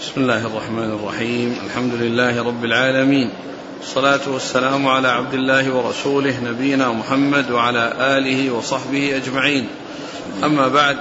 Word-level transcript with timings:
بسم 0.00 0.20
الله 0.20 0.46
الرحمن 0.46 0.90
الرحيم. 0.90 1.56
الحمد 1.66 1.94
لله 1.94 2.42
رب 2.42 2.64
العالمين. 2.64 3.30
الصلاة 3.82 4.20
والسلام 4.26 4.86
على 4.86 5.08
عبد 5.08 5.34
الله 5.34 5.74
ورسوله 5.74 6.40
نبينا 6.40 6.92
محمد 6.92 7.50
وعلى 7.50 7.92
آله 8.00 8.50
وصحبه 8.50 9.16
أجمعين. 9.16 9.68
أما 10.44 10.68
بعد 10.68 10.96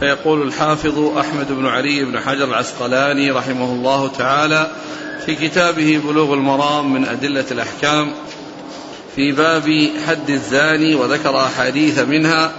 فيقول 0.00 0.42
الحافظ 0.42 1.18
أحمد 1.18 1.52
بن 1.52 1.66
علي 1.66 2.04
بن 2.04 2.20
حجر 2.20 2.44
العسقلاني 2.44 3.30
رحمه 3.30 3.72
الله 3.72 4.08
تعالى 4.08 4.70
في 5.26 5.34
كتابه 5.34 6.00
بلوغ 6.04 6.34
المرام 6.34 6.92
من 6.92 7.04
أدلة 7.04 7.44
الأحكام 7.50 8.12
في 9.16 9.32
باب 9.32 9.90
حد 10.06 10.30
الزاني 10.30 10.94
وذكر 10.94 11.40
أحاديث 11.40 11.98
منها 11.98 12.52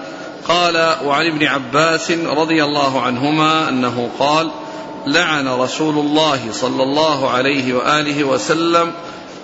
قال 0.47 0.95
وعن 1.05 1.25
ابن 1.25 1.45
عباس 1.45 2.11
رضي 2.11 2.63
الله 2.63 3.01
عنهما 3.01 3.69
أنه 3.69 4.09
قال 4.19 4.51
لعن 5.07 5.47
رسول 5.47 5.97
الله 5.99 6.39
صلى 6.51 6.83
الله 6.83 7.29
عليه 7.29 7.73
وآله 7.73 8.23
وسلم 8.23 8.91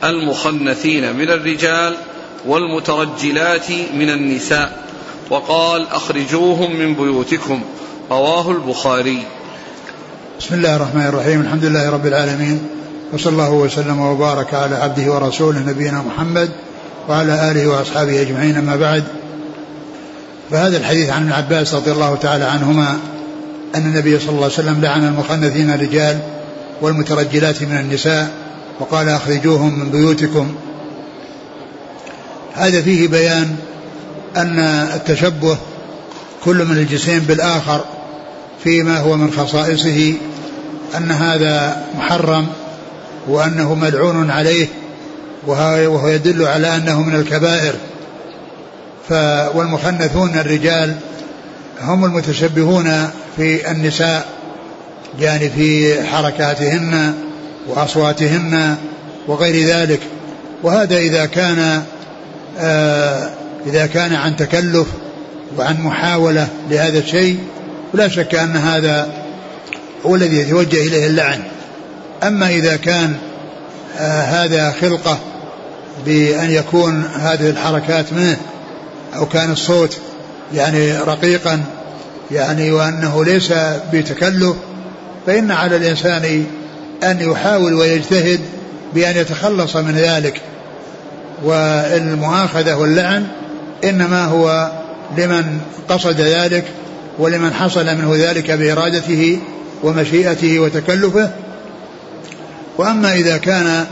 المخنثين 0.03 1.15
من 1.15 1.29
الرجال 1.29 1.97
والمترجلات 2.45 3.71
من 3.93 4.09
النساء 4.09 4.83
وقال 5.29 5.87
أخرجوهم 5.87 6.75
من 6.75 6.93
بيوتكم 6.93 7.61
رواه 8.11 8.51
البخاري. 8.51 9.23
بسم 10.39 10.55
الله 10.55 10.75
الرحمن 10.75 11.07
الرحيم 11.07 11.41
الحمد 11.41 11.65
لله 11.65 11.89
رب 11.89 12.05
العالمين 12.05 12.61
وصلى 13.13 13.31
الله 13.31 13.51
وسلم 13.51 14.01
وبارك 14.01 14.53
على 14.53 14.75
عبده 14.75 15.13
ورسوله 15.13 15.59
نبينا 15.59 16.01
محمد 16.01 16.49
وعلى 17.09 17.51
آله 17.51 17.67
وأصحابه 17.67 18.21
أجمعين 18.21 18.57
أما 18.57 18.75
بعد. 18.75 19.03
فهذا 20.51 20.77
الحديث 20.77 21.09
عن 21.09 21.21
ابن 21.21 21.31
عباس 21.31 21.73
رضي 21.73 21.91
الله 21.91 22.15
تعالى 22.15 22.43
عنهما 22.43 22.99
أن 23.75 23.81
النبي 23.81 24.19
صلى 24.19 24.29
الله 24.29 24.43
عليه 24.43 24.53
وسلم 24.53 24.81
لعن 24.81 25.07
المخنثين 25.07 25.69
الرجال 25.69 26.19
والمترجلات 26.81 27.61
من 27.63 27.77
النساء 27.77 28.31
وقال 28.79 29.09
أخرجوهم 29.09 29.79
من 29.79 29.89
بيوتكم. 29.89 30.55
هذا 32.55 32.81
فيه 32.81 33.07
بيان 33.07 33.55
أن 34.37 34.59
التشبه 34.95 35.57
كل 36.43 36.65
من 36.65 36.77
الجسيم 36.77 37.19
بالآخر 37.19 37.85
فيما 38.63 38.99
هو 38.99 39.17
من 39.17 39.31
خصائصه 39.31 40.13
أن 40.97 41.11
هذا 41.11 41.85
محرم 41.97 42.47
وأنه 43.27 43.75
ملعون 43.75 44.31
عليه 44.31 44.67
وهو 45.47 46.07
يدل 46.07 46.45
على 46.45 46.75
أنه 46.75 47.01
من 47.01 47.15
الكبائر. 47.15 47.73
والمخنثون 49.55 50.29
الرجال 50.29 50.95
هم 51.81 52.05
المتشبهون 52.05 53.09
في 53.37 53.71
النساء 53.71 54.25
يعني 55.19 55.49
في 55.49 56.03
حركاتهن 56.03 57.13
وأصواتهن 57.67 58.75
وغير 59.27 59.67
ذلك. 59.67 59.99
وهذا 60.63 60.97
إذا 60.97 61.25
كان 61.25 61.83
آه 62.59 63.29
إذا 63.65 63.85
كان 63.85 64.13
عن 64.13 64.35
تكلف 64.35 64.87
وعن 65.57 65.81
محاولة 65.81 66.47
لهذا 66.69 66.99
الشيء 66.99 67.39
ولا 67.93 68.07
شك 68.07 68.35
أن 68.35 68.55
هذا 68.55 69.09
هو 70.05 70.15
الذي 70.15 70.37
يتوجه 70.37 70.87
إليه 70.87 71.07
اللعن. 71.07 71.43
أما 72.23 72.49
إذا 72.49 72.75
كان 72.75 73.15
آه 73.97 74.21
هذا 74.21 74.75
خلقة 74.81 75.19
بأن 76.05 76.51
يكون 76.51 77.03
هذه 77.19 77.49
الحركات 77.49 78.13
منه 78.13 78.37
أو 79.15 79.25
كان 79.25 79.51
الصوت 79.51 79.97
يعني 80.53 80.97
رقيقا 80.97 81.63
يعني 82.31 82.71
وأنه 82.71 83.25
ليس 83.25 83.53
بتكلف 83.93 84.55
فإن 85.27 85.51
على 85.51 85.75
الإنسان 85.75 86.45
أن 87.03 87.19
يحاول 87.19 87.73
ويجتهد 87.73 88.39
بأن 88.93 89.17
يتخلص 89.17 89.75
من 89.75 89.95
ذلك 89.95 90.41
والمؤاخذة 91.43 92.75
واللعن 92.75 93.27
إنما 93.83 94.25
هو 94.25 94.71
لمن 95.17 95.59
قصد 95.89 96.21
ذلك 96.21 96.63
ولمن 97.19 97.53
حصل 97.53 97.85
منه 97.85 98.15
ذلك 98.15 98.51
بإرادته 98.51 99.39
ومشيئته 99.83 100.59
وتكلفه. 100.59 101.29
وأما 102.77 103.13
إذا 103.13 103.37
كان 103.37 103.85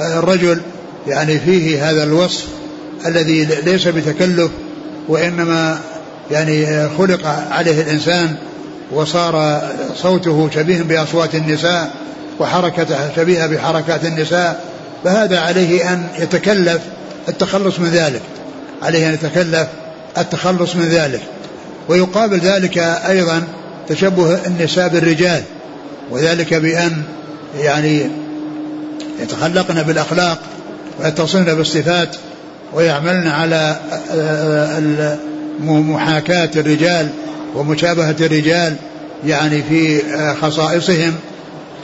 الرجل 0.00 0.60
يعني 1.06 1.38
فيه 1.38 1.90
هذا 1.90 2.02
الوصف 2.04 2.44
الذي 3.06 3.44
ليس 3.44 3.88
بتكلف 3.88 4.50
وإنما 5.08 5.78
يعني 6.30 6.88
خلق 6.98 7.26
عليه 7.50 7.80
الإنسان 7.80 8.36
وصار 8.92 9.62
صوته 9.96 10.50
شبيه 10.54 10.82
بأصوات 10.82 11.34
النساء 11.34 11.90
وحركته 12.40 13.14
شبيهة 13.16 13.46
بحركات 13.46 14.04
النساء 14.04 14.64
فهذا 15.04 15.40
عليه 15.40 15.92
أن 15.92 16.06
يتكلف 16.18 16.80
التخلص 17.28 17.78
من 17.78 17.88
ذلك. 17.88 18.22
عليه 18.82 19.08
أن 19.08 19.14
يتكلف 19.14 19.68
التخلص 20.18 20.76
من 20.76 20.88
ذلك. 20.88 21.20
ويقابل 21.88 22.38
ذلك 22.38 22.78
أيضا 22.78 23.42
تشبه 23.88 24.46
النساء 24.46 24.88
بالرجال. 24.88 25.42
وذلك 26.10 26.54
بأن 26.54 27.02
يعني 27.58 28.10
يتخلقن 29.20 29.82
بالأخلاق 29.82 30.38
ويتصلن 31.00 31.44
بالصفات 31.44 32.16
ويعملن 32.74 33.28
على 33.28 33.76
محاكاة 35.60 36.50
الرجال 36.56 37.08
ومشابهة 37.54 38.16
الرجال 38.20 38.76
يعني 39.26 39.62
في 39.62 40.00
خصائصهم 40.34 41.14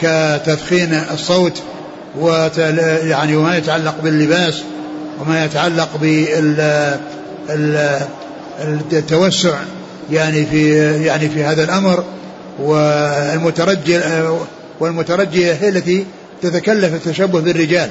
كتدخين 0.00 1.00
الصوت 1.12 1.62
يعني 3.02 3.36
وما 3.36 3.56
يتعلق 3.56 3.94
باللباس 4.04 4.62
وما 5.20 5.44
يتعلق 5.44 5.88
بالتوسع 8.90 9.58
يعني 10.10 10.46
في 10.46 10.74
يعني 11.04 11.28
في 11.28 11.44
هذا 11.44 11.64
الأمر. 11.64 12.04
والمترجل 12.58 14.02
والمترجية 14.80 15.52
هي 15.52 15.68
التي 15.68 16.06
تتكلف 16.42 16.94
التشبه 16.94 17.40
بالرجال. 17.40 17.90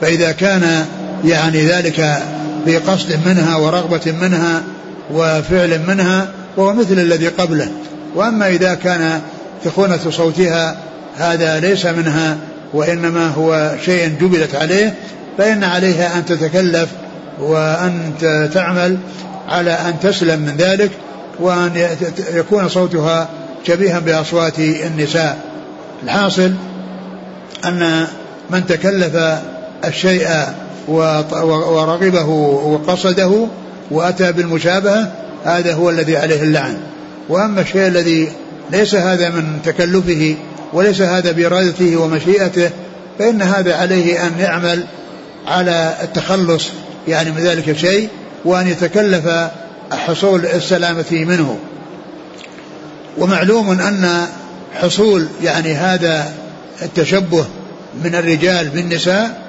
فإذا 0.00 0.32
كان 0.32 0.86
يعني 1.24 1.66
ذلك 1.66 2.22
بقصد 2.66 3.18
منها 3.26 3.56
ورغبة 3.56 4.12
منها 4.12 4.62
وفعل 5.10 5.80
منها 5.86 6.28
وهو 6.56 6.74
مثل 6.74 6.98
الذي 6.98 7.28
قبله. 7.28 7.68
وأما 8.14 8.48
إذا 8.48 8.74
كان 8.74 9.20
تخونة 9.64 9.98
صوتها 10.10 10.76
هذا 11.16 11.60
ليس 11.60 11.86
منها 11.86 12.36
وإنما 12.72 13.28
هو 13.28 13.74
شيء 13.84 14.08
جبلت 14.20 14.54
عليه 14.54 14.94
فإن 15.38 15.64
عليها 15.64 16.18
أن 16.18 16.24
تتكلف 16.24 16.88
وأن 17.40 18.12
تعمل 18.54 18.98
على 19.48 19.70
أن 19.70 20.00
تسلم 20.02 20.40
من 20.40 20.54
ذلك 20.58 20.90
وأن 21.40 21.88
يكون 22.34 22.68
صوتها 22.68 23.28
شبيها 23.66 23.98
بأصوات 23.98 24.58
النساء. 24.58 25.38
الحاصل 26.04 26.52
أن 27.64 28.06
من 28.50 28.66
تكلف 28.66 29.16
الشيء 29.84 30.28
ورغبه 30.88 32.28
وقصده 32.28 33.46
وأتى 33.90 34.32
بالمشابهة 34.32 35.12
هذا 35.44 35.74
هو 35.74 35.90
الذي 35.90 36.16
عليه 36.16 36.42
اللعن. 36.42 36.76
وأما 37.28 37.60
الشيء 37.60 37.86
الذي 37.86 38.28
ليس 38.72 38.94
هذا 38.94 39.28
من 39.28 39.58
تكلفه 39.64 40.36
وليس 40.72 41.00
هذا 41.00 41.32
بإرادته 41.32 41.96
ومشيئته 41.96 42.70
فإن 43.18 43.42
هذا 43.42 43.76
عليه 43.76 44.26
أن 44.26 44.32
يعمل 44.38 44.84
على 45.46 45.94
التخلص 46.02 46.68
يعني 47.08 47.30
من 47.30 47.38
ذلك 47.38 47.68
الشيء 47.68 48.08
وأن 48.44 48.66
يتكلف 48.68 49.28
حصول 49.92 50.46
السلامة 50.46 51.04
منه. 51.12 51.58
ومعلوم 53.18 53.70
أن 53.70 54.26
حصول 54.74 55.26
يعني 55.42 55.74
هذا 55.74 56.32
التشبه 56.82 57.44
من 58.04 58.14
الرجال 58.14 58.68
بالنساء 58.68 59.43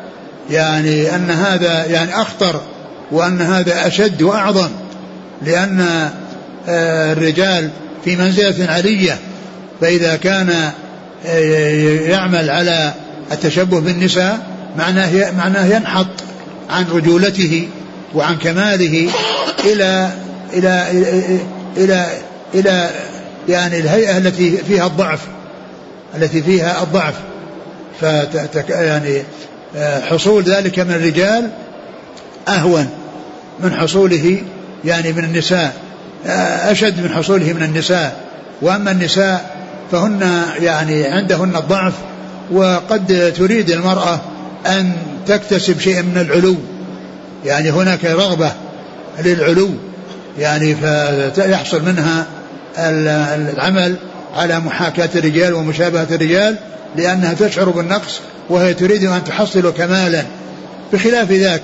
يعني 0.50 1.16
أن 1.16 1.32
هذا 1.32 1.86
يعني 1.86 2.22
أخطر 2.22 2.62
وأن 3.12 3.42
هذا 3.42 3.88
أشد 3.88 4.22
وأعظم 4.22 4.70
لأن 5.42 6.10
آه، 6.68 7.14
الرجال 7.14 7.70
في 8.06 8.16
منزلة 8.16 8.72
علية 8.72 9.18
فإذا 9.82 10.16
كان 10.16 10.72
آه، 11.26 11.40
يعمل 12.10 12.50
على 12.50 12.94
التشبه 13.32 13.80
بالنساء 13.80 14.40
معناه 14.78 15.32
معناه 15.32 15.66
ينحط 15.66 16.08
عن 16.70 16.86
رجولته 16.92 17.68
وعن 18.16 18.38
كماله 18.38 19.10
إلى 19.64 20.10
إلى 20.54 20.88
إلى 21.78 22.08
إلى 22.54 22.90
يعني 23.50 23.80
الهيئة 23.80 24.18
التي 24.18 24.58
فيها 24.58 24.88
الضعف 24.88 25.20
التي 26.16 26.42
فيها 26.42 26.84
الضعف. 26.84 27.14
فتك 28.02 28.70
يعني 28.70 29.24
حصول 30.10 30.44
ذلك 30.44 30.80
من 30.80 30.92
الرجال 30.92 31.50
أهون 32.48 32.90
من 33.60 33.74
حصوله 33.74 34.42
يعني 34.86 35.14
من 35.14 35.24
النساء 35.24 35.74
أشد 36.72 37.00
من 37.02 37.10
حصوله 37.10 37.54
من 37.54 37.64
النساء. 37.64 38.26
وأما 38.62 38.92
النساء 38.92 39.56
فهن 39.92 40.44
يعني 40.62 41.06
عندهن 41.06 41.56
الضعف 41.56 41.94
وقد 42.52 43.34
تريد 43.38 43.72
المرأة 43.72 44.20
أن 44.66 44.92
تكتسب 45.28 45.80
شيئا 45.80 46.02
من 46.02 46.18
العلو. 46.18 46.56
يعني 47.46 47.70
هناك 47.70 48.06
رغبة 48.06 48.52
للعلو 49.24 49.70
يعني 50.40 50.76
فيحصل 51.36 51.86
منها 51.86 52.26
العمل. 52.78 53.96
على 54.36 54.60
محاكاة 54.60 55.10
الرجال 55.16 55.54
ومشابهة 55.54 56.08
الرجال 56.12 56.56
لأنها 56.96 57.34
تشعر 57.34 57.70
بالنقص 57.70 58.20
وهي 58.50 58.74
تريد 58.74 59.04
أن 59.04 59.24
تحصل 59.24 59.74
كمالا. 59.74 60.24
بخلاف 60.94 61.32
ذاك 61.32 61.62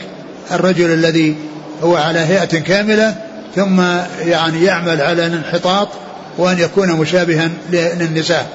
الرجل 0.52 0.94
الذي 0.94 1.36
هو 1.84 1.96
على 1.96 2.20
هيئة 2.20 2.60
كاملة 2.60 3.16
ثم 3.56 3.82
يعني 4.26 4.64
يعمل 4.64 5.02
على 5.02 5.28
الانحطاط 5.28 5.88
وأن 6.38 6.60
يكون 6.60 6.92
مشابها 6.92 7.50
للنساء. 7.72 8.48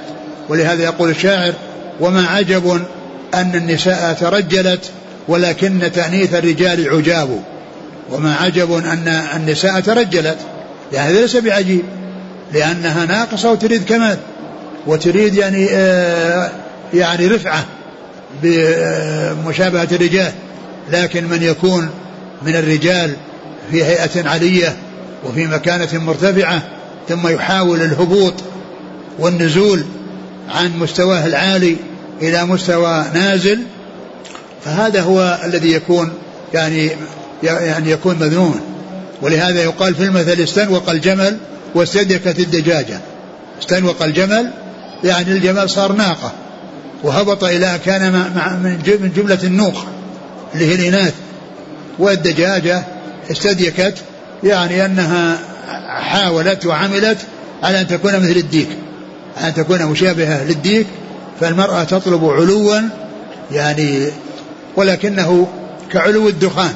ولهذا 0.49 0.83
يقول 0.83 1.11
الشاعر 1.11 1.53
وما 2.01 2.27
عجب 2.27 2.81
أن 3.35 3.55
النساء 3.55 4.13
ترجلت 4.21 4.91
ولكن 5.29 5.91
تأنيث 5.95 6.35
الرجال 6.35 6.89
عجاب. 6.95 7.43
وما 8.13 8.35
عجب 8.35 8.73
أن 8.73 9.09
النساء 9.37 9.81
ترجلت. 9.81 10.39
يعني 10.93 11.13
ليس 11.13 11.37
بعجيب. 11.37 11.83
لأنها 12.53 13.07
ناقصة 13.07 13.53
وتريد 13.53 13.85
كمال. 13.85 14.19
وتريد 14.87 15.35
يعني 15.35 15.69
آه 15.71 16.51
يعني 16.95 17.27
رفعة 17.27 17.65
بمشابهة 18.43 19.89
الرجال. 19.93 20.33
لكن 20.93 21.25
من 21.25 21.43
يكون 21.43 21.91
من 22.43 22.57
الرجال 22.57 23.17
في 23.71 23.85
هيئة 23.85 24.29
علية 24.29 24.77
وفي 25.25 25.47
مكانة 25.47 25.89
مرتفعة 25.93 26.63
ثم 27.09 27.29
يحاول 27.29 27.83
الهبوط 27.83 28.35
والنزول 29.19 29.85
عن 30.49 30.79
مستواه 30.79 31.27
العالي 31.27 31.77
إلى 32.23 32.45
مستوى 32.45 33.05
نازل 33.15 33.59
فهذا 34.65 35.01
هو 35.01 35.39
الذي 35.45 35.73
يكون 35.73 36.13
يعني 36.55 36.91
يعني 37.43 37.91
يكون 37.91 38.17
مذموما. 38.21 38.61
ولهذا 39.23 39.63
يقال 39.63 39.95
في 39.95 40.03
المثل 40.03 40.43
استنوق 40.43 40.91
الجمل 40.91 41.37
واستدكت 41.75 42.39
الدجاجة. 42.39 43.01
استنوق 43.63 44.03
الجمل 44.03 44.51
يعني 45.05 45.33
الجمل 45.33 45.71
صار 45.71 45.93
ناقة 45.93 46.33
وهبط 47.03 47.45
إلى 47.45 47.81
كان 47.85 48.13
من 48.63 49.13
جملة 49.17 49.39
النوق 49.45 49.87
اللي 50.55 50.67
هي 50.67 50.75
الإناث. 50.75 51.15
والدجاجة 51.99 52.83
استديكت 53.31 53.95
يعني 54.45 54.87
أنها 54.87 55.39
حاولت 55.89 56.67
وعملت 56.67 57.19
على 57.63 57.81
أن 57.81 57.87
تكون 57.87 58.17
مثل 58.17 58.37
الديك 58.37 58.69
أن 59.41 59.55
تكون 59.55 59.87
مشابهة 59.87 60.45
للديك 60.45 60.87
فالمرأة 61.41 61.85
تطلب 61.85 62.25
علوا 62.25 62.81
يعني 63.53 64.07
ولكنه 64.77 65.49
كعلو 65.93 66.29
الدخان. 66.29 66.75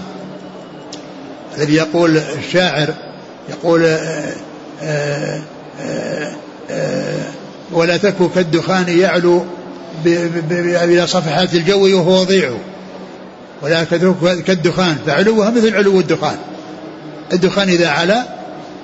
الذي 1.58 1.74
يقول 1.74 2.16
الشاعر 2.16 2.94
يقول 3.48 3.96
ولا 7.72 7.96
تكو 7.96 8.28
كالدخان 8.28 8.88
يعلو 8.88 9.44
إلى 10.04 11.06
صفحات 11.06 11.54
الجو 11.54 11.98
وهو 11.98 12.20
وضيع 12.20 12.52
ولا 13.62 13.84
كالدخان 14.46 14.96
فعلوها 15.06 15.50
مثل 15.50 15.76
علو 15.76 16.00
الدخان. 16.00 16.36
الدخان 17.32 17.68
إذا 17.68 17.88
علا 17.88 18.22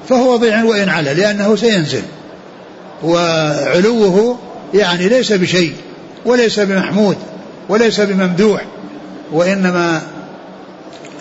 فهو 0.09 0.35
وضيع 0.35 0.65
وإن 0.65 0.89
علا 0.89 1.15
لأنه 1.15 1.57
سينزل. 1.57 2.03
وعلوه 3.03 4.39
يعني 4.75 5.09
ليس 5.09 5.33
بشيء 5.33 5.75
وليس 6.25 6.61
بمحمود 6.61 7.17
وليس 7.69 8.01
بممدوح. 8.01 8.65
وإنما 9.33 10.03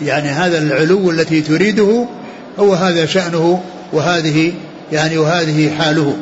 يعني 0.02 0.30
هذا 0.30 0.58
العلو 0.58 1.12
التي 1.12 1.42
تريده 1.42 2.06
هو 2.60 2.74
هذا 2.74 3.06
شأنه 3.06 3.62
وهذه 3.94 4.54
يعني 4.92 5.18
وهذه 5.18 5.78
حاله. 5.78 6.16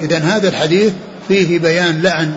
إذا 0.00 0.18
هذا 0.18 0.48
الحديث 0.48 0.92
فيه 1.28 1.58
بيان 1.58 2.02
لعن 2.02 2.34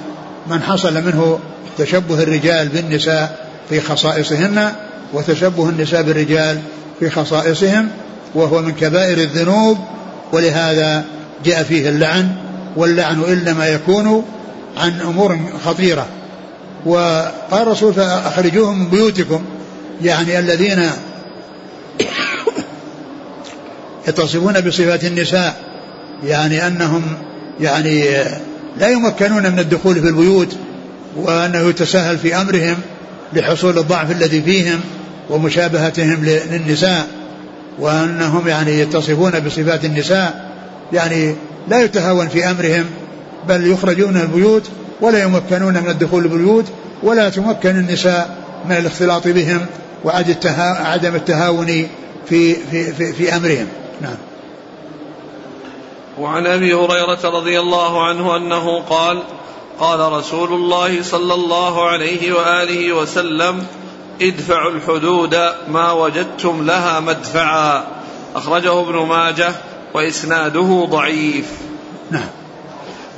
من 0.48 0.62
حصل 0.62 0.94
منه 0.94 1.40
تشبه 1.78 2.24
الرجال 2.24 2.68
بالنساء 2.68 3.50
في 3.70 3.82
خصائصهن 3.82 4.72
وتشبه 5.14 5.70
النساء 5.70 6.02
بالرجال 6.02 6.60
في 7.00 7.10
خصائصهم 7.10 7.90
وهو 8.36 8.62
من 8.62 8.72
كبائر 8.72 9.18
الذنوب 9.18 9.78
ولهذا 10.32 11.04
جاء 11.46 11.64
فيه 11.64 11.90
اللعن 11.90 12.30
واللعن 12.76 13.24
إنما 13.24 13.68
يكون 13.68 14.26
عن 14.78 15.02
أمور 15.02 15.40
خطيرة. 15.66 16.08
وقال 16.86 17.62
الرسول 17.62 17.94
فأخرجوهم 17.94 18.80
من 18.80 18.90
بيوتكم 18.90 19.44
يعني 20.04 20.40
الذين 20.40 20.90
يتصفون 24.08 24.62
بصفات 24.62 25.04
النساء 25.04 25.56
يعني 26.24 26.68
أنهم 26.68 27.04
يعني 27.62 28.04
لا 28.80 28.90
يمكنون 28.90 29.52
من 29.52 29.60
الدخول 29.60 29.96
في 29.96 30.08
البيوت 30.08 30.56
وأنه 31.16 31.70
يتساهل 31.70 32.18
في 32.18 32.36
أمرهم 32.36 32.76
لحصول 33.34 33.78
الضعف 33.78 34.12
الذي 34.12 34.42
فيهم 34.42 34.80
ومشابهتهم 35.30 36.26
للنساء 36.26 37.08
وأنهم 37.80 38.48
يعني 38.48 38.80
يتصفون 38.80 39.32
بصفات 39.32 39.86
النساء 39.86 40.52
يعني 40.94 41.36
لا 41.68 41.84
يتهاون 41.84 42.28
في 42.28 42.52
أمرهم 42.52 42.86
بل 43.48 43.68
يخرجون 43.68 44.14
من 44.14 44.22
البيوت 44.22 44.70
ولا 45.02 45.24
يمكنون 45.24 45.74
من 45.74 45.90
الدخول 45.90 46.26
البيوت 46.26 46.66
ولا 47.04 47.30
تمكن 47.30 47.70
النساء 47.70 48.38
من 48.70 48.76
الاختلاط 48.78 49.28
بهم 49.28 49.66
وعدم 50.04 51.16
التهاون 51.16 51.88
في 52.30 52.56
في 52.72 52.94
في, 52.94 53.14
في 53.14 53.36
أمرهم. 53.36 53.68
نعم. 54.02 54.18
وعن 56.20 56.48
أبي 56.48 56.74
هريرة 56.74 57.20
رضي 57.24 57.60
الله 57.60 58.04
عنه 58.04 58.38
أنه 58.38 58.82
قال 58.82 59.24
قال 59.80 60.12
رسول 60.12 60.54
الله 60.54 61.04
صلى 61.04 61.34
الله 61.34 61.90
عليه 61.90 62.34
وآله 62.34 62.94
وسلم 62.94 63.66
ادفعوا 64.22 64.72
الحدود 64.72 65.36
ما 65.68 65.92
وجدتم 65.92 66.66
لها 66.66 67.00
مدفعا. 67.00 67.84
أخرجه 68.36 68.80
ابن 68.80 68.96
ماجه 68.96 69.54
وإسناده 69.94 70.88
ضعيف. 70.92 71.52
نعم. 72.12 72.30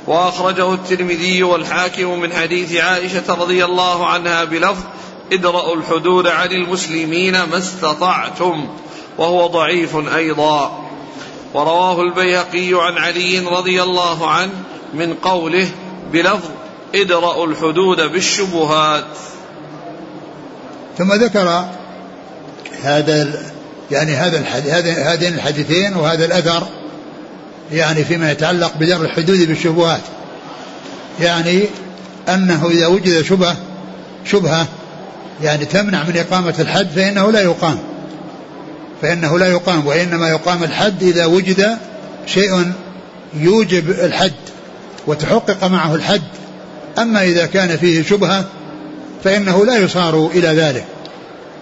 وأخرجه 0.06 0.74
الترمذي 0.74 1.42
والحاكم 1.42 2.20
من 2.20 2.32
حديث 2.32 2.76
عائشة 2.76 3.34
رضي 3.34 3.64
الله 3.64 4.06
عنها 4.06 4.44
بلفظ 4.44 4.82
ادرأوا 5.32 5.76
الحدود 5.76 6.26
عن 6.26 6.52
المسلمين 6.52 7.32
ما 7.32 7.58
استطعتم. 7.58 8.68
وهو 9.18 9.46
ضعيف 9.46 9.96
أيضا. 9.96 10.88
ورواه 11.54 12.02
البيهقي 12.02 12.70
عن 12.72 12.98
علي 12.98 13.38
رضي 13.38 13.82
الله 13.82 14.30
عنه 14.30 14.52
من 14.94 15.14
قوله 15.14 15.68
بلفظ 16.12 16.50
ادرأوا 16.94 17.46
الحدود 17.46 18.00
بالشبهات 18.00 19.04
ثم 20.98 21.12
ذكر 21.12 21.64
هذا 22.82 23.42
يعني 23.90 24.12
هذا 24.12 24.38
هذين 25.12 25.34
الحديثين 25.34 25.96
وهذا 25.96 26.24
الأثر 26.24 26.66
يعني 27.72 28.04
فيما 28.04 28.30
يتعلق 28.30 28.72
بدر 28.76 29.00
الحدود 29.00 29.48
بالشبهات. 29.48 30.00
يعني 31.20 31.64
أنه 32.28 32.68
إذا 32.70 32.86
وجد 32.86 33.22
شبهه 33.22 33.56
شبهة 34.24 34.66
يعني 35.42 35.64
تمنع 35.64 36.02
من 36.02 36.16
إقامة 36.16 36.54
الحد 36.58 36.88
فإنه 36.88 37.32
لا 37.32 37.40
يقام. 37.40 37.78
فإنه 39.02 39.38
لا 39.38 39.46
يقام 39.46 39.86
وإنما 39.86 40.28
يقام 40.28 40.64
الحد 40.64 41.02
إذا 41.02 41.26
وجد 41.26 41.76
شيء 42.26 42.72
يوجب 43.34 43.90
الحد 43.90 44.32
وتحقق 45.06 45.64
معه 45.64 45.94
الحد. 45.94 46.22
أما 46.98 47.22
إذا 47.22 47.46
كان 47.46 47.76
فيه 47.76 48.02
شبهة 48.02 48.44
فإنه 49.24 49.66
لا 49.66 49.76
يصار 49.76 50.26
إلى 50.34 50.48
ذلك. 50.48 50.84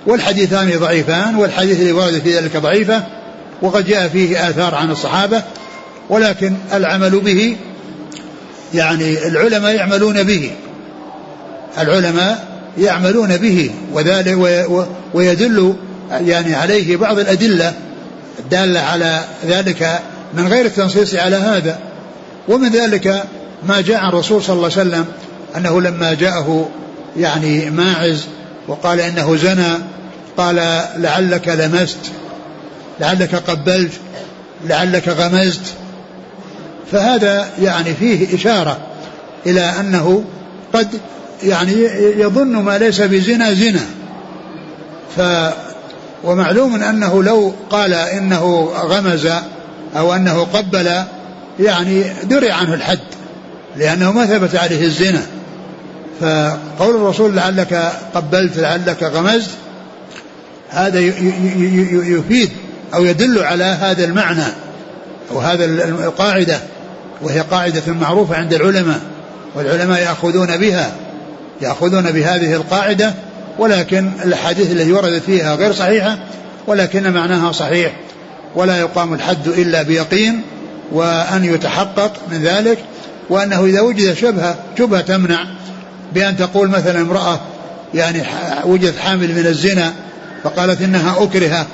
والحديثان 0.07 0.79
ضعيفان 0.79 1.37
والحديث 1.37 1.81
اللي 1.81 1.93
ورد 1.93 2.19
في 2.25 2.39
ذلك 2.39 2.57
ضعيفة 2.57 3.03
وقد 3.63 3.87
جاء 3.87 4.09
فيه 4.09 4.51
آثار 4.51 4.75
عن 4.75 4.91
الصحابة 4.91 5.43
ولكن 6.09 6.55
العمل 6.73 7.21
به 7.21 7.57
يعني 8.75 9.27
العلماء 9.27 9.75
يعملون 9.75 10.23
به. 10.23 10.51
العلماء 11.79 12.57
يعملون 12.79 13.37
به 13.37 13.71
وذلك 13.93 14.39
ويدل 15.15 15.75
يعني 16.11 16.55
عليه 16.55 16.97
بعض 16.97 17.19
الأدلة 17.19 17.75
الدالة 18.39 18.81
على 18.81 19.25
ذلك 19.47 20.01
من 20.35 20.49
غير 20.49 20.67
التنصيص 20.67 21.15
على 21.15 21.37
هذا. 21.37 21.79
ومن 22.49 22.69
ذلك 22.69 23.25
ما 23.69 23.81
جاء 23.81 23.99
عن 23.99 24.09
الرسول 24.09 24.43
صلى 24.43 24.57
الله 24.57 24.71
عليه 24.77 24.89
وسلم 24.89 25.05
أنه 25.57 25.81
لما 25.81 26.15
جاءه 26.15 26.69
يعني 27.17 27.71
ماعز 27.71 28.27
وقال 28.69 29.01
إنه 29.01 29.37
زنى 29.37 29.79
قال 30.37 30.81
لعلك 30.97 31.49
لمست 31.49 31.99
لعلك 33.01 33.35
قبلت 33.35 33.93
لعلك 34.65 35.09
غمزت. 35.09 35.75
فهذا 36.93 37.49
يعني 37.63 37.95
فيه 37.95 38.37
إشارة 38.37 38.79
إلى 39.47 39.61
أنه 39.61 40.25
قد 40.73 40.89
يعني 41.43 41.73
يظن 42.17 42.57
ما 42.57 42.79
ليس 42.79 43.01
بزنا 43.01 43.55
زنا. 43.55 43.87
ف 45.17 45.21
ومعلوم 46.25 46.83
أنه 46.83 47.23
لو 47.23 47.55
قال 47.71 47.95
إنه 47.95 48.71
غمز 48.75 49.29
أو 49.97 50.15
أنه 50.15 50.47
قبل 50.53 51.03
يعني 51.61 52.05
درع 52.25 52.55
عنه 52.55 52.75
الحد 52.75 52.99
لأنه 53.77 54.13
ما 54.13 54.27
ثبت 54.27 54.57
عليه 54.57 54.85
الزنا. 54.85 55.23
فقول 56.21 56.97
الرسول 56.97 57.37
لعلك 57.37 57.93
قبلت 58.15 58.59
لعلك 58.59 59.03
غمزت 59.03 59.51
هذا 60.71 61.01
يفيد 61.01 62.51
أو 62.95 63.05
يدل 63.05 63.39
على 63.39 63.65
هذا 63.65 64.05
المعنى 64.05 64.45
أو 65.31 65.39
هذا 65.39 65.65
القاعدة 66.05 66.61
وهي 67.23 67.41
قاعدة 67.41 67.93
معروفة 68.01 68.37
عند 68.37 68.55
العلماء 68.55 69.01
والعلماء 69.55 70.01
يأخذون 70.03 70.57
بها 70.57 70.93
يأخذون 71.63 72.11
بهذه 72.11 72.55
القاعدة 72.55 73.15
ولكن 73.59 74.11
الأحاديث 74.25 74.73
التي 74.73 74.93
وردت 74.93 75.23
فيها 75.23 75.55
غير 75.55 75.73
صحيحة 75.73 76.19
ولكن 76.67 77.13
معناها 77.13 77.53
صحيح. 77.53 77.93
ولا 78.55 78.81
يقام 78.81 79.15
الحد 79.15 79.49
إلا 79.49 79.83
بيقين 79.83 80.43
وأن 80.93 81.45
يتحقق 81.45 82.13
من 82.31 82.43
ذلك 82.43 82.79
وأنه 83.31 83.65
إذا 83.65 83.81
وجد 83.81 84.15
شبهة 84.15 84.57
شبهة 84.79 85.01
تمنع 85.01 85.45
بأن 86.15 86.37
تقول 86.37 86.69
مثلا 86.69 87.01
امرأة 87.01 87.41
يعني 87.95 88.23
وجدت 88.65 88.99
حامل 88.99 89.35
من 89.35 89.47
الزنا 89.47 89.93
فقالت 90.45 90.83
إنها 90.83 91.23
أكرهة 91.23 91.67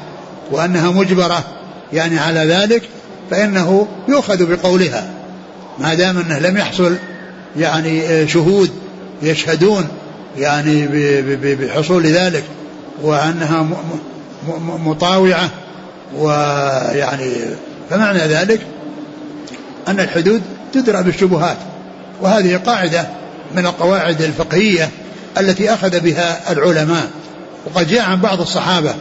وأنها 0.51 0.91
مجبرة 0.91 1.45
يعني 1.93 2.19
على 2.19 2.41
ذلك 2.41 2.83
فإنه 3.31 3.89
يؤخذ 4.09 4.57
بقولها. 4.57 5.11
ما 5.79 5.95
دام 5.95 6.19
أنه 6.19 6.39
لم 6.39 6.57
يحصل 6.57 6.97
يعني 7.57 8.27
شهود 8.29 8.71
يشهدون 9.23 9.89
يعني 10.39 10.87
بحصول 11.55 12.07
ذلك 12.07 12.45
وأنها 13.03 13.67
مطاوعة 14.85 15.51
ويعني 16.17 17.33
فمعنى 17.91 18.19
ذلك 18.19 18.61
أن 19.89 20.01
الحدود 20.01 20.43
تدرى 20.73 21.03
بالشبهات 21.03 21.57
وهذه 22.21 22.57
قاعدة 22.57 23.07
من 23.55 23.67
القواعد 23.67 24.23
الفقهية 24.23 24.91
التي 25.39 25.75
أخذ 25.75 26.01
بها 26.01 26.53
العلماء 26.53 27.11
وقد 27.67 27.89
جاء 27.89 28.03
عن 28.03 28.21
بعض 28.21 28.41
الصحابة 28.41 28.95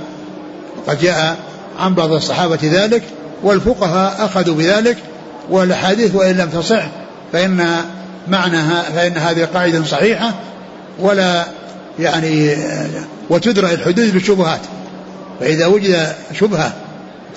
وقد 0.77 1.00
جاء 1.00 1.38
عن 1.79 1.95
بعض 1.95 2.11
الصحابة 2.11 2.59
ذلك 2.63 3.03
والفقهاء 3.43 4.25
أخذوا 4.25 4.55
بذلك 4.55 4.97
والأحاديث 5.50 6.15
وإن 6.15 6.38
لم 6.38 6.50
تصح 6.50 6.83
فإن 7.33 7.75
معناها 8.27 8.81
فإن 8.81 9.17
هذه 9.17 9.45
قاعدة 9.53 9.83
صحيحة 9.83 10.33
ولا 11.00 11.45
يعني 12.00 12.55
وتدرى 13.29 13.74
الحدود 13.74 14.13
بالشبهات. 14.13 14.60
فإذا 15.39 15.65
وجد 15.65 16.13
شبهة 16.39 16.74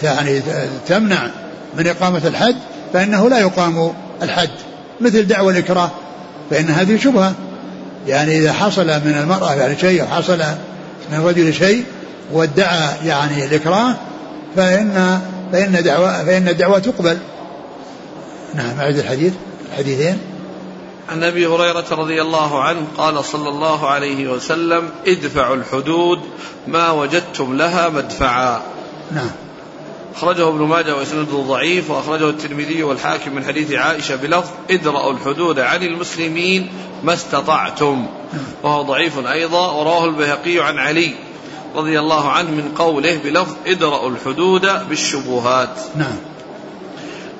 يعني 0.03 0.43
تمنع 0.89 1.31
من 1.79 1.87
إقامة 1.87 2.23
الحد 2.25 2.57
فإنه 2.93 3.29
لا 3.29 3.39
يقام 3.39 3.93
الحد. 4.23 4.51
مثل 5.01 5.27
دعوى 5.27 5.53
الإكراه 5.53 5.91
فإن 6.51 6.71
هذه 6.71 6.97
شبهة. 6.97 7.35
يعني 8.09 8.39
إذا 8.39 8.53
حصل 8.53 8.87
من 8.87 9.19
المرأة 9.23 9.55
يعني 9.55 9.79
شيء 9.79 10.03
أو 10.03 10.07
حصل 10.07 10.39
من 11.11 11.19
الرجل 11.19 11.55
شيء 11.55 11.85
وادعى 12.33 12.89
يعني 13.05 13.45
الإكراه 13.45 13.95
فإن 14.57 15.21
فإن 15.53 15.83
دعوة 15.83 16.25
فإن 16.25 16.49
الدعوة 16.49 16.79
تقبل. 16.79 17.19
نعم 18.55 18.81
أعد 18.81 18.97
الحديث 18.97 19.33
الحديثين 19.73 20.19
عن 21.09 21.25
أبي 21.25 21.47
هريرة 21.47 21.85
رضي 21.91 22.23
الله 22.23 22.63
عنه 22.63 22.87
قال 22.99 23.25
صلى 23.25 23.49
الله 23.49 23.89
عليه 23.89 24.29
وسلم 24.29 24.91
ادفعوا 25.07 25.57
الحدود 25.57 26.21
ما 26.67 26.91
وجدتم 26.91 27.57
لها 27.57 27.89
مدفعا. 27.89 28.63
نعم. 29.13 29.31
أخرجه 30.17 30.49
ابن 30.49 30.63
ماجه 30.63 30.97
وإسناده 30.97 31.37
ضعيف 31.39 31.91
وأخرجه 31.91 32.29
الترمذي 32.29 32.83
والحاكم 32.83 33.35
من 33.35 33.45
حديث 33.45 33.73
عائشة 33.73 34.17
بلفظ 34.17 34.51
ادرأوا 34.71 35.13
الحدود 35.13 35.59
عن 35.59 35.83
المسلمين 35.83 36.73
ما 37.03 37.15
استطعتم. 37.15 38.07
وهو 38.63 38.83
ضعيف 38.83 39.27
أيضا 39.27 39.71
ورواه 39.71 40.05
البيهقي 40.05 40.61
عن 40.61 40.79
علي 40.79 41.15
رضي 41.75 41.99
الله 41.99 42.31
عنه 42.31 42.51
من 42.51 42.73
قوله 42.79 43.17
بلفظ 43.25 43.55
ادرأوا 43.67 44.11
الحدود 44.11 44.89
بالشبهات. 44.89 45.79
نعم. 45.97 46.34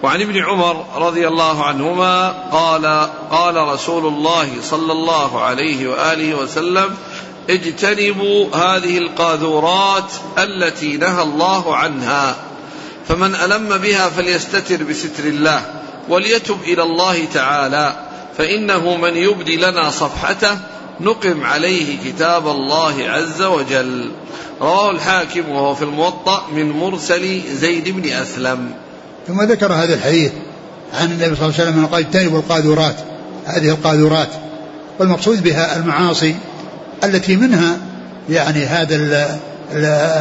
وعن 0.05 0.23
ابن 0.23 0.45
عمر 0.45 0.87
رضي 0.97 1.29
الله 1.29 1.65
عنهما 1.65 2.29
قال 2.53 3.09
قال 3.31 3.57
رسول 3.57 4.07
الله 4.07 4.49
صلى 4.63 4.93
الله 4.93 5.41
عليه 5.41 5.89
وآله 5.89 6.35
وسلم 6.35 6.95
اجتنبوا 7.51 8.57
هذه 8.57 8.99
القاذورات 8.99 10.13
التي 10.39 10.97
نهى 10.97 11.23
الله 11.23 11.77
عنها 11.77 12.37
فمن 13.09 13.35
ألم 13.35 13.79
بها 13.79 14.09
فليستتر 14.09 14.83
بستر 14.83 15.25
الله 15.25 15.67
وليتب 16.09 16.59
إلى 16.63 16.83
الله 16.83 17.25
تعالى 17.25 17.97
فإنه 18.39 18.97
من 18.97 19.17
يبدي 19.17 19.57
لنا 19.57 19.91
صفحته 19.91 20.59
نقم 21.01 21.45
عليه 21.45 21.99
كتاب 22.05 22.49
الله 22.49 22.95
عز 23.09 23.43
وجل. 23.43 24.11
رواه 24.61 24.91
الحاكم 24.91 25.49
وهو 25.49 25.75
في 25.75 25.83
الموطأ 25.83 26.47
من 26.53 26.71
مرسل 26.71 27.41
زيد 27.53 27.89
بن 27.89 28.13
أسلم. 28.13 28.84
ثم 29.29 29.43
ذكر 29.43 29.73
هذا 29.73 29.95
الحديث 29.95 30.33
عن 30.95 31.07
النبي 31.07 31.37
صلى 31.37 31.47
الله 31.47 31.61
عليه 31.61 31.71
وسلم 31.71 31.87
قال 31.87 32.05
اجتنبوا 32.05 32.39
القاذورات 32.39 32.97
هذه 33.47 33.69
القاذورات 33.69 34.29
والمقصود 34.99 35.43
بها 35.43 35.77
المعاصي 35.77 36.35
التي 37.05 37.37
منها 37.37 37.77
يعني 38.31 38.65
هذا 38.65 38.97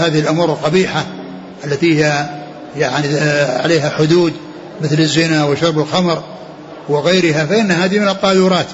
هذه 0.06 0.20
الأمور 0.20 0.50
القبيحة 0.50 1.06
التي 1.66 2.04
هي 2.04 2.30
يعني 2.78 3.20
عليها 3.60 3.90
حدود 3.90 4.34
مثل 4.82 5.00
الزنا 5.00 5.44
وشرب 5.46 5.80
الخمر 5.80 6.24
وغيرها 6.90 7.46
فإن 7.46 7.72
هذه 7.72 8.00
من 8.00 8.08
القاذورات. 8.08 8.66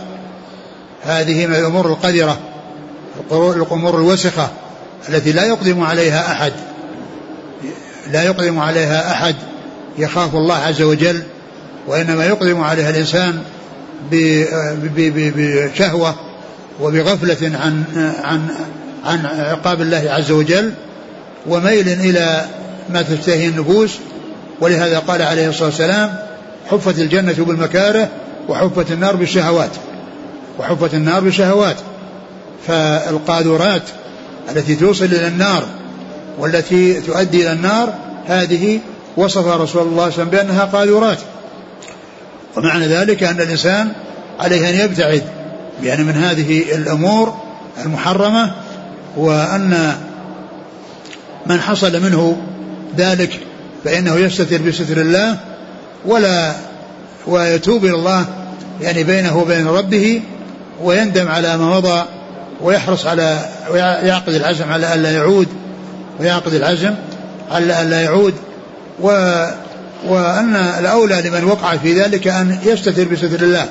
هذه 1.03 1.47
من 1.47 1.55
الأمور 1.55 1.87
القذرة 1.87 2.39
الأمور 3.31 3.95
الوسخة 3.95 4.49
التي 5.09 5.31
لا 5.31 5.45
يقدم 5.45 5.83
عليها 5.83 6.31
أحد 6.31 6.53
لا 8.11 8.23
يقدم 8.23 8.59
عليها 8.59 9.11
أحد. 9.11 9.35
يخاف 9.97 10.35
الله 10.35 10.55
عز 10.55 10.81
وجل 10.81 11.21
وإنما 11.87 12.25
يقدم 12.25 12.61
عليها 12.61 12.89
الإنسان 12.89 13.43
بشهوة 14.91 16.15
وبغفلة 16.81 17.57
عن 17.57 17.83
عن 18.23 18.47
عن 19.05 19.25
عقاب 19.25 19.81
الله 19.81 20.03
عز 20.07 20.31
وجل 20.31 20.73
وميل 21.47 21.89
إلى 21.89 22.45
ما 22.89 23.01
تشتهي 23.01 23.47
النفوس. 23.47 23.97
ولهذا 24.61 24.99
قال 24.99 25.21
عليه 25.21 25.49
الصلاة 25.49 25.65
والسلام 25.65 26.15
حفت 26.71 26.99
الجنة 26.99 27.35
بالمكاره 27.37 28.09
وحفت 28.49 28.91
النار 28.91 29.15
بالشهوات. 29.15 29.69
وحفت 30.59 30.93
النار 30.93 31.19
بالشهوات. 31.19 31.75
فالقاذورات 32.67 33.81
التي 34.51 34.75
توصل 34.75 35.05
إلى 35.05 35.27
النار 35.27 35.63
والتي 36.39 37.01
تؤدي 37.01 37.41
إلى 37.41 37.51
النار 37.51 37.93
هذه 38.27 38.79
وصفها 39.19 39.57
رسول 39.57 39.61
الله 39.61 39.67
صلى 39.71 39.91
الله 39.91 40.03
عليه 40.03 40.13
وسلم 40.13 40.29
بأنها 40.29 40.65
قاذورات. 40.65 41.17
ومعنى 42.57 42.87
ذلك 42.87 43.23
أن 43.23 43.41
الإنسان 43.41 43.91
عليه 44.39 44.69
أن 44.69 44.75
يبتعد 44.75 45.23
يعني 45.83 46.03
من 46.03 46.15
هذه 46.15 46.75
الأمور 46.75 47.37
المحرمة 47.85 48.51
وأن 49.17 49.95
من 51.45 51.59
حصل 51.61 52.01
منه 52.01 52.37
ذلك 52.97 53.39
فإنه 53.83 54.15
يستتر 54.15 54.61
بستر 54.61 54.97
الله 54.97 55.37
ولا 56.05 56.53
ويتوب 57.27 57.85
إلى 57.85 57.95
الله 57.95 58.25
يعني 58.81 59.03
بينه 59.03 59.37
وبين 59.37 59.67
ربه 59.67 60.21
ويندم 60.83 61.27
على 61.27 61.57
ما 61.57 61.77
مضى 61.77 62.03
ويحرص 62.61 63.05
على 63.05 63.39
ويعقد 63.71 64.33
العزم 64.33 64.71
على 64.71 64.93
ألا 64.95 65.11
يعود 65.11 65.47
ويعقد 66.19 66.53
العزم 66.53 66.95
على 67.51 67.81
ألا 67.81 68.01
يعود. 68.01 68.33
و 69.01 69.09
وأن 70.07 70.55
الأولى 70.55 71.21
لمن 71.21 71.43
وقع 71.43 71.77
في 71.77 72.01
ذلك 72.01 72.27
أن 72.27 72.57
يستتر 72.65 73.03
بستر 73.03 73.41
الله 73.41 73.65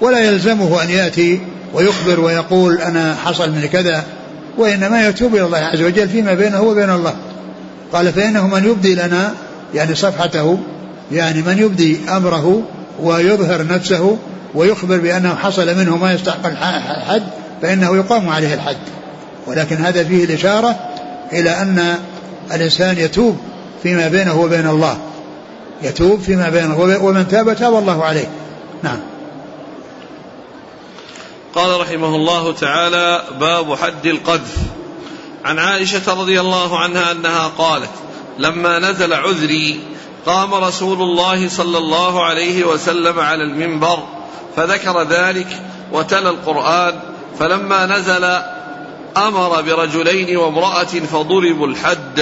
ولا 0.00 0.18
يلزمه 0.18 0.82
أن 0.82 0.90
يأتي 0.90 1.40
ويخبر 1.74 2.20
ويقول 2.20 2.78
أنا 2.78 3.14
حصل 3.24 3.50
من 3.50 3.68
كذا 3.72 4.04
وإنما 4.58 5.08
يتوب 5.08 5.34
إلى 5.34 5.44
الله 5.44 5.58
عز 5.58 5.82
وجل 5.82 6.08
فيما 6.08 6.34
بينه 6.34 6.62
وبين 6.62 6.90
الله. 6.90 7.14
قال 7.92 8.12
فإنه 8.12 8.46
من 8.46 8.64
يبدي 8.64 8.94
لنا 8.94 9.34
يعني 9.74 9.94
صفحته 9.94 10.58
يعني 11.12 11.42
من 11.42 11.58
يبدي 11.58 11.98
أمره 12.08 12.62
ويظهر 13.02 13.66
نفسه 13.66 14.18
ويخبر 14.54 14.96
بأنه 14.96 15.34
حصل 15.34 15.76
منه 15.76 15.96
ما 15.96 16.12
يستحق 16.12 16.46
الحد 16.46 17.22
فإنه 17.62 17.96
يقام 17.96 18.28
عليه 18.28 18.54
الحد. 18.54 18.76
ولكن 19.46 19.76
هذا 19.76 20.04
فيه 20.04 20.24
الإشارة 20.24 20.76
إلى 21.32 21.50
أن 21.50 21.94
الإنسان 22.52 22.98
يتوب 22.98 23.36
فيما 23.82 24.08
بينه 24.08 24.40
وبين 24.40 24.68
الله. 24.68 24.98
يتوب 25.82 26.20
فيما 26.20 26.48
بينه 26.48 26.80
ومن 27.04 27.28
تاب 27.28 27.56
تاب 27.56 27.74
الله 27.74 28.04
عليه. 28.04 28.30
نعم. 28.82 29.00
قال 31.54 31.80
رحمه 31.80 32.16
الله 32.16 32.52
تعالى 32.52 33.22
باب 33.40 33.74
حد 33.74 34.06
القذف. 34.06 34.56
عن 35.44 35.58
عائشة 35.58 36.20
رضي 36.20 36.40
الله 36.40 36.78
عنها 36.78 37.12
أنها 37.12 37.48
قالت 37.58 37.90
لما 38.38 38.78
نزل 38.78 39.12
عذري 39.12 39.80
قام 40.26 40.54
رسول 40.54 41.02
الله 41.02 41.48
صلى 41.48 41.78
الله 41.78 42.24
عليه 42.24 42.64
وسلم 42.64 43.20
على 43.20 43.44
المنبر 43.44 43.98
فذكر 44.56 45.02
ذلك 45.02 45.62
وتلا 45.92 46.30
القرآن 46.30 46.94
فلما 47.38 47.86
نزل 47.86 48.38
أمر 49.26 49.62
برجلين 49.62 50.36
وامرأة 50.36 50.84
فضربوا 50.84 51.66
الحد. 51.66 52.20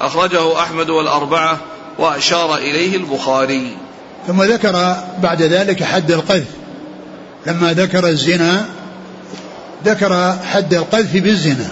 أخرجه 0.00 0.60
أحمد 0.60 0.90
والأربعة 0.90 1.58
وأشار 1.98 2.56
إليه 2.56 2.96
البخاري. 2.96 3.76
ثم 4.26 4.42
ذكر 4.42 4.96
بعد 5.22 5.42
ذلك 5.42 5.82
حد 5.82 6.10
القذف. 6.10 6.50
لما 7.46 7.72
ذكر 7.72 8.08
الزنا 8.08 8.64
ذكر 9.84 10.36
حد 10.52 10.74
القذف 10.74 11.12
بالزنا. 11.12 11.70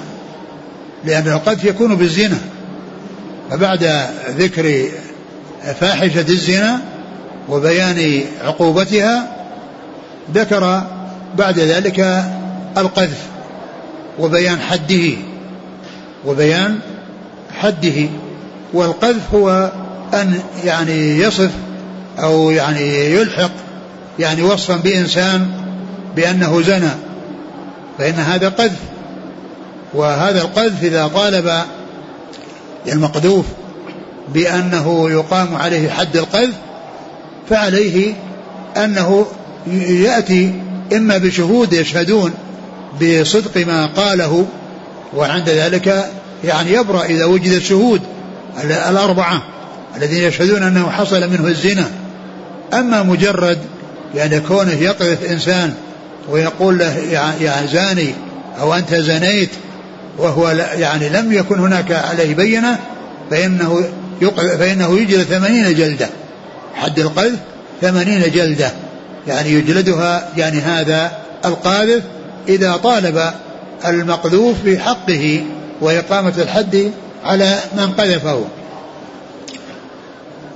لأن 1.04 1.28
القذف 1.32 1.64
يكون 1.64 1.96
بالزنا. 1.96 2.38
فبعد 3.50 4.08
ذكر 4.28 4.88
فاحشة 5.80 6.24
الزنا 6.28 6.80
وبيان 7.48 8.24
عقوبتها 8.44 9.36
ذكر 10.34 10.82
بعد 11.38 11.58
ذلك 11.58 12.24
القذف. 12.76 13.33
وبيان 14.18 14.60
حده 14.60 15.12
وبيان 16.26 16.78
حده. 17.60 18.08
والقذف 18.72 19.34
هو 19.34 19.72
أن 20.14 20.40
يعني 20.64 21.18
يصف 21.18 21.50
أو 22.18 22.50
يعني 22.50 23.14
يلحق 23.14 23.50
يعني 24.18 24.42
وصفا 24.42 24.76
بإنسان 24.76 25.50
بأنه 26.16 26.62
زنى. 26.62 26.90
فإن 27.98 28.14
هذا 28.14 28.48
قذف 28.48 28.80
وهذا 29.94 30.42
القذف 30.42 30.84
إذا 30.84 31.06
طالب 31.14 31.52
المقذوف 32.92 33.44
بأنه 34.34 35.10
يقام 35.10 35.54
عليه 35.54 35.90
حد 35.90 36.16
القذف 36.16 36.54
فعليه 37.50 38.14
أنه 38.76 39.26
يأتي 39.88 40.54
إما 40.92 41.18
بشهود 41.18 41.72
يشهدون 41.72 42.34
بصدق 43.00 43.66
ما 43.66 43.86
قاله 43.86 44.46
وعند 45.16 45.48
ذلك 45.48 46.10
يعني 46.44 46.72
يبرأ 46.72 47.04
إذا 47.04 47.24
وجد 47.24 47.52
الشهود 47.52 48.00
الأربعة 48.64 49.42
الذين 49.96 50.22
يشهدون 50.22 50.62
أنه 50.62 50.90
حصل 50.90 51.30
منه 51.30 51.46
الزنا. 51.48 51.90
أما 52.74 53.02
مجرد 53.02 53.58
يعني 54.14 54.40
كونه 54.40 54.72
يقذف 54.72 55.30
إنسان 55.30 55.74
ويقول 56.30 56.78
له 56.78 56.96
يا 57.40 57.66
زاني 57.72 58.14
أو 58.60 58.74
أنت 58.74 58.94
زنيت 58.94 59.50
وهو 60.18 60.48
يعني 60.74 61.08
لم 61.08 61.32
يكن 61.32 61.58
هناك 61.58 61.92
عليه 61.92 62.34
بينة 62.34 62.78
فإنه 63.30 63.84
فإنه 64.58 64.98
يجلد 64.98 65.22
ثمانين 65.22 65.74
جلدة. 65.74 66.08
حد 66.74 66.98
القذف 66.98 67.38
ثمانين 67.82 68.22
جلدة. 68.34 68.72
يعني 69.26 69.50
يجلدها 69.50 70.28
يعني 70.36 70.60
هذا 70.60 71.12
القاذف 71.44 72.02
إذا 72.48 72.76
طالب 72.76 73.30
المقذوف 73.86 74.56
بحقه 74.64 75.44
وإقامة 75.80 76.32
الحد 76.38 76.90
على 77.24 77.58
من 77.76 77.92
قذفه. 77.92 78.44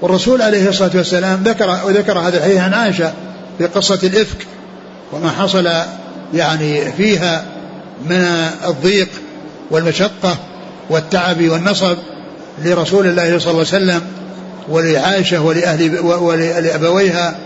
والرسول 0.02 0.42
عليه 0.42 0.68
الصلاة 0.68 0.90
والسلام 0.94 1.42
ذكر 1.44 1.78
وذكر 1.86 2.18
هذا 2.18 2.36
الحديث 2.38 2.58
عن 2.58 2.74
عائشة 2.74 3.12
في 3.58 3.66
قصة 3.66 3.98
الإفك 4.02 4.46
وما 5.12 5.30
حصل 5.30 5.68
يعني 6.34 6.92
فيها 6.92 7.44
من 8.06 8.22
الضيق 8.66 9.08
والمشقة 9.70 10.36
والتعب 10.90 11.48
والنصب 11.48 11.96
لرسول 12.64 13.06
الله 13.06 13.38
صلى 13.38 13.50
الله 13.50 13.66
عليه 13.72 13.84
وسلم 13.84 14.02
ولعائشة 14.68 15.42
ولأهل 15.42 15.98
ولأبويها 16.00 17.36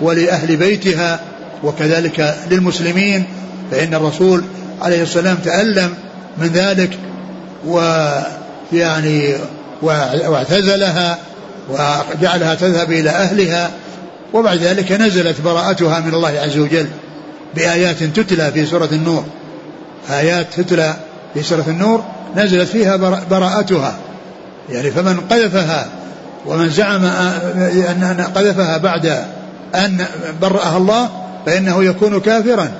ولأهل 0.00 0.56
بيتها 0.56 1.20
وكذلك 1.64 2.36
للمسلمين 2.50 3.24
فإن 3.72 3.94
الرسول 3.94 4.44
عليه 4.82 5.02
السلام 5.02 5.36
تألم 5.36 5.94
من 6.38 6.46
ذلك 6.46 6.98
ويعني 7.66 9.34
واعتزلها 9.82 11.18
وجعلها 11.70 12.54
تذهب 12.54 12.92
إلى 12.92 13.10
أهلها 13.10 13.70
وبعد 14.32 14.58
ذلك 14.58 14.92
نزلت 14.92 15.40
براءتها 15.40 16.00
من 16.00 16.14
الله 16.14 16.28
عز 16.28 16.58
وجل 16.58 16.86
بآيات 17.54 18.02
تتلى 18.02 18.52
في 18.52 18.66
سورة 18.66 18.88
النور. 18.92 19.24
آيات 20.10 20.46
تتلى 20.56 20.94
في 21.34 21.42
سورة 21.42 21.64
النور 21.68 22.04
نزلت 22.36 22.68
فيها 22.68 22.96
براءتها. 23.30 23.96
يعني 24.70 24.90
فمن 24.90 25.20
قذفها 25.30 25.86
ومن 26.46 26.70
زعم 26.70 27.04
أن 27.04 28.26
قذفها 28.34 28.76
بعد 28.76 29.24
أن 29.74 30.04
برأها 30.40 30.76
الله 30.76 31.10
فإنه 31.46 31.84
يكون 31.84 32.20
كافرا. 32.20 32.70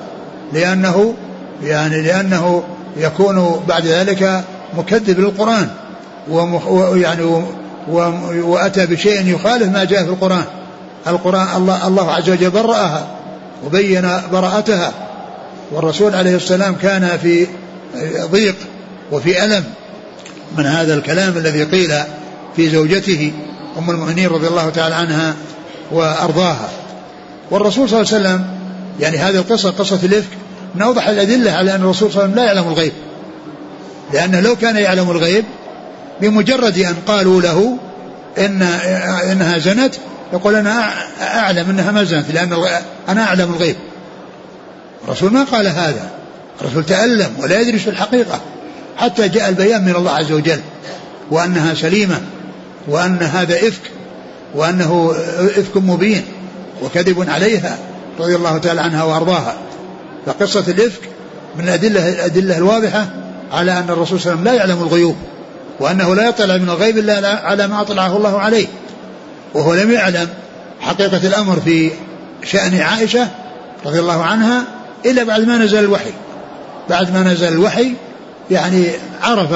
لأنه 0.52 1.14
يعني 1.62 2.02
لأنه 2.02 2.62
يكون 2.96 3.62
بعد 3.68 3.86
ذلك 3.86 4.44
مكذب 4.78 5.20
للقرآن 5.20 5.68
ويعني 6.28 7.44
وأتى 8.42 8.86
بشيء 8.86 9.26
يخالف 9.26 9.68
ما 9.68 9.84
جاء 9.84 10.04
في 10.04 10.10
القرآن. 10.10 10.44
القرآن 11.06 11.56
الله, 11.56 11.86
الله 11.86 12.12
عز 12.12 12.30
وجل 12.30 12.50
برأها 12.50 13.06
وبين 13.66 14.10
براءتها. 14.32 14.92
والرسول 15.72 16.14
عليه 16.14 16.36
السلام 16.36 16.74
كان 16.74 17.18
في 17.22 17.46
ضيق 18.30 18.56
وفي 19.12 19.44
ألم 19.44 19.64
من 20.58 20.66
هذا 20.66 20.94
الكلام 20.94 21.36
الذي 21.36 21.64
قيل 21.64 21.94
في 22.56 22.68
زوجته 22.68 23.32
أم 23.78 23.90
المؤمنين 23.90 24.28
رضي 24.28 24.48
الله 24.48 24.70
تعالى 24.70 24.94
عنها 24.94 25.34
وأرضاها. 25.92 26.68
والرسول 27.50 27.88
صلى 27.88 28.00
الله 28.00 28.14
عليه 28.14 28.22
وسلم 28.22 28.44
يعني 29.00 29.18
هذه 29.18 29.36
القصة 29.36 29.70
قصة 29.70 29.98
الإفك 30.02 30.28
من 30.74 30.82
أوضح 30.82 31.08
الأدلة 31.08 31.52
على 31.52 31.74
أن 31.74 31.82
الرسول 31.82 32.12
صلى 32.12 32.24
الله 32.24 32.32
عليه 32.32 32.32
وسلم 32.32 32.44
لا 32.44 32.52
يعلم 32.52 32.68
الغيب. 32.68 32.92
لأنه 34.12 34.40
لو 34.40 34.56
كان 34.56 34.76
يعلم 34.76 35.10
الغيب 35.10 35.44
بمجرد 36.20 36.78
أن 36.78 36.94
قالوا 37.06 37.42
له 37.42 37.76
إن 38.38 38.62
إنها 39.32 39.58
زنت 39.58 39.94
يقول 40.32 40.54
أنا 40.54 40.90
أعلم 41.20 41.70
أنها 41.70 41.90
ما 41.90 42.04
زنت 42.04 42.30
لأن 42.30 42.52
أنا 43.08 43.24
أعلم 43.24 43.52
الغيب. 43.52 43.76
الرسول 45.04 45.32
ما 45.32 45.44
قال 45.44 45.66
هذا. 45.66 46.10
الرسول 46.60 46.84
تألم 46.84 47.30
ولا 47.38 47.60
يدري 47.60 47.78
في 47.78 47.90
الحقيقة. 47.90 48.40
حتى 48.96 49.28
جاء 49.28 49.48
البيان 49.48 49.84
من 49.84 49.96
الله 49.96 50.10
عز 50.10 50.32
وجل 50.32 50.60
وأنها 51.30 51.74
سليمة 51.74 52.20
وأن 52.88 53.22
هذا 53.22 53.54
إفك 53.54 53.90
وأنه 54.54 55.14
إفك 55.38 55.76
مبين 55.76 56.22
وكذب 56.82 57.30
عليها 57.30 57.78
رضي 58.20 58.36
الله 58.36 58.58
تعالى 58.58 58.80
عنها 58.80 59.04
وأرضاها. 59.04 59.56
فقصة 60.26 60.64
الإفك 60.68 61.00
من 61.56 61.64
الأدلة 61.64 62.08
الأدلة 62.08 62.58
الواضحة 62.58 63.06
على 63.52 63.78
أن 63.78 63.90
الرسول 63.90 64.20
صلى 64.20 64.32
الله 64.32 64.40
عليه 64.40 64.42
وسلم 64.42 64.44
لا 64.44 64.52
يعلم 64.52 64.82
الغيوب 64.82 65.16
وأنه 65.80 66.14
لا 66.14 66.28
يطلع 66.28 66.56
من 66.56 66.68
الغيب 66.68 66.98
إلا 66.98 67.46
على 67.46 67.66
ما 67.66 67.80
أطلعه 67.80 68.16
الله 68.16 68.38
عليه. 68.38 68.66
وهو 69.54 69.74
لم 69.74 69.90
يعلم 69.90 70.28
حقيقة 70.80 71.26
الأمر 71.26 71.60
في 71.64 71.90
شأن 72.44 72.80
عائشة 72.80 73.28
رضي 73.86 74.00
الله 74.00 74.22
عنها 74.22 74.64
إلا 75.06 75.24
بعد 75.24 75.46
ما 75.46 75.58
نزل 75.58 75.78
الوحي. 75.78 76.12
بعد 76.90 77.14
ما 77.14 77.22
نزل 77.22 77.48
الوحي 77.48 77.94
يعني 78.50 78.86
عرف 79.22 79.52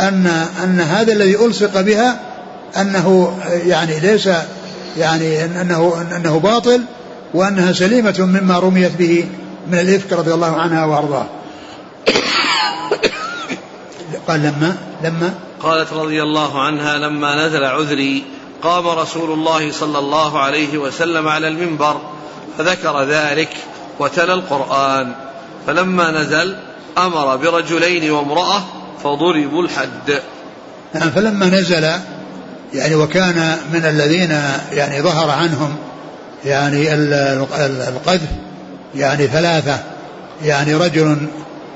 أن 0.00 0.26
أن 0.64 0.80
هذا 0.80 1.12
الذي 1.12 1.36
ألصق 1.36 1.80
بها 1.80 2.20
أنه 2.76 3.36
يعني 3.66 4.00
ليس 4.00 4.28
يعني 4.98 5.44
أنه 5.44 6.06
أنه 6.16 6.38
باطل 6.38 6.82
وأنها 7.34 7.72
سليمة 7.72 8.14
مما 8.18 8.58
رميت 8.58 8.92
به 8.98 9.24
من 9.66 9.78
الإفك 9.78 10.12
رضي 10.12 10.34
الله 10.34 10.60
عنها 10.60 10.84
وأرضاها 10.84 11.28
قال 14.28 14.40
لما 14.40 14.76
لما 15.04 15.34
قالت 15.60 15.92
رضي 15.92 16.22
الله 16.22 16.62
عنها 16.62 16.98
لما 16.98 17.46
نزل 17.46 17.64
عذري 17.64 18.24
قام 18.62 18.88
رسول 18.88 19.30
الله 19.32 19.72
صلى 19.72 19.98
الله 19.98 20.38
عليه 20.38 20.78
وسلم 20.78 21.28
على 21.28 21.48
المنبر 21.48 22.00
فذكر 22.58 23.04
ذلك 23.04 23.48
وتلا 23.98 24.34
القرآن. 24.34 25.14
فلما 25.66 26.10
نزل 26.10 26.56
أمر 26.98 27.36
برجلين 27.36 28.10
وامرأة 28.10 28.64
فضربوا 29.04 29.62
الحد. 29.62 30.22
نعم 30.94 31.10
فلما 31.10 31.46
نزل 31.46 31.90
يعني 32.74 32.94
وكان 32.94 33.58
من 33.72 33.84
الذين 33.84 34.30
يعني 34.72 35.02
ظهر 35.02 35.30
عنهم 35.30 35.76
يعني 36.44 36.94
القذف 37.88 38.28
يعني 38.96 39.26
ثلاثة 39.26 39.78
يعني 40.44 40.74
رجل 40.74 41.16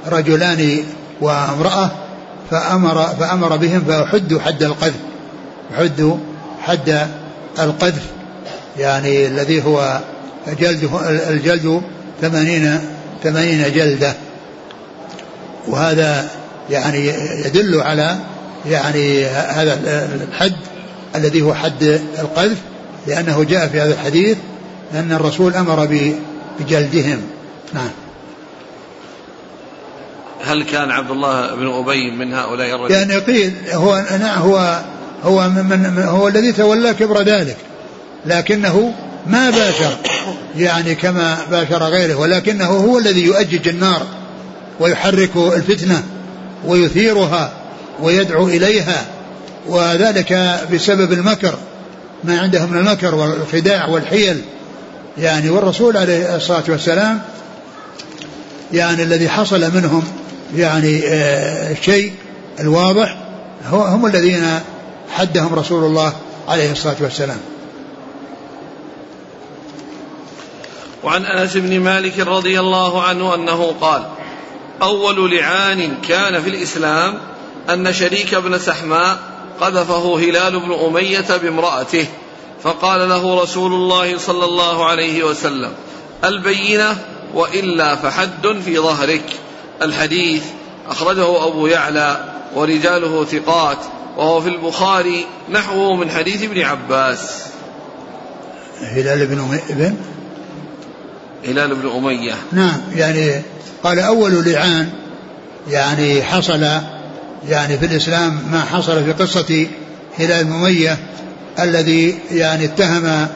رجلان 0.07 0.85
وامرأة 1.21 1.91
فأمر 2.51 3.03
فأمر 3.03 3.57
بهم 3.57 3.81
فأحدوا 3.81 4.41
حد 4.41 4.63
القذف 4.63 5.01
حدوا 5.79 6.17
حد 6.61 7.07
القذف 7.59 8.03
يعني 8.79 9.27
الذي 9.27 9.65
هو 9.65 10.01
جلد 10.61 10.91
الجلد 11.31 11.83
ثمانين 12.21 12.81
ثمانين 13.23 13.73
جلدة. 13.73 14.15
وهذا 15.69 16.29
يعني 16.71 17.07
يدل 17.47 17.81
على 17.81 18.17
يعني 18.67 19.27
هذا 19.27 19.79
الحد 20.29 20.57
الذي 21.17 21.43
هو 21.43 21.55
حد 21.55 22.01
القذف 22.19 22.59
لأنه 23.07 23.45
جاء 23.45 23.69
في 23.69 23.81
هذا 23.81 23.93
الحديث 23.93 24.37
أن 24.95 25.13
الرسول 25.13 25.55
أمر 25.55 25.87
بجلدهم. 26.61 27.23
نعم. 27.75 27.91
هل 30.45 30.63
كان 30.63 30.91
عبد 30.91 31.11
الله 31.11 31.55
بن 31.55 31.67
أبي 31.67 32.11
من 32.11 32.35
هؤلاء 32.35 32.75
الرجل؟ 32.75 32.95
يعني 32.95 33.17
قيل 33.17 33.53
هو 33.73 34.05
نعم 34.21 34.39
هو 34.39 34.83
هو 35.25 35.49
من, 35.49 35.93
من 35.97 36.03
هو 36.03 36.29
الذي 36.29 36.53
تولى 36.53 36.95
كبر 36.95 37.23
ذلك. 37.23 37.57
لكنه 38.27 38.95
ما 39.27 39.51
باشر 39.51 39.97
يعني 40.57 40.95
كما 40.95 41.39
باشر 41.51 41.83
غيره 41.83 42.15
ولكنه 42.15 42.67
هو 42.67 42.99
الذي 42.99 43.25
يؤجج 43.25 43.69
النار 43.69 44.07
ويحرك 44.81 45.31
الفتنة 45.37 46.03
ويثيرها 46.65 47.53
ويدعو 48.01 48.49
إليها 48.49 49.07
وذلك 49.67 50.61
بسبب 50.73 51.13
المكر 51.13 51.59
ما 52.25 52.41
عنده 52.41 52.67
من 52.67 52.79
المكر 52.79 53.15
والخداع 53.15 53.87
والحيل. 53.87 54.43
يعني 55.19 55.51
والرسول 55.51 55.97
عليه 55.97 56.37
الصلاة 56.37 56.65
والسلام 56.69 57.21
يعني 58.73 59.03
الذي 59.03 59.29
حصل 59.29 59.61
منهم 59.75 60.05
يعني 60.57 61.03
آه، 61.07 61.77
الواضح 62.61 63.17
هم 63.71 64.07
الذين 64.07 64.61
حدهم 65.11 65.55
رسول 65.55 65.85
الله 65.85 66.13
عليه 66.49 66.73
الصلاة 66.73 66.97
والسلام. 67.01 67.39
وعن 71.05 71.25
أنس 71.25 71.57
بن 71.57 71.81
مالك 71.81 72.19
رضي 72.19 72.61
الله 72.61 73.03
عنه 73.03 73.35
أنه 73.35 73.75
قال 73.81 74.03
أول 74.83 75.37
لعان 75.37 75.95
كان 76.09 76.43
في 76.43 76.49
الإسلام 76.49 77.19
أن 77.71 77.93
شريك 77.93 78.35
بن 78.35 78.59
سحماء 78.59 79.19
قذفه 79.61 80.19
هلال 80.19 80.61
بن 80.61 80.73
أمية 80.73 81.37
بامرأته. 81.43 82.07
فقال 82.63 83.09
له 83.09 83.43
رسول 83.43 83.73
الله 83.73 84.19
صلى 84.19 84.45
الله 84.45 84.85
عليه 84.85 85.25
وسلم 85.25 85.73
البينة 86.25 86.97
وإلا 87.35 87.97
فحد 87.97 88.61
في 88.65 88.79
ظهرك. 88.79 89.25
الحديث 89.83 90.43
أخرجه 90.89 91.47
أبو 91.47 91.67
يعلى 91.67 92.25
ورجاله 92.55 93.25
ثقات 93.25 93.79
وهو 94.17 94.41
في 94.41 94.49
البخاري 94.49 95.27
نحوه 95.51 95.97
من 95.97 96.11
حديث 96.11 96.43
ابن 96.43 96.61
عباس. 96.61 97.43
هلال 98.83 99.27
بن 99.27 99.61
ابن 99.71 99.97
هلال 101.47 101.75
بن 101.75 101.89
أمية. 101.89 102.35
نعم 102.53 102.81
يعني 102.97 103.43
قال 103.85 103.99
أول 103.99 104.45
لعان 104.45 104.91
يعني 105.71 106.23
حصل 106.23 106.67
يعني 107.49 107.79
في 107.79 107.87
الإسلام 107.87 108.41
ما 108.53 108.61
حصل 108.61 109.05
في 109.05 109.13
قصة 109.13 109.67
هلال 110.19 110.45
بن 110.45 110.53
أمية 110.53 110.99
الذي 111.61 112.19
يعني 112.31 112.65
اتهم 112.65 113.27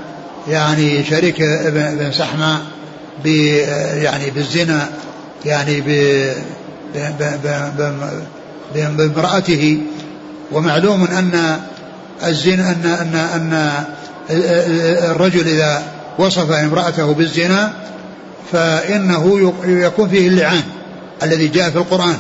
يعني 0.48 1.04
شريك 1.04 1.42
بن 1.66 2.12
سحمة 2.12 2.58
ب 3.24 3.26
يعني 3.96 4.30
بالزنا 4.30 4.88
يعني 5.44 5.80
بامرأته. 8.74 9.78
ومعلوم 10.52 11.04
أن 11.04 11.60
الزنا 12.26 12.70
أن 12.70 12.86
أن 12.86 13.16
أن 13.16 13.72
الرجل 15.10 15.48
إذا 15.48 15.82
وصف 16.18 16.50
امرأته 16.50 17.14
بالزنا 17.14 17.72
فإنه 18.52 19.52
يكون 19.64 20.08
فيه 20.08 20.28
اللعان 20.28 20.62
الذي 21.22 21.48
جاء 21.48 21.70
في 21.70 21.76
القرآن. 21.76 22.16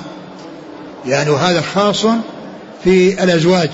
يعني 1.06 1.30
وهذا 1.30 1.60
خاص 1.74 2.06
في 2.84 3.24
الأزواج 3.24 3.70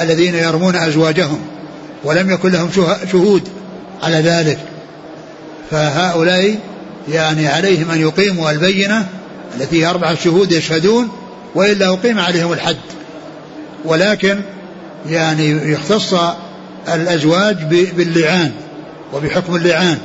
الذين 0.00 0.34
يرمون 0.34 0.76
أزواجهم. 0.76 1.38
ولم 2.06 2.30
يكن 2.30 2.50
لهم 2.50 2.70
شهود 3.12 3.48
على 4.02 4.16
ذلك. 4.16 4.58
فهؤلاء 5.70 6.58
يعني 7.08 7.48
عليهم 7.48 7.90
أن 7.90 8.00
يقيموا 8.00 8.50
البينة 8.50 9.08
التي 9.56 9.86
أربعة 9.86 10.14
شهود 10.14 10.52
يشهدون 10.52 11.08
وإلا 11.54 11.88
أقيم 11.88 12.18
عليهم 12.18 12.52
الحد. 12.52 12.76
ولكن 13.84 14.40
يعني 15.08 15.50
يختص 15.50 16.14
الأزواج 16.94 17.56
باللعان 17.96 18.52
وبحكم 19.12 19.56
اللعان 19.56 19.98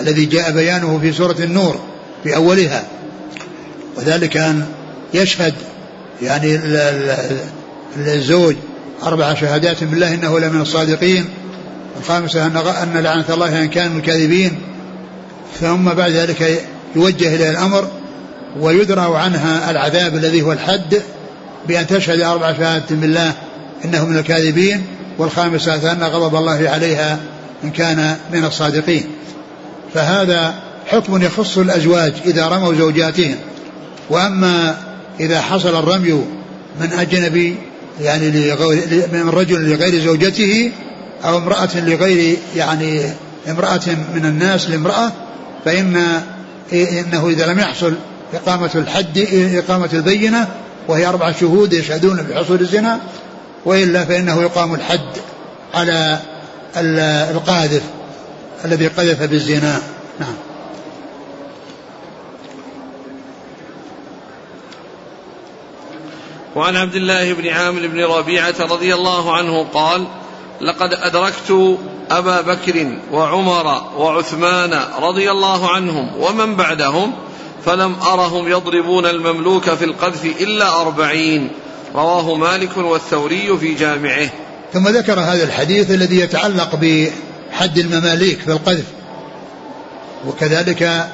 الذي 0.00 0.24
جاء 0.24 0.52
بيانه 0.52 0.98
في 1.02 1.12
سورة 1.12 1.36
النور 1.38 1.80
في 2.24 2.36
أولها. 2.36 2.84
وذلك 3.96 4.36
أن 4.36 4.66
يشهد 5.14 5.54
يعني 6.22 6.60
الزوج 7.96 8.54
أربع 9.02 9.34
شهادات 9.34 9.84
بالله 9.84 10.14
إنه 10.14 10.38
لمن 10.38 10.60
الصادقين 10.60 11.24
الخامسة 11.98 12.46
أن 12.46 12.56
أن 12.56 13.02
لعنة 13.02 13.24
الله 13.30 13.62
إن 13.62 13.68
كان 13.68 13.92
من 13.92 13.98
الكاذبين. 13.98 14.58
ثم 15.60 15.84
بعد 15.84 16.10
ذلك 16.10 16.64
يوجه 16.96 17.34
إلى 17.34 17.50
الأمر 17.50 17.88
ويدرى 18.60 19.16
عنها 19.16 19.70
العذاب 19.70 20.14
الذي 20.14 20.42
هو 20.42 20.52
الحد 20.52 21.02
بأن 21.68 21.86
تشهد 21.86 22.20
أربع 22.20 22.52
شهادات 22.52 22.92
بالله 22.92 23.32
إنه 23.84 24.06
من 24.06 24.18
الكاذبين 24.18 24.86
والخامسة 25.18 25.92
أن 25.92 26.02
غضب 26.02 26.36
الله 26.36 26.70
عليها 26.70 27.18
إن 27.64 27.70
كان 27.70 28.16
من 28.32 28.44
الصادقين. 28.44 29.04
فهذا 29.94 30.54
حكم 30.86 31.22
يخص 31.22 31.58
الأزواج 31.58 32.12
إذا 32.26 32.48
رموا 32.48 32.74
زوجاتهم. 32.74 33.36
وأما 34.10 34.76
إذا 35.20 35.40
حصل 35.40 35.78
الرمي 35.78 36.24
من 36.80 36.92
أجنبي 36.92 37.56
يعني 38.00 38.30
من 39.12 39.28
رجل 39.28 39.70
لغير 39.70 40.00
زوجته 40.00 40.72
أو 41.24 41.38
امرأة 41.38 41.80
لغير 41.80 42.38
يعني 42.56 43.12
امرأة 43.48 43.80
من 44.14 44.24
الناس 44.24 44.70
لامرأة 44.70 45.12
فإن 45.64 46.22
إنه 46.72 47.28
إذا 47.28 47.46
لم 47.46 47.58
يحصل 47.58 47.94
إقامة 48.34 48.70
الحد 48.74 49.18
إقامة 49.54 49.88
البينة 49.92 50.48
وهي 50.88 51.06
أربعة 51.06 51.40
شهود 51.40 51.72
يشهدون 51.72 52.16
بحصول 52.16 52.60
الزنا 52.60 53.00
وإلا 53.64 54.04
فإنه 54.04 54.42
يقام 54.42 54.74
الحد 54.74 55.18
على 55.74 56.18
القاذف 57.30 57.82
الذي 58.64 58.86
قذف 58.86 59.22
بالزنا. 59.22 59.80
نعم. 60.20 60.34
وعن 66.56 66.76
عبد 66.76 66.94
الله 66.94 67.32
بن 67.32 67.48
عامر 67.48 67.86
بن 67.86 68.04
ربيعة 68.04 68.54
رضي 68.60 68.94
الله 68.94 69.36
عنه 69.36 69.64
قال 69.64 70.06
لقد 70.60 70.92
أدركت 70.92 71.78
أبا 72.10 72.40
بكر 72.40 72.86
وعمر 73.12 73.82
وعثمان 73.96 74.80
رضي 75.00 75.30
الله 75.30 75.70
عنهم 75.70 76.10
ومن 76.20 76.56
بعدهم 76.56 77.12
فلم 77.64 77.94
أرهم 78.02 78.48
يضربون 78.48 79.06
المملوك 79.06 79.70
في 79.70 79.84
القذف 79.84 80.24
إلا 80.24 80.80
أربعين. 80.80 81.50
رواه 81.94 82.34
مالك 82.34 82.76
والثوري 82.76 83.58
في 83.58 83.74
جامعه. 83.74 84.28
ثم 84.72 84.88
ذكر 84.88 85.20
هذا 85.20 85.44
الحديث 85.44 85.90
الذي 85.90 86.20
يتعلق 86.20 86.74
بحد 86.74 87.78
المماليك 87.78 88.40
في 88.40 88.52
القذف. 88.52 88.84
وكذلك 90.26 91.08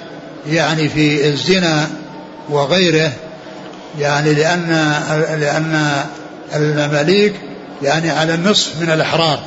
يعني 0.46 0.88
في 0.88 1.28
الزنا 1.28 1.90
وغيره 2.50 3.12
يعني 3.98 4.34
لأن 4.34 4.68
لأن 5.40 6.04
المماليك 6.54 7.34
يعني 7.82 8.10
على 8.10 8.34
النصف 8.34 8.80
من 8.80 8.90
الأحرار 8.90 9.38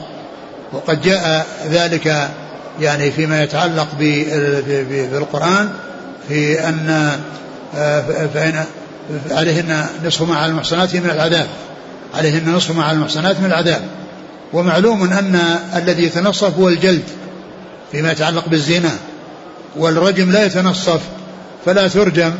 وقد 0.73 1.01
جاء 1.01 1.47
ذلك 1.71 2.29
يعني 2.81 3.11
فيما 3.11 3.43
يتعلق 3.43 3.87
بالقرآن 4.89 5.69
في 6.27 6.69
أن 6.69 7.11
فإن 8.33 8.65
عليهن 9.31 9.85
نصف 10.05 10.21
مع 10.21 10.45
المحصنات 10.45 10.95
من 10.95 11.09
العذاب. 11.09 11.47
عليهن 12.13 12.49
نصف 12.49 12.75
مع 12.75 12.91
المحصنات 12.91 13.39
من 13.39 13.45
العذاب. 13.45 13.81
ومعلوم 14.53 15.03
أن 15.03 15.39
الذي 15.75 16.03
يتنصف 16.03 16.59
هو 16.59 16.69
الجلد 16.69 17.03
فيما 17.91 18.11
يتعلق 18.11 18.49
بالزنا. 18.49 18.91
والرجم 19.77 20.31
لا 20.31 20.45
يتنصف 20.45 21.01
فلا 21.65 21.87
ترجم 21.87 22.31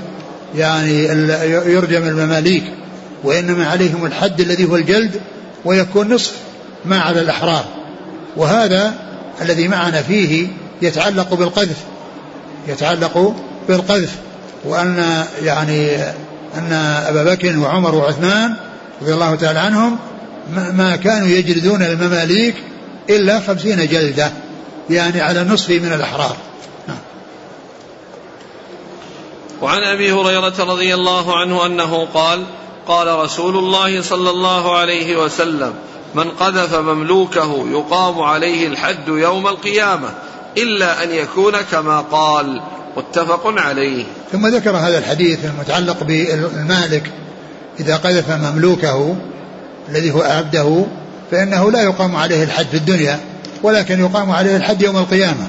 يعني 0.56 1.04
يرجم 1.66 2.04
المماليك 2.04 2.64
وإنما 3.24 3.68
عليهم 3.68 4.06
الحد 4.06 4.42
الذي 4.42 4.66
هو 4.66 4.76
الجلد 4.76 5.22
ويكون 5.68 6.14
نصف 6.14 6.34
ما 6.86 7.00
على 7.00 7.22
الأحرار. 7.22 7.66
وهذا 8.38 8.94
الذي 9.42 9.68
معنا 9.68 10.02
فيه 10.02 10.48
يتعلق 10.82 11.34
بالقذف 11.34 11.78
يتعلق 12.68 13.36
بالقذف. 13.68 14.16
وأن 14.66 15.24
يعني 15.42 15.96
أن 16.56 16.74
أبا 17.08 17.24
بكر 17.24 17.60
وعمر 17.60 17.96
وعثمان 17.96 18.56
رضي 19.02 19.14
الله 19.14 19.36
تعالى 19.36 19.60
عنهم 19.60 19.98
ما 20.74 20.96
كانوا 20.96 21.28
يجلدون 21.28 21.82
المماليك 21.82 22.56
إلا 23.10 23.40
خمسين 23.40 23.88
جلدة 23.88 24.32
يعني 24.90 25.22
على 25.22 25.44
نصف 25.44 25.70
من 25.70 25.94
الأحرار. 25.94 26.36
وعن 29.62 29.84
أبي 29.84 30.12
هريرة 30.12 30.54
رضي 30.60 30.94
الله 30.94 31.38
عنه 31.38 31.66
أنه 31.66 32.06
قال 32.06 32.46
قال 32.88 33.20
رسول 33.20 33.58
الله 33.58 34.02
صلى 34.02 34.30
الله 34.30 34.78
عليه 34.78 35.18
وسلم 35.24 35.74
من 36.16 36.30
قذف 36.30 36.76
مملوكه 36.76 37.66
يقام 37.72 38.22
عليه 38.22 38.68
الحد 38.68 39.08
يوم 39.08 39.48
القيامة 39.48 40.10
إلا 40.58 41.04
أن 41.04 41.12
يكون 41.12 41.54
كما 41.72 42.02
قال. 42.02 42.62
متفق 42.98 43.42
عليه. 43.46 44.06
ثم 44.32 44.48
ذكر 44.48 44.72
هذا 44.78 44.98
الحديث 44.98 45.46
المتعلق 45.46 46.04
بالمالك 46.04 47.12
إذا 47.80 47.98
قذف 47.98 48.32
مملوكه 48.32 49.16
الذي 49.90 50.12
هو 50.12 50.22
عبده 50.22 50.86
فإنه 51.32 51.72
لا 51.72 51.82
يقام 51.82 52.16
عليه 52.16 52.44
الحد 52.44 52.66
في 52.66 52.78
الدنيا 52.78 53.20
ولكن 53.64 54.00
يقام 54.00 54.32
عليه 54.32 54.58
الحد 54.58 54.82
يوم 54.82 54.98
القيامة. 54.98 55.48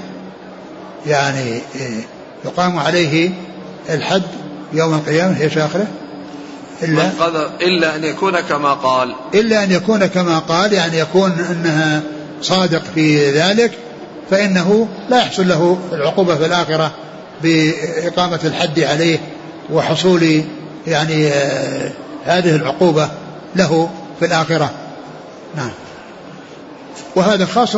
يعني 1.06 1.60
يقام 2.44 2.78
عليه 2.78 3.30
الحد 3.90 4.22
يوم 4.72 4.94
القيامة 4.94 5.40
إيش 5.40 5.58
آخره؟ 5.58 5.86
إلا 6.82 7.10
إلا 7.60 7.96
أن 7.96 8.04
يكون 8.04 8.40
كما 8.40 8.72
قال. 8.74 9.14
إلا 9.34 9.64
أن 9.64 9.72
يكون 9.72 10.06
كما 10.06 10.38
قال 10.38 10.72
يعني 10.72 10.98
يكون 10.98 11.32
أنها 11.50 12.02
صادق 12.42 12.82
في 12.94 13.30
ذلك 13.30 13.72
فإنه 14.30 14.88
لا 15.10 15.18
يحصل 15.18 15.48
له 15.48 15.78
العقوبة 15.92 16.36
في 16.36 16.46
الآخرة 16.46 16.92
بإقامة 17.42 18.40
الحد 18.44 18.80
عليه 18.80 19.18
وحصول 19.70 20.44
يعني 20.86 21.28
آه 21.28 21.90
هذه 22.24 22.56
العقوبة 22.56 23.08
له 23.56 23.90
في 24.18 24.26
الآخرة. 24.26 24.70
نعم. 25.56 25.70
وهذا 27.16 27.46
خاص 27.46 27.76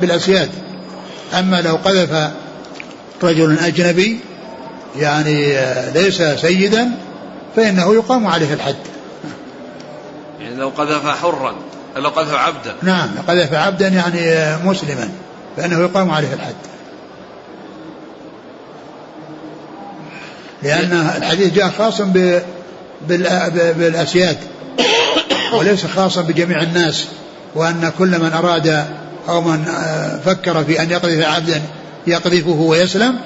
بالأسياد. 0.00 0.50
أما 1.38 1.60
لو 1.60 1.74
قذف 1.76 2.30
رجل 3.22 3.58
أجنبي 3.58 4.18
يعني 4.96 5.56
ليس 5.94 6.22
سيدا 6.22 6.90
فإنه 7.56 7.94
يقام 7.94 8.26
عليه 8.26 8.54
الحد. 8.54 8.76
يعني 10.40 10.56
لو 10.56 10.68
قذف 10.68 11.06
حرا 11.06 11.54
لو 11.96 12.08
قذف 12.08 12.34
عبدا. 12.34 12.74
نعم 12.82 13.10
قذف 13.28 13.52
عبدا 13.52 13.88
يعني 13.88 14.56
مسلما 14.64 15.08
فإنه 15.56 15.80
يقام 15.80 16.10
عليه 16.10 16.34
الحد. 16.34 16.54
لأن 20.62 20.92
الحديث 21.16 21.54
جاء 21.54 21.68
خاصا 21.78 22.04
بالأسياد 23.76 24.36
وليس 25.52 25.86
خاصا 25.86 26.22
بجميع 26.22 26.62
الناس 26.62 27.04
وأن 27.54 27.92
كل 27.98 28.18
من 28.18 28.32
أراد 28.32 28.86
أو 29.28 29.40
من 29.40 29.64
فكر 30.24 30.64
في 30.64 30.82
أن 30.82 30.90
يقذف 30.90 31.26
عبدا 31.26 31.62
يقذفه 32.06 32.50
ويسلم 32.50 33.18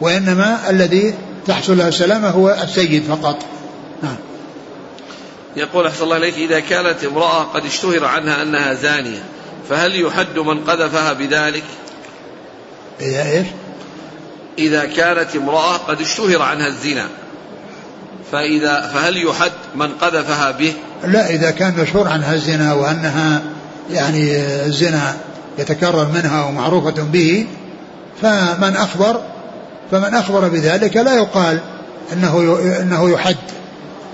وإنما 0.00 0.70
الذي 0.70 1.14
تحصل 1.46 1.78
له 1.78 1.88
السلامة 1.88 2.28
هو 2.28 2.56
السيد 2.64 3.02
فقط. 3.02 3.36
نعم. 4.02 4.16
يقول 5.56 5.86
أحسن 5.86 6.04
الله 6.04 6.16
إليك 6.16 6.34
إذا 6.34 6.60
كانت 6.60 7.04
امرأة 7.04 7.42
قد 7.42 7.64
اشتهر 7.64 8.04
عنها 8.04 8.42
أنها 8.42 8.74
زانية 8.74 9.22
فهل 9.68 10.00
يحد 10.00 10.38
من 10.38 10.64
قذفها 10.64 11.12
بذلك؟ 11.12 11.64
إذا 13.00 13.30
إيش؟ 13.30 13.46
إذا 14.58 14.84
كانت 14.84 15.36
امرأة 15.36 15.76
قد 15.76 16.00
اشتهر 16.00 16.42
عنها 16.42 16.66
الزنا 16.66 17.08
فإذا 18.32 18.90
فهل 18.94 19.26
يحد 19.26 19.52
من 19.74 19.88
قذفها 19.88 20.50
به؟ 20.50 20.74
لا 21.04 21.30
إذا 21.30 21.50
كان 21.50 21.74
مشهور 21.78 22.08
عنها 22.08 22.34
الزنا 22.34 22.74
وأنها 22.74 23.42
يعني 23.90 24.36
الزنا 24.66 25.16
يتكرر 25.58 26.06
منها 26.14 26.44
ومعروفة 26.44 27.02
به 27.02 27.46
فمن 28.22 28.76
أخبر 28.76 29.20
فمن 29.90 30.14
أخبر 30.14 30.48
بذلك 30.48 30.96
لا 30.96 31.14
يقال 31.14 31.60
أنه 32.12 32.58
أنه 32.80 33.10
يحد. 33.10 33.36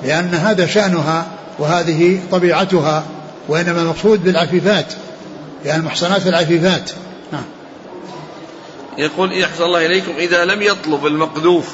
لأن 0.03 0.35
هذا 0.35 0.67
شأنها 0.67 1.27
وهذه 1.59 2.21
طبيعتها 2.33 3.05
وإنما 3.49 3.83
المقصود 3.83 4.25
بالعفيفات 4.25 4.93
يعني 5.65 5.81
المحصنات 5.81 6.27
العفيفات. 6.27 6.91
نعم. 7.33 7.45
يقول 8.99 9.39
يحصل 9.39 9.65
الله 9.65 9.87
إليكم 9.87 10.13
إذا 10.19 10.45
لم 10.45 10.63
يطلب 10.63 11.07
المقذوف 11.07 11.69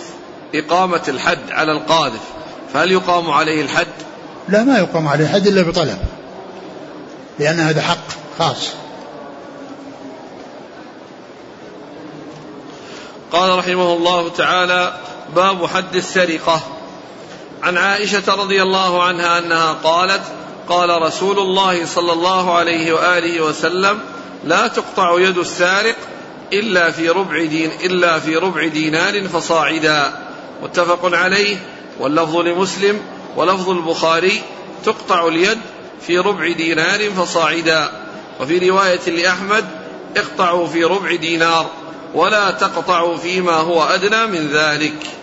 إقامة 0.54 1.02
الحد 1.08 1.50
على 1.50 1.72
القاذف 1.72 2.20
فهل 2.74 2.92
يقام 2.92 3.30
عليه 3.30 3.62
الحد؟ 3.62 3.86
لا 4.48 4.64
ما 4.64 4.78
يقام 4.78 5.08
عليه 5.08 5.24
الحد 5.24 5.46
إلا 5.46 5.62
بطلب 5.62 5.98
لأن 7.38 7.60
هذا 7.60 7.82
حق 7.82 8.06
خاص. 8.38 8.70
قال 13.32 13.58
رحمه 13.58 13.92
الله 13.92 14.28
تعالى 14.28 14.94
باب 15.36 15.66
حد 15.66 15.96
السرقة. 15.96 16.62
عن 17.62 17.76
عائشة 17.78 18.34
رضي 18.34 18.62
الله 18.62 19.02
عنها 19.02 19.38
أنها 19.38 19.72
قالت 19.72 20.22
قال 20.68 21.02
رسول 21.02 21.38
الله 21.38 21.86
صلى 21.86 22.12
الله 22.12 22.54
عليه 22.54 22.92
وآله 22.92 23.40
وسلم 23.40 23.98
لا 24.44 24.66
تقطع 24.66 25.20
يد 25.20 25.38
السارق 25.38 25.96
إلا 26.52 26.90
في 26.90 27.08
ربع 27.08 27.44
دين 27.44 27.70
إلا 27.84 28.18
في 28.18 28.36
ربع 28.36 28.66
دينار 28.66 29.28
فصاعدا. 29.28 30.12
متفق 30.62 31.16
عليه. 31.16 31.56
واللفظ 32.00 32.36
لمسلم 32.36 33.00
ولفظ 33.36 33.70
البخاري 33.70 34.42
تقطع 34.84 35.26
اليد 35.26 35.58
في 36.06 36.18
ربع 36.18 36.52
دينار 36.52 37.10
فصاعدا. 37.10 37.90
وفي 38.40 38.70
رواية 38.70 39.10
لأحمد 39.10 39.64
اقطعوا 40.16 40.66
في 40.66 40.84
ربع 40.84 41.14
دينار 41.14 41.66
ولا 42.14 42.50
تقطعوا 42.50 43.16
فيما 43.16 43.52
هو 43.52 43.82
أدنى 43.82 44.26
من 44.26 44.48
ذلك. 44.52 45.21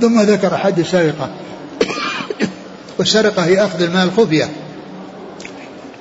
ثم 0.00 0.20
ذكر 0.20 0.56
حد 0.56 0.78
السرقة 0.78 1.30
والسرقة 2.98 3.44
هي 3.44 3.64
أخذ 3.64 3.82
المال 3.82 4.10
خفية. 4.16 4.48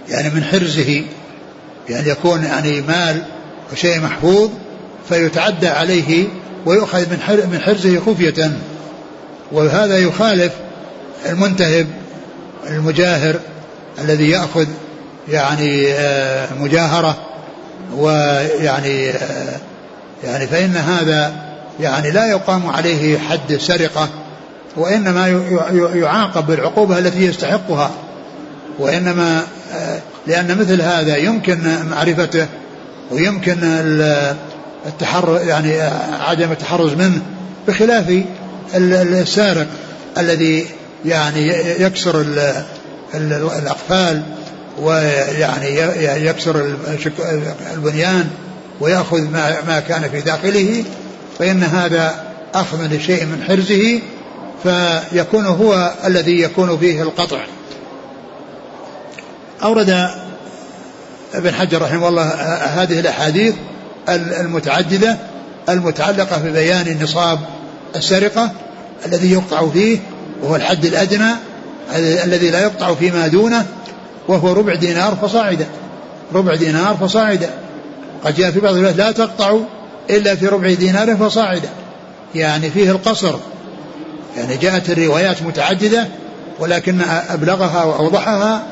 يعني 0.10 0.30
من 0.30 0.44
حرزه. 0.44 1.04
يعني 1.90 2.10
يكون 2.10 2.44
يعني 2.44 2.82
مال 2.82 3.24
وشيء 3.74 4.00
محفوظ 4.00 4.50
فيتعدى 5.10 5.68
عليه 5.68 6.28
ويؤخذ 6.66 7.00
من 7.00 7.48
من 7.52 7.60
حرزه 7.60 8.00
خفية. 8.00 8.52
وهذا 9.52 9.98
يخالف 9.98 10.54
المنتهب 11.26 11.88
المجاهر 12.70 13.40
الذي 14.00 14.30
يأخذ 14.30 14.68
يعني 15.30 15.92
آه، 15.92 16.54
مجاهرة. 16.60 17.18
ويعني 17.96 19.14
يعني 20.24 20.48
فإن 20.48 20.76
هذا 20.76 21.47
يعني 21.80 22.12
لا 22.12 22.26
يقام 22.26 22.70
عليه 22.70 23.18
حد 23.18 23.58
سرقة 23.58 24.10
وإنما 24.78 25.28
يعاقب 25.96 26.48
بالعقوبة 26.48 27.00
التي 27.00 27.26
يستحقها 27.26 27.92
وإنما 28.80 29.44
لأن 30.28 30.58
مثل 30.58 30.82
هذا 30.82 31.18
يمكن 31.18 31.60
معرفته 31.92 32.48
ويمكن 33.12 33.58
التحر 34.86 35.40
يعني 35.48 35.82
عدم 36.20 36.52
التحرز 36.52 36.94
منه 36.94 37.22
بخلاف 37.68 38.24
السارق 38.76 39.68
الذي 40.18 40.66
يعني 41.06 41.48
يكسر 41.80 42.26
الأقفال 43.16 44.24
ويعني 44.82 45.80
يكسر 46.26 46.76
البنيان 47.74 48.30
ويأخذ 48.80 49.22
ما 49.68 49.84
كان 49.88 50.10
في 50.10 50.22
داخله 50.22 50.84
فإن 51.40 51.64
هذا 51.64 52.24
أخذ 52.54 52.96
لشيء 52.96 53.26
من 53.26 53.44
حرزه 53.48 54.00
فيكون 54.64 55.46
هو 55.46 55.94
الذي 56.06 56.42
يكون 56.42 56.78
فيه 56.78 57.02
القطع. 57.02 57.40
أورد 59.64 60.10
ابن 61.34 61.54
حجر 61.54 61.82
رحمه 61.82 62.08
الله 62.08 62.24
هذه 62.84 63.00
الأحاديث 63.00 63.56
المتعددة 64.10 65.18
المتعلقة 65.70 66.38
ببيان 66.38 67.04
نصاب 67.04 67.40
السرقة 67.96 68.52
الذي 69.06 69.32
يقطع 69.32 69.70
فيه 69.70 70.00
وهو 70.44 70.56
الحد 70.56 70.86
الأدنى 70.86 71.32
الذي 71.96 72.50
لا 72.50 72.62
يقطع 72.62 72.94
فيما 72.94 73.28
دونه 73.28 73.66
وهو 74.28 74.54
ربع 74.54 74.76
دينار 74.76 75.18
فصاعدا 75.22 75.66
ربع 76.34 76.56
دينار 76.56 76.98
فصاعدا 77.02 77.50
قد 78.26 78.36
جاء 78.36 78.52
في 78.52 78.60
بعض 78.60 78.74
الروايات 78.74 78.98
لا 78.98 79.12
تقطع 79.12 79.58
إلا 80.10 80.36
في 80.36 80.48
ربع 80.48 80.74
دينار 80.74 81.16
فصاعدا. 81.16 81.70
يعني 82.36 82.70
فيه 82.70 82.92
القصر. 82.92 83.36
يعني 84.38 84.58
جاءت 84.58 84.90
الروايات 84.90 85.44
متعددة 85.44 86.08
ولكن 86.60 87.02
أبلغها 87.30 87.84
وأوضحها 87.84 88.64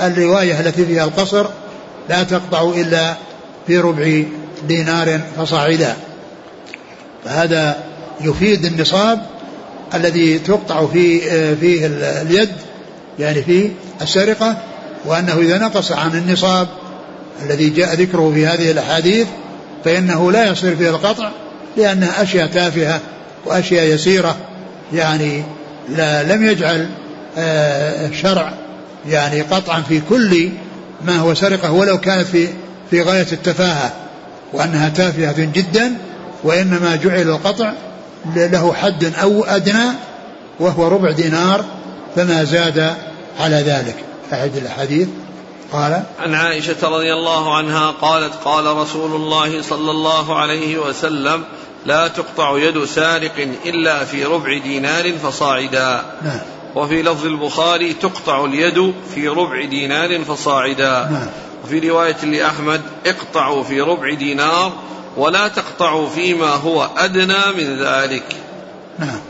الرواية 0.00 0.60
التي 0.60 0.86
فيها 0.86 1.04
القصر 1.04 1.46
لا 2.08 2.22
تقطع 2.22 2.62
إلا 2.62 3.14
في 3.66 3.78
ربع 3.78 4.22
دينار 4.68 5.20
فصاعدا. 5.36 5.96
فهذا 7.24 7.76
يفيد 8.20 8.64
النصاب 8.64 9.22
الذي 9.94 10.38
تقطع 10.38 10.86
فيه 10.86 11.20
فيه 11.54 11.86
اليد 12.22 12.50
يعني 13.18 13.42
في 13.42 13.70
السرقة 14.02 14.56
وأنه 15.04 15.38
إذا 15.38 15.58
نقص 15.58 15.92
عن 15.92 16.14
النصاب 16.14 16.68
الذي 17.42 17.70
جاء 17.70 17.94
ذكره 17.94 18.32
في 18.34 18.46
هذه 18.46 18.70
الأحاديث 18.70 19.26
فإنه 19.84 20.32
لا 20.32 20.50
يصير 20.50 20.76
فيه 20.76 20.90
القطع 20.90 21.30
لأنها 21.76 22.22
أشياء 22.22 22.46
تافهة 22.46 23.00
وأشياء 23.46 23.84
يسيرة. 23.84 24.36
يعني 24.92 25.42
لا 25.88 26.22
لم 26.22 26.46
يجعل 26.46 26.88
آه، 27.38 28.06
الشرع 28.06 28.52
يعني 29.08 29.40
قطعا 29.40 29.80
في 29.80 30.00
كل 30.08 30.50
ما 31.04 31.16
هو 31.16 31.34
سرقة 31.34 31.72
ولو 31.72 31.98
كانت 31.98 32.26
في 32.26 32.48
في 32.90 33.02
غاية 33.02 33.26
التفاهة 33.32 33.92
وأنها 34.52 34.88
تافهة 34.88 35.44
جدا 35.44 35.92
وإنما 36.44 36.96
جعل 36.96 37.28
القطع 37.28 37.72
له 38.36 38.72
حد 38.72 39.12
أو 39.22 39.44
أدنى 39.44 39.84
وهو 40.60 40.88
ربع 40.88 41.10
دينار 41.10 41.64
فما 42.16 42.44
زاد 42.44 42.94
على 43.40 43.56
ذلك. 43.56 43.96
أحد 44.32 44.56
الأحاديث 44.56 45.08
قال 45.74 46.02
عن 46.20 46.34
عائشة 46.34 46.88
رضي 46.88 47.12
الله 47.12 47.56
عنها 47.56 47.90
قالت 47.90 48.34
قال 48.44 48.76
رسول 48.76 49.14
الله 49.14 49.62
صلى 49.62 49.90
الله 49.90 50.38
عليه 50.38 50.78
وسلم 50.78 51.44
لا 51.86 52.08
تقطع 52.08 52.58
يد 52.58 52.84
سارق 52.84 53.48
إلا 53.66 54.04
في 54.04 54.24
ربع 54.24 54.58
دينار 54.58 55.12
فصاعدا. 55.12 56.04
نعم. 56.22 56.38
وفي 56.74 57.02
لفظ 57.02 57.26
البخاري 57.26 57.94
تقطع 57.94 58.44
اليد 58.44 58.94
في 59.14 59.28
ربع 59.28 59.64
دينار 59.64 60.24
فصاعدا. 60.24 61.08
نعم. 61.10 61.26
وفي 61.64 61.88
رواية 61.88 62.24
لأحمد 62.24 62.80
اقطعوا 63.06 63.62
في 63.62 63.80
ربع 63.80 64.14
دينار 64.14 64.72
ولا 65.16 65.48
تقطعوا 65.48 66.08
فيما 66.08 66.54
هو 66.54 66.88
أدنى 66.96 67.52
من 67.56 67.78
ذلك. 67.78 68.36
نعم. 68.98 69.20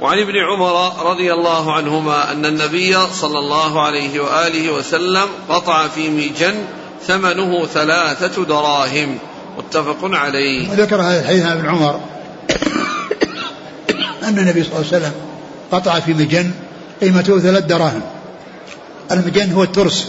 وعن 0.00 0.18
ابن 0.18 0.36
عمر 0.36 0.92
رضي 1.10 1.32
الله 1.32 1.72
عنهما 1.72 2.32
أن 2.32 2.46
النبي 2.46 2.96
صلى 3.12 3.38
الله 3.38 3.82
عليه 3.82 4.20
وآله 4.20 4.72
وسلم 4.72 5.28
قطع 5.48 5.88
في 5.88 6.08
ميجن 6.08 6.54
ثمنه 7.06 7.66
ثلاثة 7.66 8.44
دراهم. 8.44 9.18
متفق 9.58 9.98
عليه. 10.02 10.70
وذكر 10.70 11.02
هذا 11.02 11.20
الحديث 11.20 11.46
عن 11.46 11.58
ابن 11.58 11.68
عمر 11.68 12.00
أن 14.22 14.38
النبي 14.38 14.62
صلى 14.64 14.72
الله 14.72 14.86
عليه 14.92 14.96
وسلم 14.96 15.12
قطع 15.72 16.00
في 16.00 16.14
مجن 16.14 16.50
قيمته 17.00 17.38
ثلاث 17.38 17.64
دراهم. 17.64 18.02
المجن 19.10 19.52
هو 19.52 19.62
الترس 19.62 20.08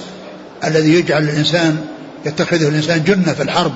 الذي 0.64 0.94
يجعل 0.94 1.24
الإنسان 1.24 1.86
يتخذه 2.26 2.68
الإنسان 2.68 3.04
جنة 3.04 3.34
في 3.34 3.44
الحرب 3.44 3.74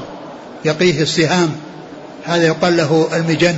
يقيه 0.66 1.02
السهام. 1.02 1.56
هذا 2.24 2.48
يقال 2.48 2.78
له 2.78 3.10
المجن 3.14 3.58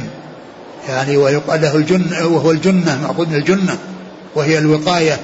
يعني 0.90 1.18
ويقال 1.18 1.62
له 1.62 1.76
الجنة 1.76 2.28
وهو 2.28 2.52
الجنة 2.52 3.02
مأخوذ 3.02 3.28
من 3.28 3.36
الجنة 3.36 3.78
وهي 4.36 4.58
الوقاية 4.58 5.20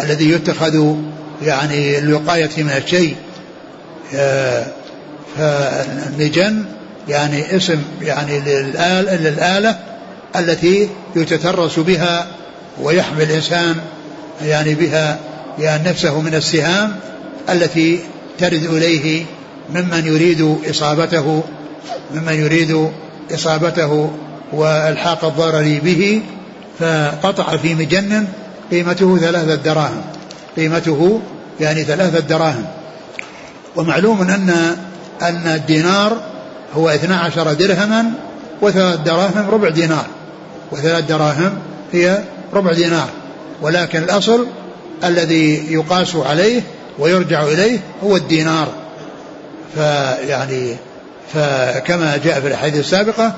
الذي 0.00 0.30
يتخذ 0.30 0.94
يعني 1.42 1.98
الوقاية 1.98 2.50
من 2.56 2.70
الشيء. 2.70 3.16
آه، 4.14 4.66
فالمجن 5.38 6.64
يعني 7.08 7.56
اسم 7.56 7.82
يعني 8.02 8.40
للآلة, 8.40 9.16
للآلة 9.16 9.78
التي 10.36 10.88
يتترس 11.16 11.78
بها 11.78 12.26
ويحمي 12.82 13.24
الإنسان 13.24 13.74
يعني 14.42 14.74
بها 14.74 15.18
يعني 15.58 15.88
نفسه 15.88 16.20
من 16.20 16.34
السهام 16.34 16.96
التي 17.50 18.00
ترد 18.38 18.64
إليه 18.64 19.24
ممن 19.74 20.02
يريد 20.06 20.56
إصابته 20.70 21.42
ممن 22.14 22.34
يريد 22.34 22.90
إصابته 23.34 24.10
والحاق 24.52 25.24
الضرر 25.24 25.80
به 25.84 26.22
فقطع 26.78 27.56
في 27.56 27.74
مجن 27.74 28.26
قيمته 28.70 29.18
ثلاثة 29.18 29.54
دراهم. 29.54 30.02
قيمته 30.56 31.20
يعني 31.60 31.84
ثلاثة 31.84 32.20
دراهم. 32.20 32.64
ومعلوم 33.76 34.20
أن 34.22 34.76
أن 35.22 35.46
الدينار 35.46 36.20
هو 36.76 36.88
12 36.88 37.52
درهما 37.52 38.04
وثلاث 38.62 39.00
دراهم 39.00 39.50
ربع 39.50 39.68
دينار. 39.68 40.06
وثلاث 40.72 41.04
دراهم 41.04 41.58
هي 41.92 42.18
ربع 42.52 42.72
دينار. 42.72 43.08
ولكن 43.62 43.98
الأصل 43.98 44.46
الذي 45.04 45.72
يقاس 45.72 46.16
عليه 46.16 46.62
ويرجع 46.98 47.42
إليه 47.42 47.78
هو 48.04 48.16
الدينار. 48.16 48.68
فيعني 49.74 50.76
فكما 51.34 52.16
جاء 52.24 52.40
في 52.40 52.46
الأحاديث 52.46 52.80
السابقة 52.80 53.34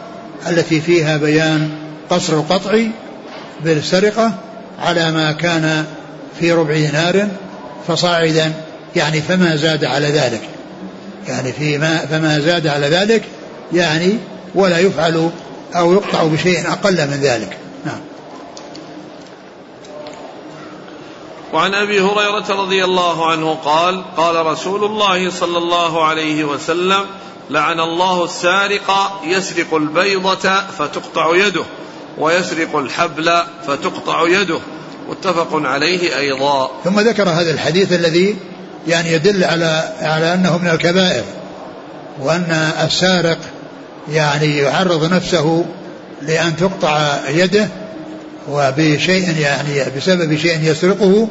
التي 0.47 0.81
فيها 0.81 1.17
بيان 1.17 1.71
قصر 2.11 2.33
القطع 2.33 2.79
بالسرقة 3.65 4.33
على 4.79 5.13
ما 5.13 5.33
كان 5.33 5.85
في 6.41 6.53
ربع 6.53 6.75
دينار 6.75 7.29
فصاعدا 7.89 8.53
يعني 8.97 9.21
فما 9.21 9.57
زاد 9.57 9.85
على 9.85 10.07
ذلك. 10.07 10.41
يعني 11.29 11.53
فيما 11.53 12.07
فما 12.11 12.41
زاد 12.41 12.67
على 12.67 12.87
ذلك 12.87 13.23
يعني 13.73 14.19
ولا 14.55 14.79
يفعل 14.79 15.31
أو 15.77 15.93
يقطع 15.93 16.23
بشيء 16.25 16.73
أقل 16.73 17.07
من 17.07 17.21
ذلك. 17.23 17.57
نعم. 17.85 18.01
وعن 21.53 21.75
أبي 21.75 22.01
هريرة 22.01 22.63
رضي 22.63 22.85
الله 22.85 23.31
عنه 23.31 23.55
قال 23.55 24.05
قال 24.17 24.47
رسول 24.47 24.85
الله 24.85 25.31
صلى 25.31 25.59
الله 25.59 26.05
عليه 26.05 26.45
وسلم 26.45 27.05
لعن 27.51 27.81
الله 27.81 28.25
السارق 28.25 29.21
يسرق 29.25 29.75
البيضة 29.75 30.61
فتقطع 30.79 31.37
يده 31.37 31.65
ويسرق 32.19 32.77
الحبل 32.77 33.43
فتقطع 33.67 34.29
يده. 34.29 34.59
متفق 35.11 35.49
عليه 35.53 36.19
أيضا. 36.19 36.71
ثم 36.85 37.01
ذكر 37.01 37.29
هذا 37.29 37.51
الحديث 37.51 37.93
الذي 37.93 38.37
يعني 38.87 39.13
يدل 39.13 39.45
على 39.45 39.93
على 40.01 40.35
أنه 40.35 40.59
من 40.59 40.69
الكبائر 40.69 41.25
وأن 42.21 42.73
السارق 42.85 43.39
يعني 44.13 44.57
يعرض 44.59 45.13
نفسه 45.13 45.65
لأن 46.23 46.57
تقطع 46.57 47.19
يده 47.29 47.69
وبشيء 48.51 49.37
يعني 49.39 49.85
بسبب 49.97 50.37
شيء 50.37 50.59
يسرقه. 50.63 51.29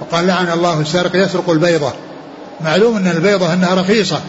وقال 0.00 0.26
لعن 0.26 0.52
الله 0.52 0.80
السارق 0.80 1.16
يسرق 1.16 1.50
البيضة. 1.50 1.92
معلوم 2.60 2.96
أن 2.96 3.06
البيضة 3.06 3.52
أنها 3.52 3.74
رخيصة. 3.74 4.20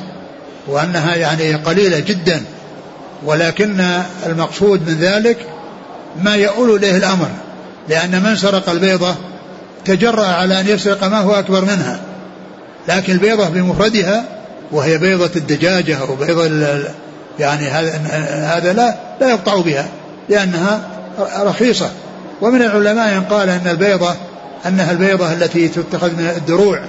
وأنها 0.68 1.16
يعني 1.16 1.54
قليلة 1.54 2.00
جدا 2.00 2.44
ولكن 3.26 4.02
المقصود 4.26 4.90
من 4.90 4.98
ذلك 5.00 5.38
ما 6.24 6.36
يؤول 6.36 6.76
إليه 6.76 6.98
الأمر 6.98 7.30
لأن 7.90 8.24
من 8.24 8.36
سرق 8.36 8.70
البيضة 8.70 9.16
تجرأ 9.86 10.26
على 10.26 10.60
أن 10.60 10.68
يسرق 10.68 11.04
ما 11.04 11.20
هو 11.20 11.32
أكبر 11.34 11.62
منها 11.62 12.00
لكن 12.88 13.14
البيضة 13.14 13.50
بمفردها 13.50 14.24
وهي 14.72 14.98
بيضة 14.98 15.32
الدجاجة 15.36 15.98
أو 15.98 16.16
بيضة 16.16 16.50
يعني 17.40 17.68
هذا 18.46 18.74
لا 18.74 18.96
لا 19.22 19.30
يقطع 19.30 19.62
بها 19.62 19.88
لأنها 20.30 20.82
رخيصة. 21.40 21.90
ومن 22.42 22.62
العلماء 22.62 23.14
من 23.14 23.24
قال 23.24 23.50
أن 23.50 23.68
البيضة 23.68 24.16
أنها 24.66 24.92
البيضة 24.92 25.34
التي 25.34 25.68
تتخذ 25.68 26.12
من 26.12 26.34
الدروع 26.38 26.80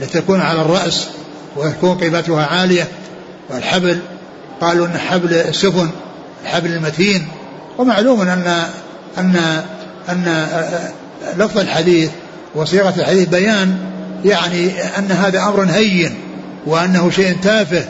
التي 0.00 0.20
تكون 0.20 0.40
على 0.40 0.60
الرأس 0.60 1.06
وتكون 1.56 1.98
قيمتها 1.98 2.46
عالية 2.46 2.88
والحبل 3.50 3.98
قالوا 4.60 4.86
أن 4.86 4.98
حبل 4.98 5.34
السفن 5.34 5.90
الحبل 6.44 6.72
المتين. 6.72 7.28
ومعلوم 7.78 8.20
أن 8.20 8.68
أن 9.18 9.62
أن 10.08 10.46
لفظ 11.36 11.58
الحديث 11.58 12.10
وصيغة 12.54 12.94
الحديث 12.96 13.28
بيان 13.28 13.78
يعني 14.24 14.82
أن 14.98 15.10
هذا 15.10 15.42
أمر 15.42 15.64
هين 15.64 16.18
وأنه 16.66 17.10
شيء 17.10 17.36
تافه 17.42 17.84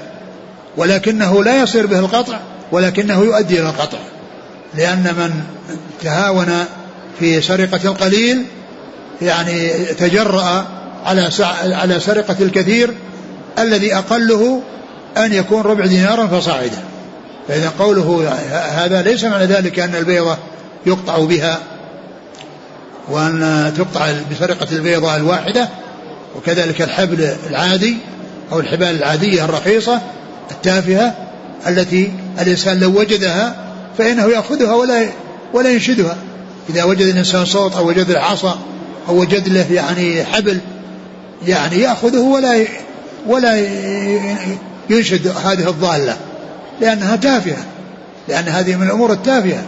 ولكنه 0.76 1.44
لا 1.44 1.62
يصير 1.62 1.86
به 1.86 1.98
القطع 1.98 2.38
ولكنه 2.72 3.20
يؤدي 3.20 3.60
إلى 3.60 3.68
القطع. 3.68 3.98
لأن 4.74 5.02
من 5.02 5.42
تهاون 6.02 6.64
في 7.18 7.40
سرقة 7.40 7.80
القليل 7.84 8.44
يعني 9.22 9.68
تجرأ 9.98 10.66
على 11.04 11.30
على 11.52 12.00
سرقة 12.00 12.36
الكثير 12.40 12.94
الذي 13.58 13.94
أقله 13.94 14.62
أن 15.16 15.32
يكون 15.32 15.62
ربع 15.62 15.86
دينارا 15.86 16.26
فصاعدا. 16.26 16.78
فإذا 17.48 17.72
قوله 17.78 18.28
هذا 18.52 19.02
ليس 19.02 19.24
معنى 19.24 19.44
ذلك 19.44 19.78
أن 19.78 19.94
البيضة 19.94 20.36
يقطع 20.86 21.18
بها 21.18 21.58
وأن 23.08 23.72
تقطع 23.78 24.12
بسرقة 24.30 24.66
البيضة 24.72 25.16
الواحدة 25.16 25.68
وكذلك 26.36 26.82
الحبل 26.82 27.36
العادي 27.50 27.96
أو 28.52 28.60
الحبال 28.60 28.96
العادية 28.96 29.44
الرخيصة 29.44 30.00
التافهة 30.50 31.14
التي 31.66 32.12
الإنسان 32.40 32.80
لو 32.80 33.00
وجدها 33.00 33.56
فإنه 33.98 34.24
يأخذها 34.24 34.74
ولا 34.74 35.08
ولا 35.52 35.70
ينشدها. 35.70 36.16
إذا 36.70 36.84
وجد 36.84 37.06
الإنسان 37.06 37.44
صوت 37.44 37.76
أو 37.76 37.88
وجد 37.88 38.10
العصا 38.10 38.58
أو 39.08 39.20
وجد 39.20 39.48
له 39.48 39.72
يعني 39.72 40.24
حبل 40.24 40.58
يعني 41.46 41.76
يأخذه 41.76 42.20
ولا 42.20 42.64
ولا 43.26 43.66
ينشد 44.90 45.26
هذه 45.26 45.68
الضالة 45.68 46.16
لأنها 46.80 47.16
تافهة 47.16 47.64
لأن 48.28 48.44
هذه 48.44 48.76
من 48.76 48.86
الأمور 48.86 49.12
التافهة. 49.12 49.64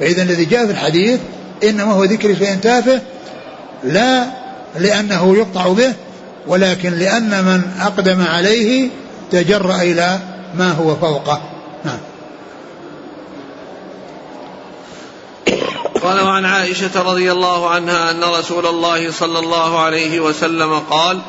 فإذا 0.00 0.22
الذي 0.22 0.44
جاء 0.44 0.66
في 0.66 0.72
الحديث 0.72 1.20
إنما 1.64 1.92
هو 1.92 2.04
ذكر 2.04 2.34
شيء 2.34 2.56
تافه 2.62 3.00
لا 3.84 4.24
لأنه 4.78 5.36
يقطع 5.36 5.68
به 5.68 5.92
ولكن 6.46 6.92
لأن 6.92 7.44
من 7.44 7.62
أقدم 7.80 8.22
عليه 8.22 8.88
تجرأ 9.30 9.82
إلى 9.82 10.18
ما 10.54 10.72
هو 10.72 10.96
فوقه. 10.96 11.40
نعم. 11.84 11.98
قال 16.02 16.20
وعن 16.20 16.44
عائشة 16.44 17.02
رضي 17.02 17.32
الله 17.32 17.70
عنها 17.70 18.10
أن 18.10 18.24
رسول 18.24 18.66
الله 18.66 19.10
صلى 19.10 19.38
الله 19.38 19.78
عليه 19.78 20.20
وسلم 20.20 20.78
قال 20.78 21.20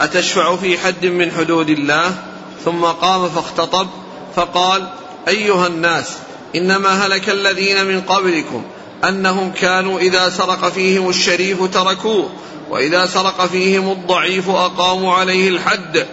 أتشفع 0.00 0.56
في 0.56 0.78
حد 0.78 1.06
من 1.06 1.32
حدود 1.32 1.68
الله؟ 1.68 2.29
ثم 2.64 2.84
قام 2.84 3.28
فاختطب 3.28 3.88
فقال 4.36 4.88
أيها 5.28 5.66
الناس 5.66 6.16
إنما 6.56 7.06
هلك 7.06 7.30
الذين 7.30 7.86
من 7.86 8.00
قبلكم 8.00 8.64
أنهم 9.08 9.52
كانوا 9.52 9.98
إذا 9.98 10.28
سرق 10.28 10.68
فيهم 10.68 11.08
الشريف 11.08 11.74
تركوه 11.74 12.30
وإذا 12.70 13.06
سرق 13.06 13.46
فيهم 13.46 13.92
الضعيف 13.92 14.48
أقاموا 14.48 15.14
عليه 15.14 15.48
الحد. 15.48 16.06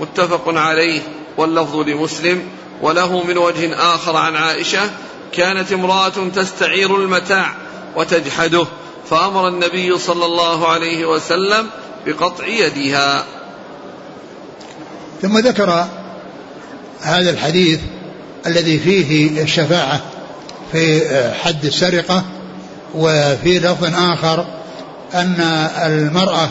متفق 0.00 0.42
عليه 0.46 1.00
واللفظ 1.36 1.76
لمسلم. 1.76 2.42
وله 2.82 3.22
من 3.22 3.38
وجه 3.38 3.94
آخر 3.94 4.16
عن 4.16 4.36
عائشة 4.36 4.90
كانت 5.32 5.72
امرأة 5.72 6.28
تستعير 6.34 6.96
المتاع 6.96 7.54
وتجحده 7.96 8.66
فأمر 9.10 9.48
النبي 9.48 9.98
صلى 9.98 10.24
الله 10.26 10.68
عليه 10.68 11.06
وسلم 11.06 11.66
بقطع 12.06 12.46
يدها. 12.46 13.24
ثم 15.22 15.38
ذكر 15.38 15.86
هذا 17.02 17.30
الحديث 17.30 17.80
الذي 18.46 18.78
فيه 18.78 19.42
الشفاعة 19.42 20.00
في 20.72 21.00
حد 21.34 21.64
السرقة 21.64 22.24
وفي 22.94 23.58
لفظ 23.58 23.94
آخر 23.94 24.46
أن 25.14 25.40
المرأة 25.86 26.48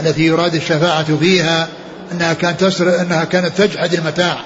التي 0.00 0.26
يراد 0.26 0.54
الشفاعة 0.54 1.16
فيها 1.16 1.68
أنها 2.12 2.32
كانت 2.32 2.60
تسرق 2.60 3.00
أنها 3.00 3.24
كانت 3.24 3.58
تجحد 3.58 3.94
المتاع 3.94 4.36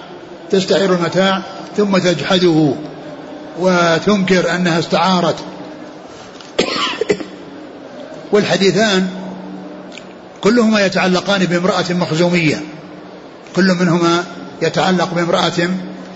تستعير 0.50 0.94
المتاع 0.94 1.42
ثم 1.76 1.98
تجحده 1.98 2.74
وتنكر 3.58 4.54
أنها 4.54 4.78
استعارت. 4.78 5.36
والحديثان 8.32 9.08
كلهما 10.40 10.86
يتعلقان 10.86 11.44
بامرأة 11.44 11.84
مخزومية. 11.90 12.62
كل 13.56 13.74
منهما 13.74 14.24
يتعلق 14.62 15.14
بامرأة 15.14 15.70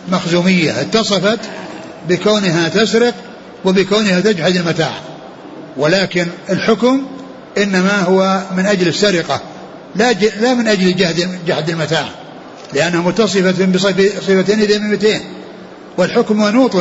مخزومية 0.08 0.80
اتصفت 0.80 1.38
بكونها 2.08 2.68
تسرق 2.68 3.14
وبكونها 3.64 4.20
تجحد 4.20 4.56
المتاع. 4.56 4.92
ولكن 5.76 6.26
الحكم 6.50 7.02
إنما 7.58 8.00
هو 8.00 8.42
من 8.56 8.66
أجل 8.66 8.88
السرقة 8.88 9.40
لا, 9.96 10.12
لا 10.12 10.54
من 10.54 10.68
أجل 10.68 10.96
جهد 10.96 11.38
جحد 11.46 11.70
المتاع 11.70 12.08
لأنها 12.72 13.00
متصفة 13.00 13.66
بصفتين 13.66 14.60
ذميمتين 14.60 15.20
والحكم 15.98 16.42
منوط 16.42 16.76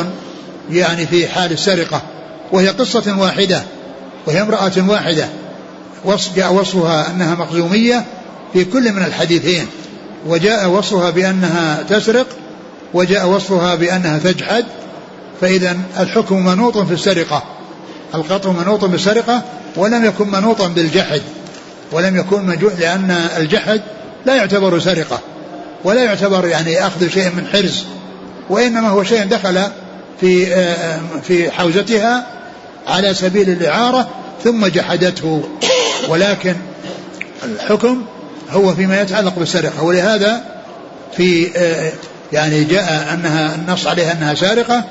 يعني 0.72 1.08
في 1.08 1.28
حال 1.28 1.52
السرقة 1.52 2.02
وهي 2.52 2.68
قصة 2.68 3.20
واحدة 3.20 3.64
وهي 4.28 4.42
امرأة 4.42 4.72
واحدة. 4.78 5.30
جاء 6.36 6.54
وصفها 6.54 7.12
أنها 7.12 7.36
مخزومية 7.36 8.06
في 8.54 8.66
كل 8.66 8.92
من 8.92 9.06
الحديثين. 9.06 9.68
وجاء 10.26 10.70
وصفها 10.70 11.10
بأنها 11.10 11.84
تسرق 11.90 12.28
وجاء 12.94 13.28
وصفها 13.28 13.76
بأنها 13.76 14.20
تجحد 14.20 14.66
فإذا 15.42 15.78
الحكم 16.00 16.46
منوط 16.46 16.78
في 16.78 16.94
السرقة. 16.94 17.44
القطع 18.16 18.52
منوط 18.52 18.86
بالسرقة 18.86 19.42
ولم 19.76 20.06
يكن 20.06 20.32
منوطا 20.32 20.68
بالجحد 20.68 21.22
ولم 21.92 22.18
يكن 22.18 22.46
مجوع 22.46 22.72
لأن 22.80 23.12
الجحد 23.38 23.82
لا 24.26 24.36
يعتبر 24.36 24.80
سرقة 24.80 25.20
ولا 25.84 26.04
يعتبر 26.04 26.48
يعني 26.48 26.88
أخذ 26.88 27.10
شيء 27.10 27.30
من 27.30 27.48
حرز 27.54 27.84
وإنما 28.50 28.90
هو 28.90 29.04
شيء 29.04 29.26
دخل 29.26 29.64
في 30.22 30.56
آه، 30.56 31.00
في 31.24 31.52
حوزتها 31.52 32.28
على 32.88 33.14
سبيل 33.14 33.50
الإعارة 33.50 34.08
ثم 34.44 34.68
جحدته. 34.68 35.44
ولكن 36.10 36.56
الحكم 37.44 38.02
هو 38.52 38.76
فيما 38.76 39.02
يتعلق 39.02 39.40
بالسرقة 39.40 39.84
ولهذا 39.84 40.42
في 41.18 41.58
آه، 41.58 41.92
يعني 42.34 42.64
جاء 42.64 43.14
أنها 43.14 43.56
النص 43.56 43.88
عليها 43.88 44.12
أنها 44.12 44.34
سارقة 44.34 44.84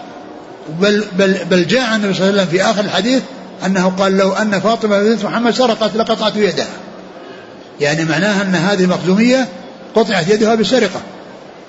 بل, 0.80 1.04
بل, 1.18 1.38
بل 1.50 1.66
جاء 1.66 1.96
النبي 1.96 2.14
صلى 2.14 2.28
الله 2.28 2.40
عليه 2.40 2.42
وسلم 2.42 2.58
في 2.58 2.70
آخر 2.70 2.80
الحديث 2.80 3.22
أنه 3.66 3.92
قال 3.98 4.16
لو 4.16 4.32
أن 4.32 4.60
فاطمة 4.60 5.02
بنت 5.02 5.24
محمد 5.24 5.54
سرقت 5.54 5.96
لقطعت 5.96 6.36
يدها. 6.36 6.66
يعني 7.80 8.04
معناها 8.04 8.42
أن 8.42 8.54
هذه 8.54 8.86
مخزومية 8.86 9.48
قطعت 9.94 10.28
يدها 10.28 10.54
بالسرقة 10.54 11.00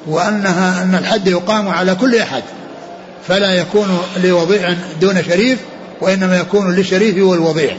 وأنها 0.07 0.83
أن 0.83 0.95
الحد 0.95 1.27
يقام 1.27 1.69
على 1.69 1.95
كل 1.95 2.15
أحد 2.15 2.43
فلا 3.27 3.53
يكون 3.53 3.99
لوضيع 4.23 4.73
دون 5.01 5.23
شريف 5.23 5.59
وإنما 6.01 6.37
يكون 6.37 6.75
للشريف 6.75 7.17
والوضيع. 7.17 7.75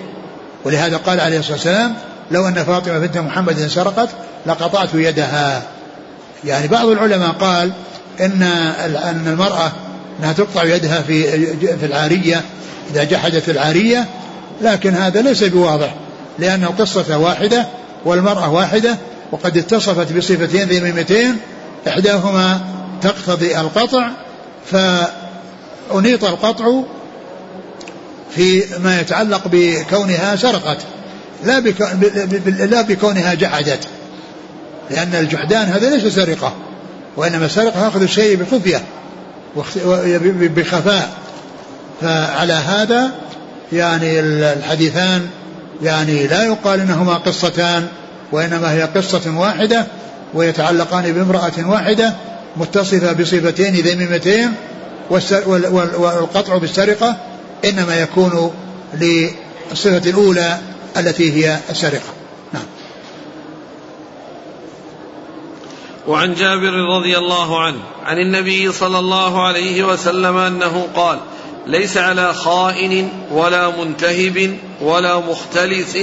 ولهذا 0.64 0.96
قال 0.96 1.20
عليه 1.20 1.38
الصلاة 1.38 1.54
والسلام 1.56 1.94
لو 2.30 2.48
أن 2.48 2.54
فاطمة 2.64 2.98
بنت 2.98 3.18
محمد 3.18 3.66
سرقت 3.66 4.08
لقطعت 4.46 4.88
يدها. 4.94 5.62
يعني 6.44 6.68
بعض 6.68 6.86
العلماء 6.86 7.30
قال 7.30 7.72
إن 8.20 8.42
أن 8.42 9.24
المرأة 9.26 9.72
أنها 10.20 10.32
تقطع 10.32 10.64
يدها 10.64 11.02
في 11.02 11.46
في 11.76 11.86
العارية 11.86 12.42
إذا 12.90 13.04
جحدت 13.04 13.48
العارية 13.48 14.06
لكن 14.62 14.94
هذا 14.94 15.22
ليس 15.22 15.44
بواضح 15.44 15.94
لأن 16.38 16.64
القصة 16.64 17.18
واحدة 17.18 17.66
والمرأة 18.04 18.52
واحدة 18.52 18.96
وقد 19.32 19.56
اتصفت 19.56 20.12
بصفتين 20.12 20.68
ذميمتين 20.68 21.36
إحداهما 21.88 22.60
تقتضي 23.02 23.60
القطع 23.60 24.08
فأنيط 24.70 26.24
القطع 26.24 26.82
في 28.34 28.64
ما 28.78 29.00
يتعلق 29.00 29.42
بكونها 29.44 30.36
سرقت. 30.36 30.78
لا, 31.44 31.60
لا 32.46 32.82
بكونها 32.82 33.34
جحدت. 33.34 33.88
لأن 34.90 35.14
الجحدان 35.14 35.68
هذا 35.68 35.90
ليس 35.90 36.14
سرقة 36.14 36.54
وإنما 37.16 37.46
السرقة 37.46 37.88
أخذ 37.88 38.02
الشيء 38.02 38.36
بخفية 38.36 38.82
بخفاء. 40.56 41.10
فعلى 42.00 42.52
هذا 42.52 43.10
يعني 43.72 44.20
الحديثان 44.20 45.26
يعني 45.82 46.26
لا 46.26 46.44
يقال 46.44 46.80
إنهما 46.80 47.14
قصتان 47.14 47.86
وإنما 48.32 48.72
هي 48.72 48.82
قصة 48.82 49.38
واحدة 49.38 49.86
ويتعلقان 50.34 51.12
بامرأة 51.12 51.52
واحدة 51.58 52.14
متصفة 52.56 53.12
بصفتين 53.12 53.74
ذميمتين 53.74 54.52
والقطع 55.10 56.56
بالسرقة 56.56 57.16
إنما 57.64 58.00
يكون 58.00 58.52
للصفه 58.94 60.10
الأولى 60.10 60.58
التي 60.96 61.32
هي 61.32 61.58
السرقة. 61.70 62.12
نعم. 62.52 62.62
وعن 66.08 66.34
جابر 66.34 66.72
رضي 66.96 67.18
الله 67.18 67.62
عنه 67.62 67.78
عن 68.04 68.18
النبي 68.18 68.72
صلى 68.72 68.98
الله 68.98 69.46
عليه 69.46 69.84
وسلم 69.84 70.36
أنه 70.36 70.88
قال 70.94 71.18
ليس 71.66 71.96
على 71.96 72.34
خائن 72.34 73.08
ولا 73.30 73.70
منتهب 73.70 74.56
ولا 74.80 75.18
مختلس 75.18 75.98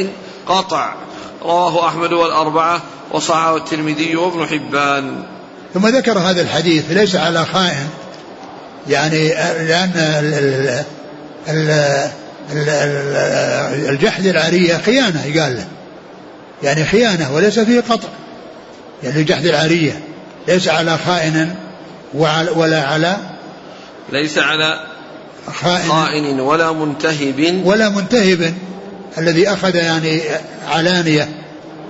قطع 0.48 0.94
رواه 1.42 1.88
أحمد 1.88 2.14
والأربعة 2.14 2.82
وصححه 3.12 3.58
الترمذي 3.58 4.16
وابن 4.16 4.46
حبان. 4.46 5.24
ثم 5.74 5.88
ذكر 5.88 6.20
هذا 6.20 6.42
الحديث 6.42 6.92
ليس 6.92 7.16
على 7.16 7.46
خائن 7.46 7.90
يعني 8.90 9.30
لأن 9.68 10.84
الجحد 13.90 14.26
العاريه 14.26 14.78
خيانة 14.78 15.26
يقال 15.26 15.56
له. 15.56 15.68
يعني 16.64 16.86
خيانة 16.86 17.34
وليس 17.34 17.60
فيه 17.60 17.80
قطع. 17.90 18.10
يعني 19.04 19.24
جحد 19.24 19.46
العارية 19.46 20.00
ليس 20.48 20.68
على 20.68 20.98
خائن 20.98 21.56
ولا 22.56 22.84
على 22.84 23.18
ليس 24.12 24.38
على 24.38 24.80
خائن, 25.54 25.90
خائن 25.90 26.40
ولا 26.40 26.72
منتهب. 26.72 27.62
ولا 27.66 27.90
منتهب. 27.90 28.54
الذي 29.18 29.50
أخذ 29.50 29.76
يعني 29.76 30.22
علانية 30.68 31.30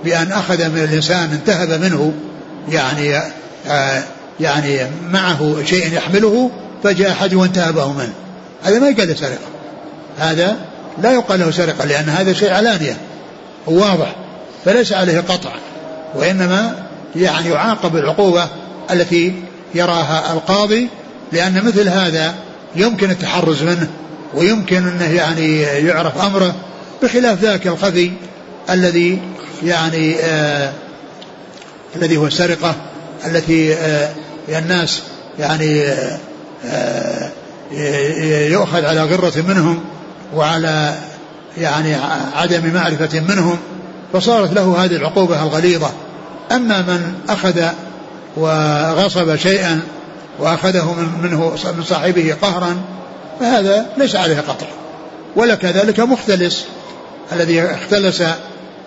بأن 0.04 0.32
أخذ 0.32 0.68
من 0.68 0.84
الإنسان 0.84 1.30
انتهب 1.32 1.80
منه 1.80 2.12
يعني 2.68 3.16
آه 3.66 4.02
يعني 4.40 4.78
معه 5.10 5.56
شيء 5.66 5.92
يحمله 5.92 6.50
فجاء 6.84 7.12
أحد 7.12 7.34
وانتهبه 7.34 7.92
منه. 7.92 8.12
هذا 8.62 8.78
ما 8.78 8.88
يقال 8.88 9.18
سرقة. 9.18 9.53
هذا 10.18 10.56
لا 11.02 11.12
يقال 11.12 11.40
له 11.40 11.50
سرقة 11.50 11.84
لأن 11.84 12.08
هذا 12.08 12.32
شيء 12.32 12.52
علانية 12.52 12.96
وواضح 13.66 14.14
فليس 14.64 14.92
عليه 14.92 15.20
قطع 15.20 15.50
وإنما 16.14 16.74
يعني 17.16 17.48
يعاقب 17.48 17.96
العقوبة 17.96 18.48
التي 18.90 19.34
يراها 19.74 20.32
القاضي 20.32 20.88
لأن 21.32 21.64
مثل 21.64 21.88
هذا 21.88 22.34
يمكن 22.76 23.10
التحرز 23.10 23.62
منه 23.62 23.88
ويمكن 24.34 24.88
أنه 24.88 25.12
يعني 25.12 25.60
يعرف 25.62 26.18
أمره 26.18 26.54
بخلاف 27.02 27.42
ذاك 27.42 27.66
الخفي 27.66 28.12
الذي 28.70 29.22
يعني 29.64 30.16
آه 30.20 30.72
الذي 31.96 32.16
هو 32.16 32.26
السرقة 32.26 32.74
التي 33.26 33.76
الناس 34.48 35.02
يعني 35.38 35.84
يؤخذ 38.52 38.84
على 38.84 39.02
غرة 39.02 39.32
منهم. 39.48 39.84
وعلى 40.34 40.94
يعني 41.58 41.94
عدم 42.34 42.74
معرفة 42.74 43.20
منهم 43.20 43.58
فصارت 44.12 44.52
له 44.52 44.84
هذه 44.84 44.96
العقوبة 44.96 45.42
الغليظة. 45.42 45.90
أما 46.52 46.82
من 46.82 47.14
أخذ 47.28 47.62
وغصب 48.36 49.36
شيئا 49.36 49.80
وأخذه 50.38 50.94
منه 51.22 51.50
من 51.76 51.84
صاحبه 51.84 52.34
قهرا 52.42 52.76
فهذا 53.40 53.86
ليس 53.96 54.16
عليه 54.16 54.36
قطع. 54.36 54.66
ولا 55.36 55.54
كذلك 55.54 56.00
مختلس 56.00 56.64
الذي 57.32 57.62
اختلس 57.62 58.22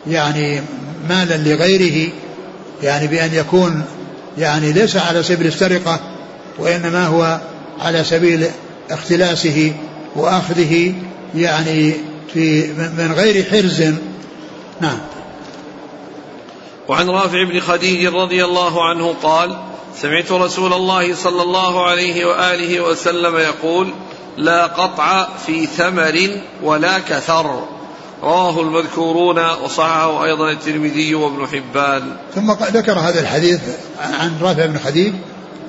يعني 0.07 0.61
مالا 1.09 1.38
لغيره 1.38 2.11
يعني 2.83 3.07
بأن 3.07 3.33
يكون 3.33 3.83
يعني 4.38 4.71
ليس 4.71 4.97
على 4.97 5.23
سبيل 5.23 5.47
السرقة 5.47 5.99
وإنما 6.59 7.07
هو 7.07 7.39
على 7.79 8.03
سبيل 8.03 8.47
اختلاسه 8.91 9.73
وأخذه 10.15 10.93
يعني 11.36 11.93
في 12.34 12.67
من 12.73 13.13
غير 13.15 13.45
حرز. 13.51 13.82
نعم. 14.82 14.97
وعن 16.88 17.09
رافع 17.09 17.43
بن 17.43 17.59
خديج 17.59 18.05
رضي 18.05 18.45
الله 18.45 18.89
عنه 18.89 19.15
قال 19.23 19.57
سمعت 20.01 20.32
رسول 20.32 20.73
الله 20.73 21.15
صلى 21.15 21.41
الله 21.41 21.88
عليه 21.88 22.25
وآله 22.25 22.82
وسلم 22.82 23.38
يقول 23.38 23.93
لا 24.38 24.65
قطع 24.65 25.28
في 25.45 25.65
ثمر 25.65 26.41
ولا 26.63 26.99
كثر. 26.99 27.67
رواه 28.23 28.61
المذكورون 28.61 29.39
وصححه 29.63 30.25
أيضا 30.25 30.51
الترمذي 30.51 31.15
وابن 31.15 31.47
حبان. 31.47 32.15
ثم 32.36 32.51
ذكر 32.51 32.99
هذا 32.99 33.19
الحديث 33.19 33.59
عن 33.99 34.38
رافع 34.41 34.65
بن 34.65 34.80
خديج. 34.80 35.13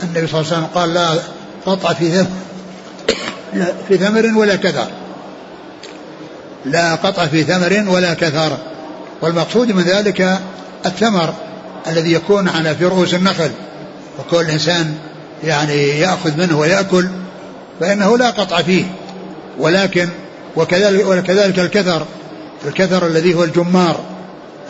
النبي 0.03 0.27
صلى 0.27 0.41
الله 0.41 0.53
عليه 0.53 0.59
وسلم 0.59 0.67
قال 0.75 0.95
لا 0.95 1.19
قطع 1.67 1.93
في 1.93 2.11
ثمر 2.11 2.27
في 3.89 3.99
ثمر 3.99 4.39
ولا 4.39 4.57
كثر. 4.57 4.87
لا 6.65 6.95
قطع 6.95 7.27
في 7.27 7.45
ثمر 7.45 7.85
ولا 7.89 8.15
كثر 8.15 8.59
والمقصود 9.23 9.73
من 9.73 9.83
ذلك 9.83 10.39
الثمر 10.87 11.35
الذي 11.87 12.13
يكون 12.13 12.49
على 12.49 12.75
في 12.75 12.85
رؤوس 12.85 13.15
النخل. 13.15 13.51
وكل 14.19 14.51
إنسان 14.51 14.95
يعني 15.45 15.89
يأخذ 15.89 16.37
منه 16.37 16.59
ويأكل 16.59 17.09
فإنه 17.81 18.19
لا 18.19 18.31
قطع 18.31 18.63
فيه. 18.63 18.85
ولكن 19.59 20.09
وكذلك, 20.57 21.07
وكذلك 21.07 21.59
الكثر. 21.59 22.07
الكثر 22.67 23.07
الذي 23.07 23.35
هو 23.35 23.45
الجمار 23.45 24.01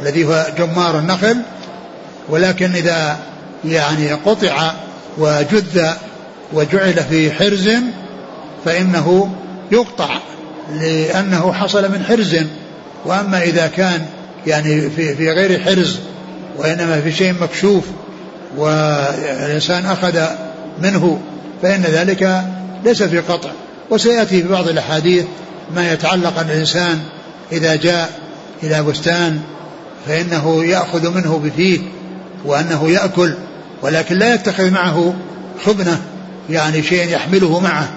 الذي 0.01 0.24
هو 0.24 0.47
جمار 0.59 0.99
النخل. 0.99 1.36
ولكن 2.28 2.74
إذا 2.74 3.16
يعني 3.64 4.12
قطع 4.12 4.72
وجذ 5.18 5.86
وجعل 6.53 6.95
في 7.11 7.32
حرز 7.32 7.70
فإنه 8.64 9.30
يقطع. 9.72 10.18
لأنه 10.74 11.52
حصل 11.52 11.92
من 11.92 12.04
حرز 12.04 12.36
وأما 13.04 13.42
إذا 13.42 13.66
كان 13.66 14.06
يعني 14.46 14.90
في, 14.90 15.14
في 15.14 15.30
غير 15.30 15.60
حرز 15.60 15.98
وإنما 16.58 17.00
في 17.00 17.12
شيء 17.12 17.34
مكشوف 17.40 17.84
والإنسان 18.56 19.86
أخذ 19.86 20.20
منه 20.82 21.20
فإن 21.62 21.82
ذلك 21.82 22.44
ليس 22.84 23.02
في 23.02 23.18
قطع. 23.18 23.50
وسيأتي 23.90 24.42
في 24.42 24.48
بعض 24.48 24.68
الأحاديث 24.68 25.24
ما 25.74 25.92
يتعلق 25.92 26.38
أن 26.38 26.50
الإنسان 26.50 26.98
إذا 27.52 27.76
جاء 27.76 28.10
إلى 28.62 28.82
بستان 28.82 29.40
فإنه 30.06 30.64
يأخذ 30.64 31.14
منه 31.14 31.40
بفيه 31.44 31.80
وأنه 32.44 32.90
يأكل 32.90 33.34
ولكن 33.82 34.18
لا 34.18 34.34
يتخذ 34.34 34.70
معه 34.70 35.14
خبنة 35.66 36.00
يعني 36.50 36.82
شيء 36.82 37.08
يحمله 37.08 37.60
معه 37.60 37.88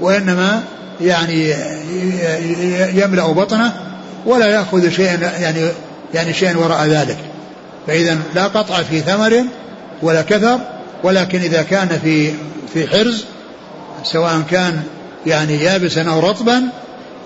وإنما 0.00 0.62
يعني 1.00 1.54
يملأ 2.94 3.26
بطنه 3.26 3.72
ولا 4.26 4.46
يأخذ 4.46 4.90
شيئا 4.90 5.38
يعني 5.38 5.68
يعني 6.14 6.34
شيئا 6.34 6.56
وراء 6.56 6.86
ذلك. 6.86 7.18
فإذا 7.86 8.18
لا 8.34 8.44
قطع 8.44 8.82
في 8.82 9.00
ثمر 9.00 9.44
ولا 10.02 10.22
كثر 10.22 10.60
ولكن 11.02 11.40
إذا 11.40 11.62
كان 11.62 12.00
في 12.04 12.32
في 12.74 12.88
حرز 12.88 13.24
سواء 14.04 14.42
كان 14.50 14.82
يعني 15.26 15.62
يابسا 15.62 16.02
أو 16.02 16.20
رطبا 16.20 16.62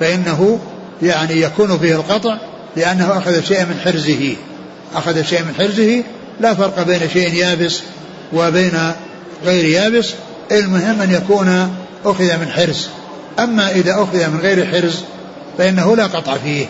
فإنه 0.01 0.59
يعني 1.03 1.41
يكون 1.41 1.79
فيه 1.79 1.95
القطع 1.95 2.39
لأنه 2.77 3.19
أخذ 3.19 3.45
شيئا 3.45 3.65
من 3.65 3.81
حرزه. 3.85 4.37
أخذ 4.95 5.23
شيئا 5.25 5.43
من 5.43 5.55
حرزه 5.59 6.03
لا 6.41 6.55
فرق 6.55 6.83
بين 6.83 7.01
شيء 7.13 7.35
يابس 7.35 7.81
وبين 8.33 8.93
غير 9.45 9.65
يابس. 9.65 10.11
المهم 10.53 11.01
أن 11.01 11.11
يكون 11.11 11.75
أخذ 12.05 12.37
من 12.37 12.49
حرز. 12.49 12.89
أما 13.39 13.71
إذا 13.71 13.93
أخذ 13.93 14.29
من 14.29 14.41
غير 14.43 14.67
حرز 14.67 15.03
فإنه 15.59 15.97
لا 15.97 16.07
قطع 16.07 16.35
فيه. 16.35 16.67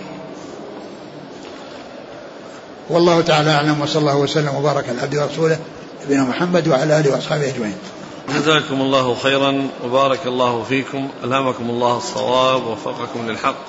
والله 2.90 3.20
تعالى 3.20 3.50
أعلم 3.50 3.80
وصلى 3.80 4.00
الله 4.00 4.16
وسلم 4.16 4.54
وبارك 4.54 4.88
على 4.88 5.00
عبده 5.00 5.22
ورسوله 5.22 5.58
نبينا 6.04 6.22
محمد 6.22 6.68
وعلى 6.68 7.00
آله 7.00 7.10
وأصحابه 7.10 7.48
أجمعين. 7.48 7.76
جزاكم 8.28 8.80
الله 8.80 9.14
خيرا 9.14 9.68
وبارك 9.84 10.26
الله 10.26 10.62
فيكم 10.62 11.08
ألهمكم 11.24 11.70
الله 11.70 11.96
الصواب 11.96 12.66
ووفقكم 12.66 13.30
للحق 13.30 13.64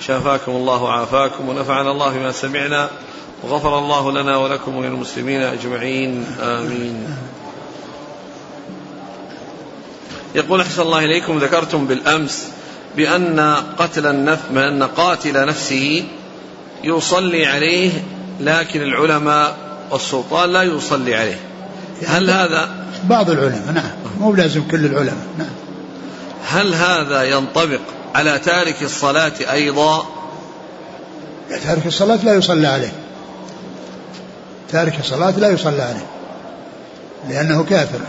شافاكم 0.00 0.52
الله 0.52 0.82
وعافاكم 0.82 1.48
ونفعنا 1.48 1.90
الله 1.90 2.12
بما 2.12 2.32
سمعنا 2.32 2.90
وغفر 3.42 3.78
الله 3.78 4.12
لنا 4.12 4.36
ولكم 4.36 4.76
وللمسلمين 4.76 5.42
أجمعين 5.42 6.26
آمين. 6.40 7.16
يقول 10.34 10.60
أحسن 10.60 10.82
الله 10.82 11.04
إليكم 11.04 11.38
ذكرتم 11.38 11.86
بالأمس 11.86 12.48
بأن 12.96 13.40
قتل 13.78 14.06
النفس 14.06 14.42
بأن 14.50 14.82
قاتل 14.82 15.46
نفسه 15.46 16.04
يصلي 16.84 17.46
عليه 17.46 17.90
لكن 18.40 18.82
العلماء 18.82 19.56
والسلطان 19.90 20.50
لا 20.50 20.62
يصلي 20.62 21.16
عليه. 21.16 21.40
هل 22.06 22.30
هذا 22.30 22.68
بعض 23.04 23.30
العلماء 23.30 23.72
نعم. 23.74 23.90
مو 24.20 24.34
لازم 24.34 24.62
كل 24.70 24.84
العلماء 24.84 25.26
نعم. 25.38 25.48
هل 26.48 26.74
هذا 26.74 27.22
ينطبق 27.22 27.80
على 28.14 28.38
تارك 28.38 28.82
الصلاة 28.82 29.32
أيضا؟ 29.50 30.06
تارك 31.64 31.86
الصلاة 31.86 32.24
لا 32.24 32.34
يصلى 32.34 32.66
عليه. 32.66 32.92
تارك 34.72 34.98
الصلاة 35.00 35.38
لا 35.38 35.48
يصلى 35.50 35.82
عليه 35.82 36.06
لأنه 37.28 37.64
كافر. 37.64 38.00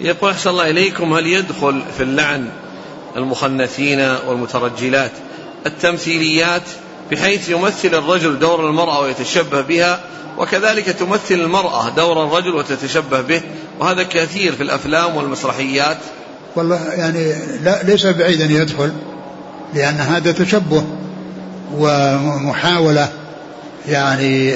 يقول 0.00 0.30
أحسن 0.30 0.50
الله 0.50 0.70
إليكم 0.70 1.14
هل 1.14 1.26
يدخل 1.26 1.82
في 1.96 2.02
اللعن 2.02 2.48
المخنثين 3.16 4.00
والمترجلات 4.00 5.10
التمثيليات 5.66 6.62
بحيث 7.10 7.48
يمثل 7.48 7.88
الرجل 7.88 8.38
دور 8.38 8.68
المرأة 8.68 9.00
ويتشبه 9.00 9.60
بها 9.60 10.00
وكذلك 10.38 10.84
تمثل 10.84 11.34
المرأة 11.34 11.88
دور 11.88 12.24
الرجل 12.24 12.54
وتتشبه 12.54 13.20
به؟ 13.20 13.42
وهذا 13.80 14.02
كثير 14.02 14.52
في 14.52 14.62
الأفلام 14.62 15.16
والمسرحيات. 15.16 15.98
والله 16.56 16.92
يعني 16.92 17.34
لا 17.62 17.82
ليس 17.82 18.06
بعيد 18.06 18.40
أن 18.40 18.50
يدخل 18.50 18.92
لأن 19.74 19.94
هذا 19.94 20.32
تشبه 20.32 20.84
ومحاولة 21.74 23.08
يعني 23.88 24.54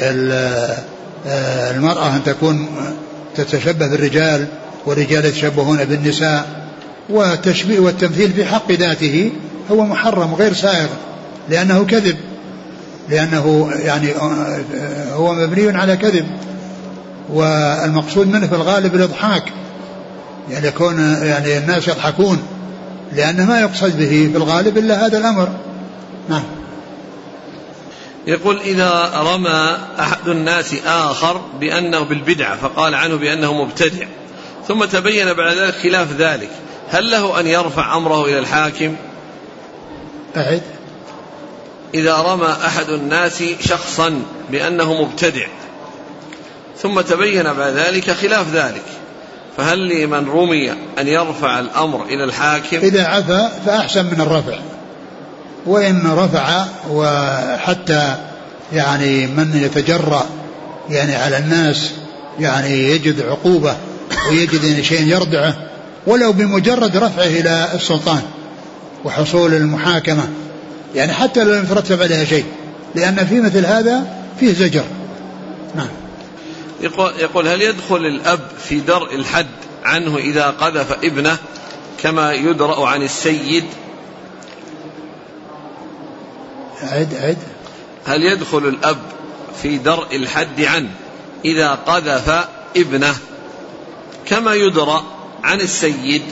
المرأة 1.70 2.16
أن 2.16 2.24
تكون 2.24 2.68
تتشبه 3.36 3.86
بالرجال 3.86 4.46
والرجال 4.88 5.24
يتشبهون 5.24 5.84
بالنساء 5.84 6.68
والتشبيه 7.08 7.78
والتمثيل 7.80 8.32
في 8.32 8.44
حق 8.44 8.72
ذاته 8.72 9.32
هو 9.70 9.84
محرم 9.84 10.34
غير 10.34 10.52
سائغ 10.52 10.88
لأنه 11.48 11.84
كذب 11.84 12.16
لأنه 13.08 13.70
يعني 13.84 14.08
هو 15.12 15.34
مبني 15.34 15.78
على 15.78 15.96
كذب 15.96 16.26
والمقصود 17.28 18.28
منه 18.28 18.46
في 18.46 18.54
الغالب 18.54 18.94
الإضحاك 18.94 19.44
يعني 20.50 20.66
يكون 20.66 20.98
يعني 21.22 21.58
الناس 21.58 21.88
يضحكون 21.88 22.42
لأنه 23.12 23.44
ما 23.46 23.60
يقصد 23.60 23.98
به 23.98 24.28
في 24.32 24.36
الغالب 24.36 24.78
إلا 24.78 25.06
هذا 25.06 25.18
الأمر. 25.18 25.48
نعم. 26.28 26.42
يقول 28.26 28.60
إذا 28.60 29.10
رمى 29.14 29.76
أحد 30.00 30.28
الناس 30.28 30.74
آخر 30.86 31.40
بأنه 31.60 32.00
بالبدعة 32.00 32.56
فقال 32.56 32.94
عنه 32.94 33.16
بأنه 33.16 33.64
مبتدع. 33.64 34.06
ثم 34.68 34.84
تبين 34.84 35.32
بعد 35.32 35.56
ذلك 35.56 35.74
خلاف 35.74 36.12
ذلك. 36.12 36.50
هل 36.90 37.10
له 37.10 37.40
أن 37.40 37.46
يرفع 37.46 37.96
أمره 37.96 38.24
إلى 38.24 38.38
الحاكم؟ 38.38 38.96
أعد. 40.36 40.62
إذا 41.94 42.16
رمى 42.16 42.56
أحد 42.66 42.88
الناس 42.88 43.42
شخصا 43.60 44.22
بأنه 44.50 45.02
مبتدع. 45.02 45.46
ثم 46.82 47.00
تبين 47.00 47.52
بعد 47.52 47.72
ذلك 47.72 48.10
خلاف 48.10 48.54
ذلك. 48.54 48.84
فهل 49.56 49.88
لمن 49.88 50.28
رمي 50.28 50.70
أن 50.98 51.08
يرفع 51.08 51.58
الأمر 51.58 52.04
إلى 52.04 52.24
الحاكم؟ 52.24 52.76
إذا 52.76 53.06
عفا 53.06 53.48
فأحسن 53.66 54.04
من 54.04 54.20
الرفع. 54.20 54.58
وإن 55.66 56.06
رفع 56.06 56.64
وحتى 56.90 58.16
يعني 58.72 59.26
من 59.26 59.60
يتجرأ 59.64 60.26
يعني 60.90 61.16
على 61.16 61.38
الناس 61.38 61.90
يعني 62.40 62.90
يجد 62.90 63.22
عقوبة 63.22 63.76
ويجد 64.30 64.80
شيء 64.80 65.06
يردعه 65.06 65.56
ولو 66.06 66.32
بمجرد 66.32 66.96
رفعه 66.96 67.26
إلى 67.26 67.68
السلطان 67.74 68.22
وحصول 69.04 69.54
المحاكمة. 69.54 70.28
يعني 70.94 71.12
حتى 71.12 71.44
لو 71.44 71.54
لم 71.54 71.64
يترتب 71.64 72.02
عليها 72.02 72.24
شيء. 72.24 72.44
لأن 72.94 73.26
في 73.26 73.40
مثل 73.40 73.66
هذا 73.66 74.06
فيه 74.40 74.52
زجر. 74.52 74.84
نعم. 75.74 75.88
يقول, 76.80 77.12
يقول 77.18 77.48
هل 77.48 77.62
يدخل 77.62 77.96
الأب 77.96 78.40
في 78.64 78.80
درء 78.80 79.14
الحد 79.14 79.46
عنه 79.84 80.16
إذا 80.16 80.46
قذف 80.46 80.92
ابنه 81.04 81.36
كما 81.98 82.32
يدرأ 82.32 82.86
عن 82.88 83.02
السيد؟ 83.02 83.64
عد 86.82 87.14
عد. 87.14 87.38
هل 88.06 88.22
يدخل 88.22 88.58
الأب 88.58 88.98
في 89.62 89.78
درء 89.78 90.16
الحد 90.16 90.60
عنه 90.60 90.90
إذا 91.44 91.70
قذف 91.70 92.48
ابنه؟ 92.76 93.14
كما 94.28 94.54
يدرأ 94.54 95.04
عن 95.44 95.60
السيد. 95.60 96.22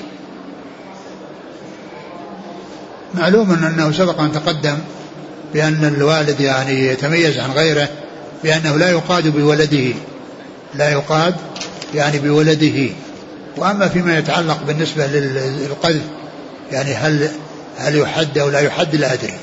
معلوم 3.15 3.51
أنه 3.53 3.93
سبق 3.93 4.21
أن 4.21 4.33
تقدم 4.33 4.79
بأن 5.55 5.95
الوالد 5.97 6.41
يعني 6.41 6.87
يتميز 6.87 7.39
عن 7.39 7.51
غيره 7.51 7.89
بأنه 8.45 8.77
لا 8.77 8.91
يقاد 8.91 9.29
بولده. 9.29 9.95
لا 10.75 10.93
يقاد 10.93 11.35
يعني 11.95 12.19
بولده. 12.19 12.91
وأما 13.57 13.89
فيما 13.89 14.19
يتعلق 14.19 14.59
بالنسبة 14.67 15.07
للقذف 15.07 16.03
يعني 16.73 16.95
هل 16.95 17.31
هل 17.79 17.97
يحد 17.99 18.39
أو 18.39 18.49
لا 18.49 18.61
يحد 18.61 18.95
لا 18.97 19.13
أدري. 19.13 19.35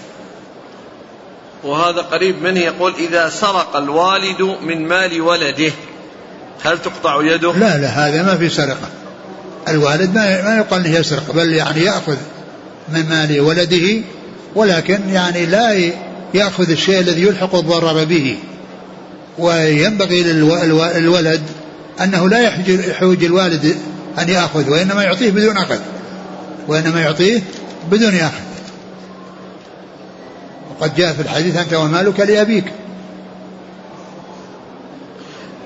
وهذا 1.63 2.01
قريب 2.01 2.41
منه 2.43 2.59
يقول 2.59 2.93
إذا 2.99 3.29
سرق 3.29 3.75
الوالد 3.75 4.41
من 4.41 4.87
مال 4.87 5.21
ولده 5.21 5.71
هل 6.61 6.81
تقطع 6.81 7.23
يده؟ 7.23 7.53
لا 7.53 7.77
لا 7.77 7.87
هذا 7.87 8.23
ما 8.23 8.37
في 8.37 8.49
سرقة. 8.49 8.89
الوالد 9.67 10.15
ما 10.15 10.41
ما 10.43 10.57
يقال 10.57 10.85
انه 10.85 10.99
يسرق 10.99 11.31
بل 11.31 11.53
يعني 11.53 11.81
يأخذ 11.81 12.17
من 12.89 13.09
مال 13.09 13.41
ولده 13.41 14.01
ولكن 14.55 15.09
يعني 15.09 15.45
لا 15.45 15.91
يأخذ 16.33 16.69
الشيء 16.69 16.99
الذي 16.99 17.21
يلحق 17.21 17.55
الضرر 17.55 18.03
به. 18.03 18.37
وينبغي 19.37 20.23
للولد 20.23 21.41
أنه 22.01 22.29
لا 22.29 22.39
يحوج 22.67 23.23
الوالد 23.23 23.77
أن 24.19 24.29
يأخذ 24.29 24.69
وإنما 24.69 25.03
يعطيه 25.03 25.31
بدون 25.31 25.57
أخذ 25.57 25.79
وإنما 26.67 27.01
يعطيه 27.01 27.41
بدون 27.91 28.15
أخذ. 28.15 28.43
وقد 30.69 30.95
جاء 30.95 31.13
في 31.13 31.21
الحديث 31.21 31.57
أنت 31.57 31.73
ومالك 31.73 32.19
لأبيك. 32.19 32.65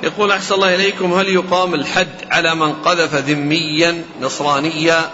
يقول 0.03 0.31
أحسن 0.31 0.55
الله 0.55 0.75
إليكم 0.75 1.13
هل 1.13 1.27
يقام 1.27 1.73
الحد 1.73 2.07
على 2.31 2.55
من 2.55 2.73
قذف 2.73 3.15
ذميا 3.15 4.03
نصرانيا؟ 4.21 5.09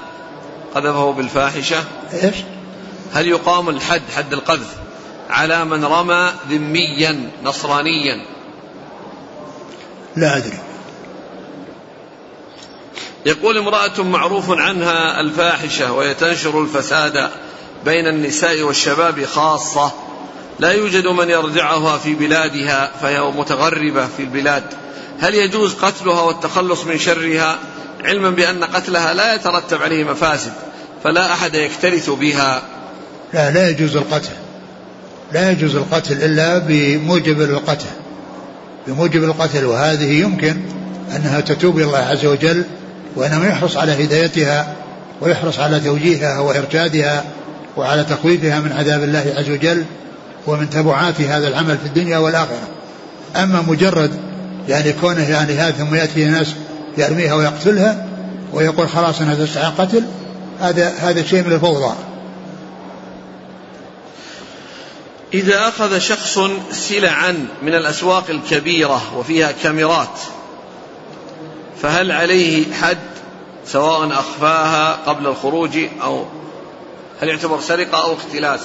قذفه 0.76 1.12
بالفاحشة. 1.12 1.84
إيش؟ 2.14 2.36
هل 3.14 3.28
يقام 3.28 3.70
الحد 3.70 4.02
حد 4.16 4.34
القذف 4.34 4.76
على 5.30 5.66
من 5.66 5.86
رمى 5.86 6.32
ذميا 6.50 7.30
نصرانيا؟ 7.44 8.26
لا 10.16 10.38
أدري. 10.38 10.60
يقول 13.26 13.58
امرأة 13.58 14.02
معروف 14.02 14.52
عنها 14.52 15.22
الفاحشة 15.22 15.92
وهي 15.92 16.14
تنشر 16.14 16.62
الفساد 16.62 17.30
بين 17.86 18.08
النساء 18.08 18.62
والشباب 18.62 19.26
خاصة. 19.26 19.92
لا 20.60 20.72
يوجد 20.72 21.08
من 21.08 21.30
يرجعها 21.30 21.98
في 21.98 22.14
بلادها 22.14 22.92
فهي 23.02 23.22
متغربة 23.22 24.08
في 24.18 24.24
البلاد. 24.24 24.64
هل 25.20 25.36
يجوز 25.36 25.74
قتلها 25.74 26.22
والتخلص 26.22 26.84
من 26.84 26.98
شرها 26.98 27.60
علما 28.06 28.30
بأن 28.30 28.64
قتلها 28.64 29.14
لا 29.14 29.36
يترتب 29.36 29.82
عليه 29.82 30.04
مفاسد 30.04 30.52
فلا 31.04 31.34
أحد 31.34 31.56
يكترث 31.56 32.10
بها؟ 32.10 32.62
لا 33.34 33.52
لا 33.52 33.70
يجوز 33.70 33.96
القتل. 33.96 34.32
لا 35.32 35.52
يجوز 35.52 35.76
القتل 35.76 36.24
إلا 36.24 36.58
بموجب 36.58 37.42
القتل. 37.42 37.86
بموجب 38.88 39.24
القتل 39.24 39.66
وهذه 39.66 40.22
يمكن 40.22 40.62
أنها 41.16 41.40
تتوب 41.40 41.78
إلى 41.78 41.86
الله 41.86 41.98
عز 41.98 42.26
وجل 42.26 42.64
وإنما 43.16 43.48
يحرص 43.48 43.78
على 43.78 44.04
هدايتها 44.04 44.76
ويحرص 45.22 45.60
على 45.60 45.80
توجيهها 45.80 46.40
وإرشادها 46.40 47.24
وعلى 47.78 48.04
تخويفها 48.04 48.60
من 48.60 48.72
عذاب 48.72 49.04
الله 49.04 49.34
عز 49.38 49.50
وجل. 49.50 49.86
ومن 50.48 50.70
تبعات 50.70 51.22
هذا 51.22 51.48
العمل 51.48 51.78
في 51.78 51.86
الدنيا 51.86 52.18
والآخرة. 52.18 52.68
أما 53.36 53.62
مجرد 53.62 54.20
يعني 54.68 54.94
كونه 54.94 55.30
يعني 55.30 55.54
هذا 55.54 55.72
ثم 55.72 55.96
يأتي 55.96 56.26
ناس 56.26 56.48
يرميها 56.98 57.34
ويقتلها 57.34 58.08
ويقول 58.54 58.90
خلاص 58.90 59.22
أنا 59.22 59.36
تسعى 59.36 59.72
قتل 59.78 60.04
هذا 60.60 60.90
هذا 60.90 61.24
شيء 61.24 61.44
من 61.44 61.54
الفوضى. 61.54 61.96
إذا 65.34 65.68
أخذ 65.68 66.00
شخص 66.00 66.40
سلعا 66.72 67.48
من 67.64 67.76
الأسواق 67.76 68.30
الكبيرة 68.30 69.18
وفيها 69.18 69.52
كاميرات 69.52 70.20
فهل 71.82 72.12
عليه 72.12 72.74
حد 72.74 72.98
سواء 73.68 74.12
أخفاها 74.12 74.94
قبل 74.94 75.28
الخروج 75.28 75.78
أو 76.02 76.26
هل 77.22 77.30
يعتبر 77.30 77.60
سرقة 77.62 78.04
أو 78.04 78.14
اختلاس؟ 78.14 78.62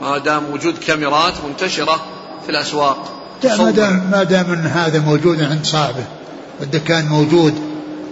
ما 0.00 0.18
دام 0.18 0.50
وجود 0.52 0.78
كاميرات 0.78 1.34
منتشرة 1.48 2.04
في 2.44 2.50
الأسواق. 2.50 3.14
ما 3.44 3.70
دام 3.70 4.10
ما 4.10 4.22
دام 4.22 4.52
إن 4.52 4.66
هذا 4.66 5.00
موجود 5.00 5.42
عند 5.42 5.64
صاحبه 5.66 6.04
والدكان 6.60 7.06
موجود 7.06 7.54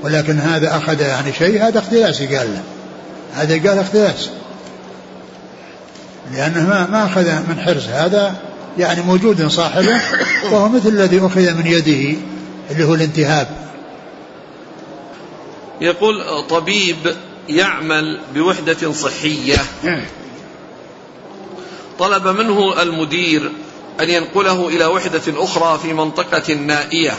ولكن 0.03 0.39
هذا 0.39 0.77
أخذ 0.77 1.01
يعني 1.01 1.33
شيء 1.33 1.63
هذا 1.63 1.79
اختلاس 1.79 2.23
قال 2.23 2.31
له. 2.55 2.63
هذا 3.35 3.69
قال 3.69 3.79
اختلاس. 3.79 4.31
لأنه 6.33 6.69
ما 6.69 6.87
ما 6.91 7.07
أخذ 7.07 7.25
من 7.49 7.61
حرز 7.61 7.89
هذا 7.89 8.35
يعني 8.79 9.03
موجود 9.03 9.47
صاحبه 9.49 10.01
وهو 10.53 10.69
مثل 10.69 10.89
الذي 10.89 11.27
أخذ 11.27 11.55
من 11.55 11.67
يده 11.67 12.19
اللي 12.71 12.85
هو 12.85 12.95
الانتهاب. 12.95 13.49
يقول 15.81 16.15
طبيب 16.51 16.97
يعمل 17.49 18.21
بوحدة 18.35 18.93
صحية. 18.93 19.57
طلب 21.99 22.29
منه 22.29 22.83
المدير 22.83 23.53
أن 24.01 24.11
ينقله 24.11 24.69
إلى 24.69 24.85
وحدة 24.85 25.23
أخرى 25.29 25.79
في 25.79 25.93
منطقة 25.93 26.55
نائية. 26.55 27.15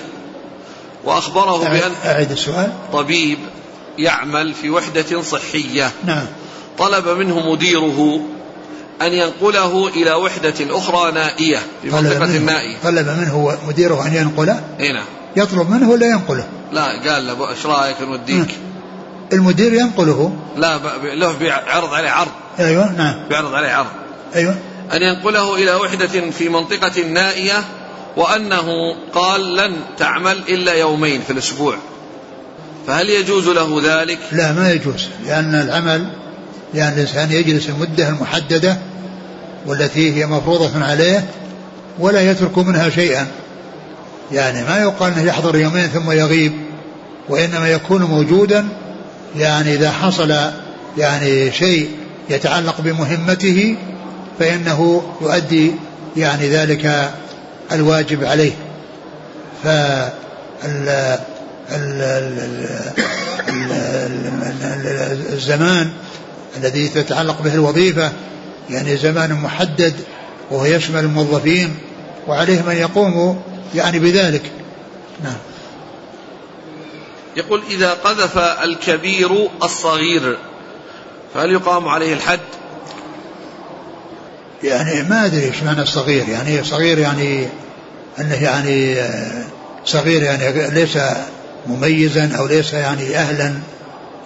وأخبره 1.03 1.57
بأن 1.57 1.91
أعد 2.05 2.32
السؤال. 2.32 2.71
طبيب 2.93 3.38
يعمل 3.97 4.53
في 4.53 4.69
وحدة 4.69 5.21
صحية. 5.21 5.91
نعم. 6.05 6.25
طلب 6.78 7.07
منه 7.07 7.51
مديره 7.51 8.19
أن 9.01 9.13
ينقله 9.13 9.88
إلى 9.88 10.13
وحدة 10.13 10.53
أخرى 10.59 11.11
نائية 11.11 11.57
في 11.82 11.89
منطقة 11.89 12.19
منه 12.19 12.39
نائية 12.39 12.78
طلب 12.84 13.07
منه 13.07 13.57
مديره 13.67 14.07
أن 14.07 14.13
ينقله؟ 14.13 14.61
اي 14.80 14.91
نعم. 14.91 15.05
يطلب 15.36 15.69
منه 15.69 15.89
ولا 15.89 16.07
ينقله؟ 16.07 16.47
لا 16.71 17.11
قال 17.11 17.28
له 17.28 17.49
إيش 17.49 17.65
رأيك 17.65 18.01
نوديك؟ 18.01 18.57
المدير 19.34 19.73
ينقله؟ 19.73 20.34
لا 20.57 20.80
له 21.03 21.32
بيعرض 21.32 21.93
عليه 21.93 22.09
عرض. 22.09 22.32
أيوه 22.59 22.91
نعم. 22.91 23.28
بيعرض 23.30 23.53
عليه 23.53 23.69
عرض. 23.69 24.07
أيوه. 24.36 24.55
أن 24.93 25.01
ينقله 25.01 25.55
إلى 25.55 25.73
وحدة 25.73 26.32
في 26.32 26.49
منطقة 26.49 27.03
نائية 27.03 27.63
وأنه 28.17 28.95
قال 29.13 29.55
لن 29.55 29.75
تعمل 29.97 30.38
إلا 30.49 30.73
يومين 30.73 31.21
في 31.21 31.34
الأسبوع. 31.34 31.78
فهل 32.88 33.09
يجوز 33.09 33.47
له 33.47 33.82
ذلك؟ 33.84 34.19
لا 34.32 34.51
ما 34.51 34.71
يجوز 34.71 35.07
لأن 35.25 35.55
العمل 35.55 36.07
لأن 36.73 36.93
الإنسان 36.93 37.32
يجلس 37.32 37.69
المدة 37.69 38.09
المحددة 38.09 38.78
والتي 39.65 40.15
هي 40.15 40.25
مفروضة 40.25 40.86
عليه 40.86 41.25
ولا 41.99 42.32
يترك 42.32 42.57
منها 42.57 42.89
شيئا. 42.89 43.28
يعني 44.32 44.63
ما 44.63 44.78
يقال 44.78 45.13
أنه 45.13 45.23
يحضر 45.23 45.55
يومين 45.55 45.88
ثم 45.88 46.11
يغيب 46.11 46.53
وإنما 47.30 47.69
يكون 47.69 48.03
موجودا 48.03 48.67
يعني 49.36 49.73
إذا 49.73 49.91
حصل 49.91 50.36
يعني 50.97 51.51
شيء 51.51 51.89
يتعلق 52.30 52.82
بمهمته 52.82 53.75
فإنه 54.40 55.04
يؤدي 55.22 55.74
يعني 56.18 56.50
ذلك 56.50 57.12
الواجب 57.72 58.24
عليه. 58.24 58.52
ف 59.64 59.68
الزمان 65.34 65.92
الذي 66.58 66.88
تتعلق 66.88 67.42
به 67.42 67.54
الوظيفة 67.54 68.12
يعني 68.70 68.98
زمان 68.98 69.34
محدد 69.34 69.94
وهو 70.52 70.66
يشمل 70.66 71.00
الموظفين 71.00 71.76
وعليه 72.28 72.62
من 72.62 72.76
يقوم 72.76 73.42
يعني 73.76 74.00
بذلك. 74.00 74.52
نعم. 75.24 75.38
يقول 77.38 77.64
إذا 77.70 77.94
قذف 77.94 78.38
الكبير 78.38 79.50
الصغير 79.64 80.38
فهل 81.34 81.52
يقام 81.52 81.88
عليه 81.88 82.14
الحد؟ 82.14 82.40
يعني 84.64 85.03
ما 85.03 85.26
أدري 85.26 85.43
إيش 85.43 85.64
معنى 85.64 85.82
الصغير 85.82 86.30
يعني 86.30 86.64
صغير 86.64 86.97
يعني 86.97 87.47
أنه 88.20 88.43
يعني 88.43 88.95
صغير 89.86 90.24
يعني 90.24 90.70
ليس 90.70 90.97
مميزا 91.68 92.32
أو 92.39 92.47
ليس 92.47 92.74
يعني 92.74 93.18
أهلا 93.18 93.53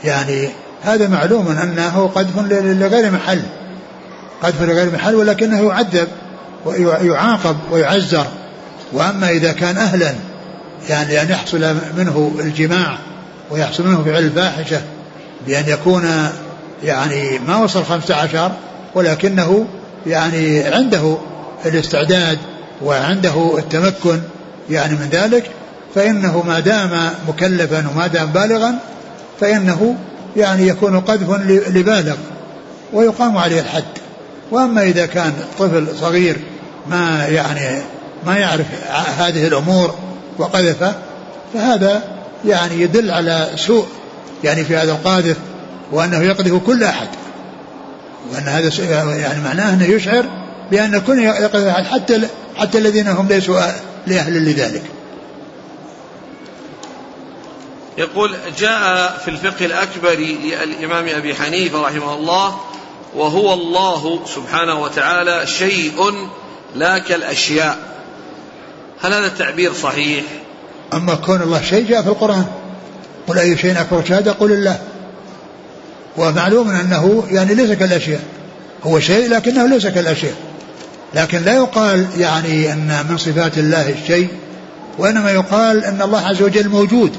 يعني 0.03 0.49
هذا 0.83 1.07
معلوم 1.07 1.47
أنه 1.47 2.11
قذف 2.15 2.37
لغير 2.51 3.11
محل 3.11 3.41
قذف 4.43 4.61
لغير 4.61 4.91
محل 4.93 5.15
ولكنه 5.15 5.67
يعذب 5.67 6.07
ويعاقب 6.65 7.57
ويعزر. 7.71 8.25
وأما 8.93 9.29
إذا 9.29 9.51
كان 9.51 9.77
أهلا 9.77 10.13
يعني 10.89 11.21
أن 11.21 11.29
يحصل 11.29 11.75
منه 11.97 12.31
الجماع 12.39 12.97
ويحصل 13.51 13.87
منه 13.87 14.03
فعل 14.03 14.23
الفاحشة 14.23 14.81
بأن 15.47 15.63
يكون 15.67 16.29
يعني 16.83 17.39
ما 17.39 17.57
وصل 17.57 17.85
خمسة 17.85 18.15
عشر 18.15 18.51
ولكنه 18.95 19.67
يعني 20.07 20.63
عنده 20.63 21.17
الاستعداد 21.65 22.37
وعنده 22.81 23.57
التمكن 23.57 24.19
يعني 24.69 24.93
من 24.93 25.09
ذلك 25.11 25.51
فإنه 25.95 26.43
ما 26.47 26.59
دام 26.59 27.09
مكلفا 27.27 27.85
وما 27.93 28.07
دام 28.07 28.25
بالغا 28.25 28.75
فإنه 29.39 29.95
يعني 30.37 30.67
يكون 30.67 30.99
قذف 30.99 31.29
لبالغ 31.47 32.15
ويقام 32.93 33.37
عليه 33.37 33.61
الحد. 33.61 33.83
وأما 34.51 34.83
إذا 34.83 35.05
كان 35.05 35.33
طفل 35.59 35.87
صغير 36.01 36.37
ما 36.87 37.27
يعني 37.27 37.81
ما 38.25 38.37
يعرف 38.37 38.65
هذه 39.19 39.47
الأمور 39.47 39.95
وقذف 40.37 40.95
فهذا 41.53 42.03
يعني 42.45 42.81
يدل 42.81 43.11
على 43.11 43.49
سوء 43.55 43.85
يعني 44.43 44.63
في 44.63 44.77
هذا 44.77 44.91
القاذف 44.91 45.37
وأنه 45.91 46.23
يقذف 46.23 46.53
كل 46.65 46.83
أحد. 46.83 47.07
وأن 48.31 48.43
هذا 48.43 49.15
يعني 49.15 49.43
معناه 49.43 49.73
أنه 49.73 49.85
يشعر 49.85 50.25
بأن 50.71 50.95
الكل 50.95 51.19
يقذف 51.19 51.67
حتى 51.69 52.21
حتى 52.55 52.77
الذين 52.77 53.07
هم 53.07 53.27
ليسوا 53.27 53.59
لأهل 54.07 54.45
لذلك. 54.45 54.83
يقول 57.97 58.35
جاء 58.59 59.17
في 59.25 59.31
الفقه 59.31 59.65
الأكبر 59.65 60.13
للإمام 60.13 61.07
أبي 61.07 61.35
حنيفة 61.35 61.81
رحمه 61.81 62.13
الله 62.13 62.59
وهو 63.15 63.53
الله 63.53 64.25
سبحانه 64.35 64.81
وتعالى 64.81 65.47
شيء 65.47 66.27
لا 66.75 66.97
كالأشياء. 66.97 67.77
هل 69.01 69.13
هذا 69.13 69.27
التعبير 69.27 69.73
صحيح؟ 69.73 70.23
أما 70.93 71.15
كون 71.15 71.41
الله 71.41 71.61
شيء 71.61 71.87
جاء 71.89 72.01
في 72.01 72.07
القرآن. 72.07 72.45
قل 73.27 73.37
أي 73.37 73.57
شيء 73.57 73.81
أكبر 73.81 74.03
شهادة؟ 74.05 74.31
قل 74.31 74.51
الله. 74.51 74.81
ومعلوم 76.17 76.69
أنه 76.69 77.23
يعني 77.31 77.55
ليس 77.55 77.71
كالأشياء 77.71 78.21
هو 78.83 78.99
شيء 78.99 79.29
لكنه 79.29 79.67
ليس 79.67 79.87
كالأشياء 79.87 80.33
لكن 81.13 81.41
لا 81.41 81.53
يقال 81.53 82.05
يعني 82.17 82.73
أن 82.73 83.05
من 83.09 83.17
صفات 83.17 83.57
الله 83.57 83.89
الشيء 83.89 84.27
وإنما 84.97 85.31
يقال 85.31 85.85
أن 85.85 86.01
الله 86.01 86.27
عز 86.27 86.41
وجل 86.41 86.69
موجود 86.69 87.11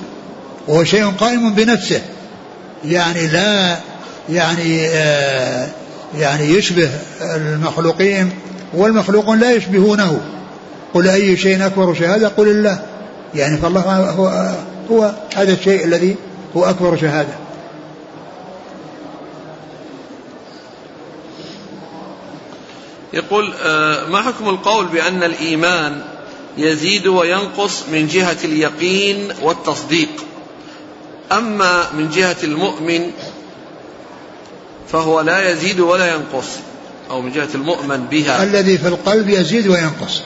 وهو 0.69 0.85
شيء 0.85 1.07
قائم 1.07 1.55
بنفسه. 1.55 2.01
يعني 2.85 3.27
لا 3.27 3.77
يعني 4.31 4.89
آه 4.89 5.69
يعني 6.19 6.45
يشبه 6.45 6.91
المخلوقين 7.23 8.31
والمخلوقون 8.75 9.39
لا 9.39 9.53
يشبهونه. 9.53 10.21
قل 10.95 11.09
أي 11.09 11.37
شيء 11.37 11.67
أكبر 11.67 11.95
شهادة 11.95 12.29
قل 12.29 12.49
الله. 12.49 12.83
يعني 13.35 13.57
فالله 13.57 13.81
هو, 14.11 14.53
هو 14.91 15.13
هذا 15.37 15.53
الشيء 15.53 15.85
الذي 15.85 16.17
هو 16.57 16.65
أكبر 16.65 16.97
شهادة 16.97 17.33
يقول 23.13 23.53
آه، 23.63 24.07
ما 24.07 24.23
حكم 24.23 24.49
القول 24.49 24.87
بأن 24.87 25.23
الإيمان 25.23 26.03
يزيد 26.59 27.07
وينقص 27.07 27.83
من 27.93 28.07
جهة 28.07 28.37
اليقين 28.45 29.29
والتصديق؟ 29.43 30.09
أما 31.33 31.93
من 31.93 32.11
جهة 32.11 32.37
المؤمن 32.45 33.11
فهو 34.93 35.21
لا 35.21 35.51
يزيد 35.51 35.81
ولا 35.81 36.15
ينقص 36.15 36.49
أو 37.11 37.21
من 37.21 37.33
جهة 37.33 37.49
المؤمن 37.55 38.05
بها. 38.11 38.43
الذي 38.43 38.79
في 38.79 38.89
القلب 38.89 39.29
يزيد 39.29 39.69
وينقص. 39.69 40.23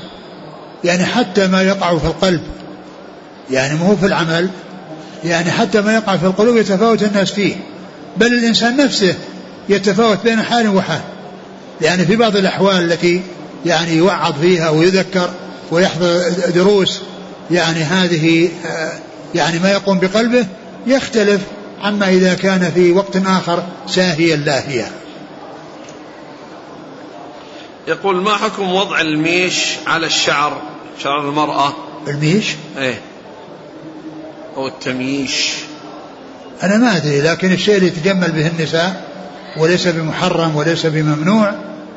يعني 0.85 1.05
حتى 1.05 1.47
ما 1.47 1.63
يقع 1.63 1.99
في 1.99 2.07
القلب. 2.07 2.43
يعني 3.51 3.79
مو 3.79 3.97
في 3.97 4.07
العمل. 4.07 4.51
يعني 5.25 5.51
حتى 5.51 5.81
ما 5.81 5.95
يقع 5.95 6.17
في 6.17 6.27
القلوب 6.27 6.57
يتفاوت 6.57 7.03
الناس 7.03 7.33
فيه. 7.33 7.57
بل 8.17 8.27
الإنسان 8.27 8.77
نفسه 8.77 9.15
يتفاوت 9.69 10.19
بين 10.25 10.43
حال 10.43 10.69
وحال. 10.69 11.01
يعني 11.81 12.07
في 12.07 12.17
بعض 12.17 12.37
الأحوال 12.37 12.93
التي 12.93 13.23
يعني 13.67 13.93
يوعظ 13.97 14.41
فيها 14.41 14.71
ويذكر 14.71 15.31
ويحضر 15.71 16.31
دروس 16.55 17.01
يعني 17.51 17.79
هذه 17.79 18.49
آه، 18.67 18.93
يعني 19.35 19.59
ما 19.59 19.71
يقوم 19.71 19.99
بقلبه 19.99 20.47
يختلف 20.87 21.41
عما 21.83 22.09
إذا 22.09 22.35
كان 22.35 22.73
في 22.75 22.93
وقت 22.93 23.17
آخر 23.17 23.63
ساهيا 23.87 24.37
لاهيا. 24.37 24.91
يقول 27.89 28.17
ما 28.17 28.37
حكم 28.37 28.73
وضع 28.73 29.01
الميش 29.01 29.65
على 29.87 30.07
الشعر؟ 30.07 30.63
شعر 31.03 31.29
المرأة. 31.29 31.73
الميش؟ 32.09 32.47
إيه. 32.79 33.01
أو 34.57 34.67
التمييش. 34.67 35.55
أنا 36.63 36.77
ما 36.77 36.97
أدري 36.97 37.21
لكن 37.21 37.53
الشيء 37.53 37.77
اللي 37.77 37.87
يتجمل 37.87 38.33
به 38.33 38.47
النساء 38.47 39.06
وليس 39.59 39.89
بمحرم 39.89 40.57
وليس 40.57 40.87
بممنوع 40.87 41.53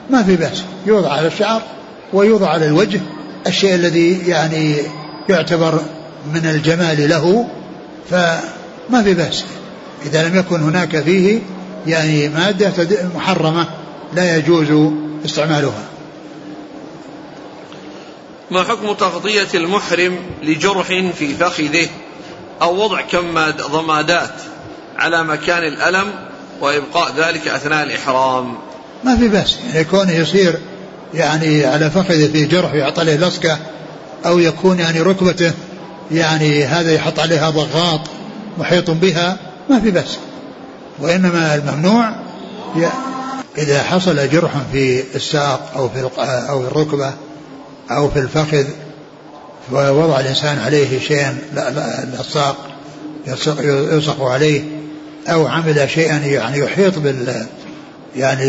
ما 0.10 0.24
في 0.24 0.36
بأس. 0.36 0.64
يوضع 0.86 1.14
على 1.14 1.28
الشعر 1.28 1.62
ويوضع 2.14 2.49
على 2.49 2.66
الوجه. 2.66 3.01
الشيء 3.47 3.76
الذي 3.76 4.28
يعني 4.28 4.76
يعتبر 5.30 5.80
من 6.34 6.45
الجمال 6.45 7.10
له 7.10 7.47
فما 8.10 9.03
في 9.03 9.14
بأس. 9.14 9.45
إذا 10.05 10.28
لم 10.28 10.36
يكن 10.36 10.62
هناك 10.62 10.99
فيه 10.99 11.39
يعني 11.88 12.30
مادة 12.30 12.88
محرمة 13.16 13.68
لا 14.14 14.38
يجوز 14.38 14.93
استعمالها. 15.26 15.84
ما 18.51 18.64
حكم 18.64 18.93
تغطية 18.93 19.47
المحرم 19.53 20.16
لجرح 20.43 20.88
في 21.18 21.36
فخذه؟ 21.39 21.88
أو 22.62 22.84
وضع 22.84 23.01
كم 23.01 23.34
ضمادات 23.72 24.34
على 24.97 25.24
مكان 25.24 25.64
الألم؟ 25.64 26.29
وإبقاء 26.62 27.14
ذلك 27.18 27.47
أثناء 27.47 27.84
الإحرام. 27.84 28.55
ما 29.03 29.18
في 29.18 29.28
بأس. 29.28 29.57
يعني 29.74 29.84
كونه 29.84 30.12
يصير 30.12 30.60
يعني 31.14 31.66
على 31.66 31.89
فخذه 31.89 32.32
في 32.32 32.45
جرح 32.45 32.74
يعطى 32.74 33.01
عليه 33.01 33.16
لصقة 33.16 33.57
أو 34.26 34.39
يكون 34.39 34.80
يعني 34.80 35.01
ركبته 35.01 35.51
يعني 36.12 36.66
هذا 36.66 36.93
يحط 36.93 37.20
عليها 37.20 37.49
ضغاط 37.49 38.01
محيط 38.57 38.89
بها 38.89 39.38
ما 39.70 39.80
في 39.80 39.91
بأس. 39.91 40.18
وإنما 40.99 41.55
الممنوع 41.55 42.16
إذا 43.57 43.84
حصل 43.84 44.30
جرح 44.30 44.51
في 44.72 45.03
الساق 45.16 45.72
أو 45.76 45.89
في 45.89 46.10
أو 46.49 46.62
في 46.62 46.68
الركبة 46.68 47.14
أو 47.91 48.10
في 48.10 48.20
الفخذ 48.20 48.66
ووضع 49.72 50.20
الإنسان 50.20 50.60
عليه 50.60 50.99
شيئا 50.99 51.38
لصاق 52.20 52.70
يلصق 53.28 54.22
عليه 54.22 54.62
أو 55.34 55.48
عمل 55.48 55.90
شيئا 55.90 56.18
يعني 56.18 56.60
يحيط 56.60 57.00
بال 57.00 57.46
يعني 58.16 58.46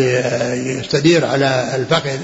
يستدير 0.79 1.25
على 1.27 1.73
الفخذ 1.75 2.19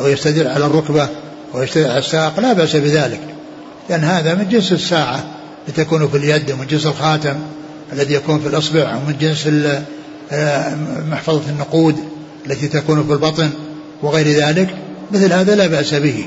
أو 0.00 0.06
يستدير 0.06 0.48
على 0.48 0.66
الركبة 0.66 1.08
أو 1.54 1.62
يستدير 1.62 1.90
على 1.90 1.98
الساق 1.98 2.40
لا 2.40 2.52
بأس 2.52 2.76
بذلك. 2.76 3.20
لأن 3.90 4.04
هذا 4.04 4.34
من 4.34 4.48
جنس 4.48 4.72
الساعة 4.72 5.24
لتكون 5.68 6.08
في 6.08 6.16
اليد 6.16 6.50
ومن 6.50 6.66
جنس 6.66 6.86
الخاتم 6.86 7.34
الذي 7.92 8.14
يكون 8.14 8.40
في 8.40 8.46
الإصبع 8.46 8.96
ومن 8.96 9.16
جنس 9.20 9.46
محفظة 11.10 11.50
النقود 11.50 11.96
التي 12.46 12.68
تكون 12.68 13.06
في 13.06 13.12
البطن 13.12 13.50
وغير 14.02 14.28
ذلك. 14.28 14.68
مثل 15.12 15.32
هذا 15.32 15.54
لا 15.54 15.66
بأس 15.66 15.94
به. 15.94 16.24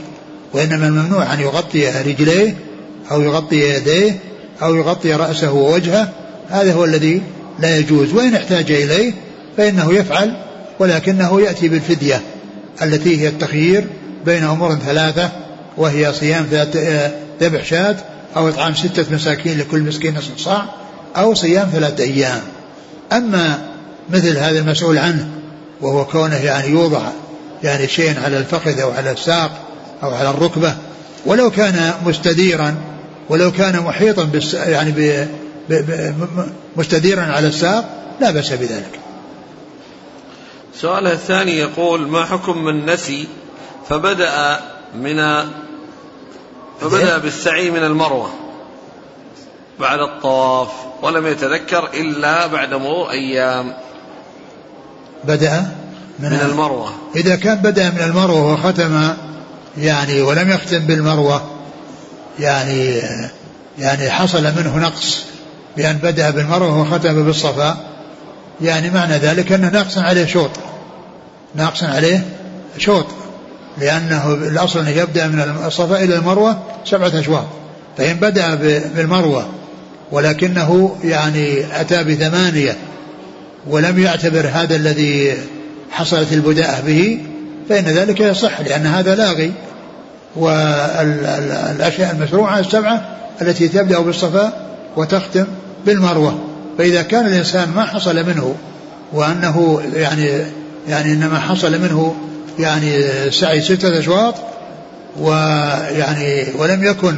وإنما 0.54 0.88
الممنوع 0.88 1.34
أن 1.34 1.40
يغطي 1.40 1.90
رجليه 1.90 2.56
أو 3.12 3.22
يغطي 3.22 3.76
يديه 3.76 4.20
أو 4.62 4.76
يغطي 4.76 5.14
رأسه 5.14 5.52
ووجهه. 5.52 6.10
هذا 6.50 6.74
هو 6.74 6.86
الذي 6.86 7.22
لا 7.62 7.78
يجوز. 7.78 8.14
وإن 8.14 8.36
احتاج 8.36 8.72
إليه 8.72 9.14
فإنه 9.58 9.94
يفعل 9.94 10.34
ولكنه 10.80 11.42
يأتي 11.42 11.68
بالفدية 11.68 12.22
التي 12.82 13.22
هي 13.22 13.28
التخيير 13.28 13.88
بين 14.26 14.44
أمور 14.44 14.76
ثلاثة 14.76 15.30
وهي 15.78 16.14
صيام 16.14 16.48
ذبح 17.42 17.64
شاة 17.64 17.96
أو 18.38 18.50
إطعام 18.50 18.76
ستة 18.76 19.16
مساكين 19.16 19.60
لكل 19.60 19.82
مسكين 19.82 20.16
نصف 20.16 20.38
صاع 20.38 20.66
أو 21.16 21.34
صيام 21.34 21.70
ثلاثة 21.74 22.04
أيام. 22.04 22.42
أما 23.12 23.60
مثل 24.10 24.38
هذا 24.38 24.60
المسؤول 24.60 24.98
عنه 24.98 25.28
وهو 25.82 26.06
كونه 26.06 26.36
يعني 26.36 26.70
يوضع 26.70 27.02
يعني 27.64 27.88
شيء 27.88 28.20
على 28.24 28.38
الفخذ 28.38 28.80
أو 28.80 28.92
على 28.92 29.12
الساق 29.12 29.52
أو 30.04 30.14
على 30.14 30.30
الركبة 30.30 30.76
ولو 31.26 31.52
كان 31.52 31.94
مستديرا 32.06 32.76
ولو 33.30 33.52
كان 33.52 33.80
محيطا 33.80 34.30
يعني 34.54 34.92
مستديرا 36.76 37.22
على 37.22 37.48
الساق 37.48 37.90
لا 38.22 38.32
بأس 38.32 38.54
بذلك. 38.54 39.00
السؤال 40.74 41.08
الثاني 41.08 41.58
يقول 41.58 42.08
ما 42.08 42.26
حكم 42.26 42.64
من 42.64 42.86
نسي 42.86 43.28
فبدأ 43.90 44.60
من 44.96 45.24
فبدأ 46.82 47.18
بالسعي 47.18 47.72
من 47.72 47.84
المروة 47.84 48.30
بعد 49.80 50.00
الطواف 50.00 50.70
ولم 51.02 51.28
يتذكر 51.28 51.90
إلا 51.94 52.48
بعد 52.48 52.74
مرور 52.74 53.12
أيام. 53.12 53.74
بدأ 55.24 55.68
من, 56.20 56.30
من 56.30 56.40
المروة. 56.52 56.94
إذا 57.16 57.36
كان 57.36 57.56
بدأ 57.56 57.90
من 57.90 58.02
المروة 58.02 58.54
وختم 58.54 59.14
يعني 59.78 60.22
ولم 60.22 60.50
يختم 60.50 60.80
بالمروة 60.80 61.50
يعني 62.40 63.02
يعني 63.80 64.10
حصل 64.10 64.44
منه 64.44 64.78
نقص. 64.78 65.29
بأن 65.80 65.98
بدأ 65.98 66.30
بالمروة 66.30 66.82
وختم 66.82 67.24
بالصفا. 67.24 67.78
يعني 68.62 68.90
معنى 68.90 69.14
ذلك 69.14 69.52
أنه 69.52 69.70
ناقص 69.70 69.98
عليه 69.98 70.26
شوط. 70.26 70.50
ناقص 71.56 71.84
عليه 71.84 72.26
شوط. 72.78 73.06
لأنه 73.78 74.34
الأصل 74.34 74.80
أنه 74.80 74.90
يبدأ 74.90 75.28
من 75.28 75.56
الصفا 75.66 76.04
إلى 76.04 76.16
المروة 76.16 76.58
سبعة 76.86 77.20
أشواط. 77.20 77.46
فإن 77.98 78.14
بدأ 78.14 78.56
بالمروة 78.96 79.46
ولكنه 80.12 80.96
يعني 81.04 81.66
أتى 81.82 82.04
بثمانية 82.04 82.76
ولم 83.68 84.00
يعتبر 84.00 84.50
هذا 84.54 84.76
الذي 84.76 85.34
حصلت 85.92 86.34
البداءة 86.34 86.82
به 86.82 87.20
فإن 87.70 87.86
ذلك 87.86 88.20
يصح 88.20 88.62
لأن 88.62 88.86
هذا 88.86 89.16
لاغي. 89.16 89.52
والأشياء 90.36 92.12
المشروعة 92.12 92.60
السبعة 92.60 93.02
التي 93.42 93.68
تبدأ 93.68 94.00
بالصفا 94.00 94.54
وتختم 94.98 95.46
بالمروة. 95.86 96.40
فإذا 96.78 97.02
كان 97.02 97.28
الإنسان 97.28 97.72
ما 97.76 97.86
حصل 97.86 98.16
منه 98.16 98.56
وأنه 99.14 99.82
يعني 99.94 100.46
يعني 100.88 101.14
إنما 101.14 101.40
حصل 101.40 101.72
منه 101.72 102.16
يعني 102.60 103.02
سعي 103.32 103.62
ستة 103.62 104.00
أشواط 104.00 104.36
ويعني 105.20 106.46
ولم 106.58 106.84
يكن 106.84 107.18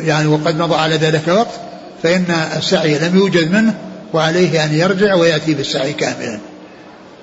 يعني 0.00 0.28
وقد 0.28 0.58
مضى 0.58 0.74
على 0.74 0.96
ذلك 0.96 1.28
وقت 1.28 1.60
فإن 2.02 2.24
السعي 2.56 2.98
لم 2.98 3.16
يوجد 3.16 3.52
منه 3.52 3.74
وعليه 4.12 4.64
أن 4.64 4.74
يرجع 4.74 5.14
ويأتي 5.14 5.54
بالسعي 5.54 5.92
كاملا. 5.92 6.38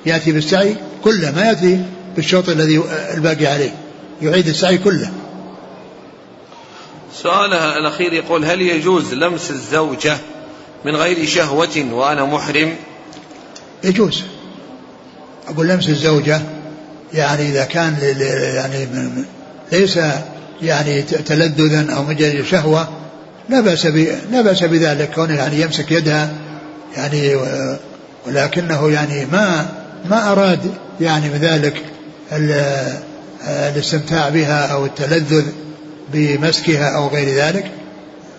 يأتي 0.05 0.31
بالسعي 0.31 0.75
كله 1.03 1.31
ما 1.31 1.45
يأتي 1.45 1.81
بالشوط 2.15 2.49
الذي 2.49 2.81
الباقي 3.13 3.47
عليه. 3.47 3.73
يعيد 4.21 4.47
السعي 4.47 4.77
كله. 4.77 5.11
سؤالها 7.23 7.77
الأخير 7.77 8.13
يقول 8.13 8.45
هل 8.45 8.61
يجوز 8.61 9.13
لمس 9.13 9.51
الزوجة 9.51 10.17
من 10.85 10.95
غير 10.95 11.25
شهوة 11.25 11.85
وأنا 11.91 12.25
محرم. 12.25 12.75
يجوز. 13.83 14.23
أقول 15.47 15.67
لمس 15.67 15.89
الزوجة 15.89 16.41
يعني 17.13 17.49
إذا 17.49 17.63
كان 17.63 17.95
يعني 18.55 18.87
ليس 19.71 19.99
يعني 20.61 21.01
تلذذا 21.01 21.93
أو 21.93 22.03
مجرد 22.03 22.45
شهوة 22.45 22.87
لا 23.49 23.61
بأس 23.61 23.85
لا 24.31 24.41
بأس 24.41 24.63
بذلك 24.63 25.11
كونه 25.15 25.35
يعني 25.35 25.61
يمسك 25.61 25.91
يدها 25.91 26.29
يعني 26.97 27.35
ولكنه 28.27 28.89
يعني 28.89 29.25
ما 29.25 29.65
ما 30.09 30.31
أراد 30.31 30.59
يعني 31.01 31.29
بذلك 31.29 31.83
الاستمتاع 33.47 34.29
بها 34.29 34.65
أو 34.65 34.85
التلذذ 34.85 35.45
بمسكها 36.13 36.97
أو 36.97 37.07
غير 37.07 37.35
ذلك 37.35 37.71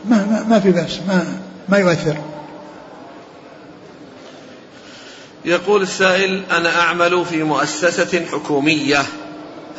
ما, 0.09 0.17
ما, 0.17 0.45
ما 0.49 0.61
في 0.61 0.71
بأس 0.71 0.99
ما, 1.09 1.25
ما 1.69 1.79
يؤثر. 1.79 2.17
يقول 5.45 5.83
السائل 5.83 6.43
أنا 6.51 6.81
أعمل 6.81 7.25
في 7.25 7.43
مؤسسة 7.43 8.27
حكومية. 8.33 9.05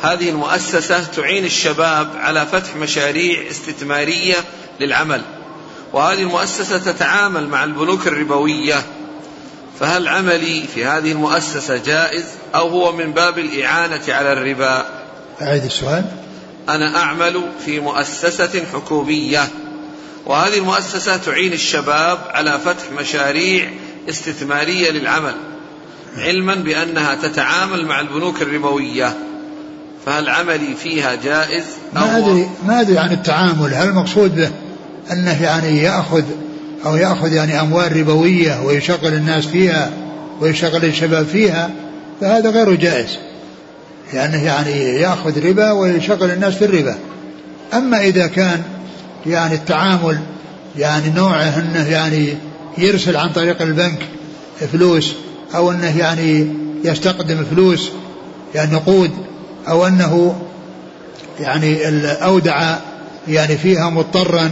هذه 0.02 0.30
المؤسسة 0.30 1.04
تعين 1.04 1.44
الشباب 1.44 2.10
على 2.16 2.46
فتح 2.46 2.76
مشاريع 2.76 3.50
استثمارية 3.50 4.36
للعمل. 4.80 5.22
وهذه 5.92 6.22
المؤسسة 6.22 6.78
تتعامل 6.78 7.48
مع 7.48 7.64
البنوك 7.64 8.06
الربوية. 8.06 8.82
فهل 9.80 10.08
عملي 10.08 10.64
في 10.74 10.84
هذه 10.84 11.12
المؤسسة 11.12 11.76
جائز 11.76 12.24
أو 12.54 12.68
هو 12.68 12.92
من 12.92 13.12
باب 13.12 13.38
الإعانة 13.38 14.02
على 14.08 14.32
الربا؟ 14.32 14.86
أعيد 15.42 15.64
السؤال. 15.64 16.04
أنا 16.68 16.96
أعمل 16.96 17.42
في 17.64 17.80
مؤسسة 17.80 18.64
حكومية. 18.72 19.48
وهذه 20.26 20.58
المؤسسة 20.58 21.16
تعين 21.16 21.52
الشباب 21.52 22.18
على 22.28 22.58
فتح 22.64 22.90
مشاريع 22.98 23.70
استثمارية 24.08 24.90
للعمل. 24.90 25.53
علما 26.16 26.54
بأنها 26.54 27.14
تتعامل 27.14 27.86
مع 27.86 28.00
البنوك 28.00 28.42
الربوية. 28.42 29.16
فهل 30.06 30.28
عملي 30.28 30.74
فيها 30.82 31.14
جائز 31.14 31.64
أو 31.96 32.00
ما 32.00 32.18
أدري 32.18 32.48
ما 32.66 32.80
أدري 32.80 32.98
عن 32.98 33.12
التعامل. 33.12 33.74
هل 33.74 33.88
المقصود 33.88 34.36
به 34.36 34.50
أنه 35.12 35.42
يعني 35.42 35.82
يأخذ 35.82 36.22
أو 36.86 36.96
يأخذ 36.96 37.32
يعني 37.32 37.60
أموال 37.60 37.96
ربوية 37.96 38.62
ويشغل 38.62 39.14
الناس 39.14 39.46
فيها 39.46 39.90
ويشغل 40.40 40.84
الشباب 40.84 41.26
فيها؟ 41.26 41.70
فهذا 42.20 42.50
غير 42.50 42.74
جائز. 42.74 43.18
لأنه 44.12 44.44
يعني 44.44 44.70
يأخذ 45.00 45.46
ربا 45.46 45.70
ويشغل 45.70 46.30
الناس 46.30 46.54
في 46.54 46.64
الربا. 46.64 46.98
أما 47.74 48.00
إذا 48.00 48.26
كان 48.26 48.62
يعني 49.26 49.54
التعامل 49.54 50.18
يعني 50.78 51.10
نوعه 51.16 51.58
أنه 51.58 51.88
يعني 51.88 52.34
يرسل 52.78 53.16
عن 53.16 53.28
طريق 53.28 53.62
البنك 53.62 53.98
فلوس 54.72 55.14
أو 55.54 55.70
أنه 55.70 55.98
يعني 55.98 56.46
يستقدم 56.84 57.44
فلوس 57.44 57.90
يعني 58.54 58.74
نقود 58.74 59.10
أو 59.68 59.86
أنه 59.86 60.36
يعني 61.40 61.88
أودع 62.24 62.76
يعني 63.28 63.56
فيها 63.56 63.90
مضطرا 63.90 64.50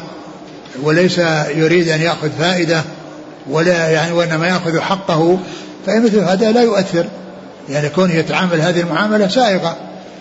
وليس 0.83 1.19
يريد 1.57 1.89
أن 1.89 2.01
يأخذ 2.01 2.31
فائدة 2.39 2.83
ولا 3.51 3.91
يعني 3.91 4.13
وإنما 4.13 4.47
يأخذ 4.47 4.81
حقه 4.81 5.39
فمثل 5.87 6.19
هذا 6.19 6.53
لا 6.53 6.63
يؤثر. 6.63 7.07
يعني 7.69 7.89
كونه 7.89 8.15
يتعامل 8.15 8.61
هذه 8.61 8.81
المعاملة 8.81 9.29
سائغة. 9.29 9.77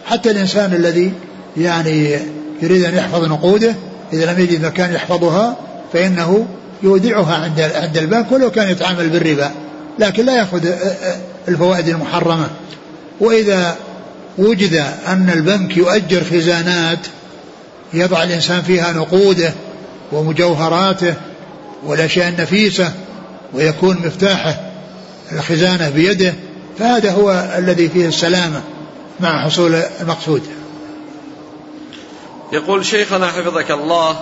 حتى 0.06 0.32
الإنسان 0.32 0.74
الذي 0.74 1.14
يعني 1.58 2.18
يريد 2.62 2.84
أن 2.84 2.96
يحفظ 2.96 3.26
نقوده 3.26 3.76
إذا 4.14 4.34
لم 4.34 4.40
يجد 4.40 4.66
مكان 4.66 4.94
يحفظها 4.94 5.58
فإنه 5.94 6.46
يودعها 6.84 7.36
عند 7.36 7.62
عند 7.62 7.98
البنك 7.98 8.32
ولو 8.32 8.52
كان 8.52 8.70
يتعامل 8.70 9.10
بالربا. 9.10 9.52
لكن 10.00 10.26
لا 10.26 10.38
يأخذ 10.38 10.72
الفوائد 11.48 11.88
المحرمة. 11.88 12.50
وإذا 13.20 13.78
وجد 14.38 14.74
أن 15.08 15.30
البنك 15.34 15.78
يؤجر 15.78 16.24
خزانات 16.24 17.00
يضع 17.94 18.24
الإنسان 18.24 18.62
فيها 18.62 18.94
نقوده 18.94 19.54
ومجوهراته 20.12 21.16
والأشياء 21.84 22.30
النفيسة 22.30 22.94
ويكون 23.54 23.98
مفتاحه 24.06 24.72
الخزانة 25.32 25.90
بيده 25.90 26.34
فهذا 26.80 27.12
هو 27.12 27.50
الذي 27.58 27.90
فيه 27.90 28.08
السلامة 28.08 28.62
مع 29.20 29.46
حصول 29.46 29.76
المقصود. 30.02 30.42
يقول 32.54 32.86
شيخنا 32.86 33.28
حفظك 33.28 33.72
الله 33.72 34.20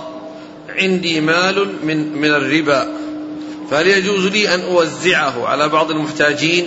عندي 0.68 1.20
مال 1.20 1.86
من 1.86 2.12
من 2.12 2.30
الربا. 2.30 2.88
فهل 3.70 3.86
يجوز 3.86 4.26
لي 4.26 4.54
أن 4.54 4.60
أوزعه 4.60 5.46
على 5.46 5.68
بعض 5.68 5.90
المحتاجين 5.90 6.66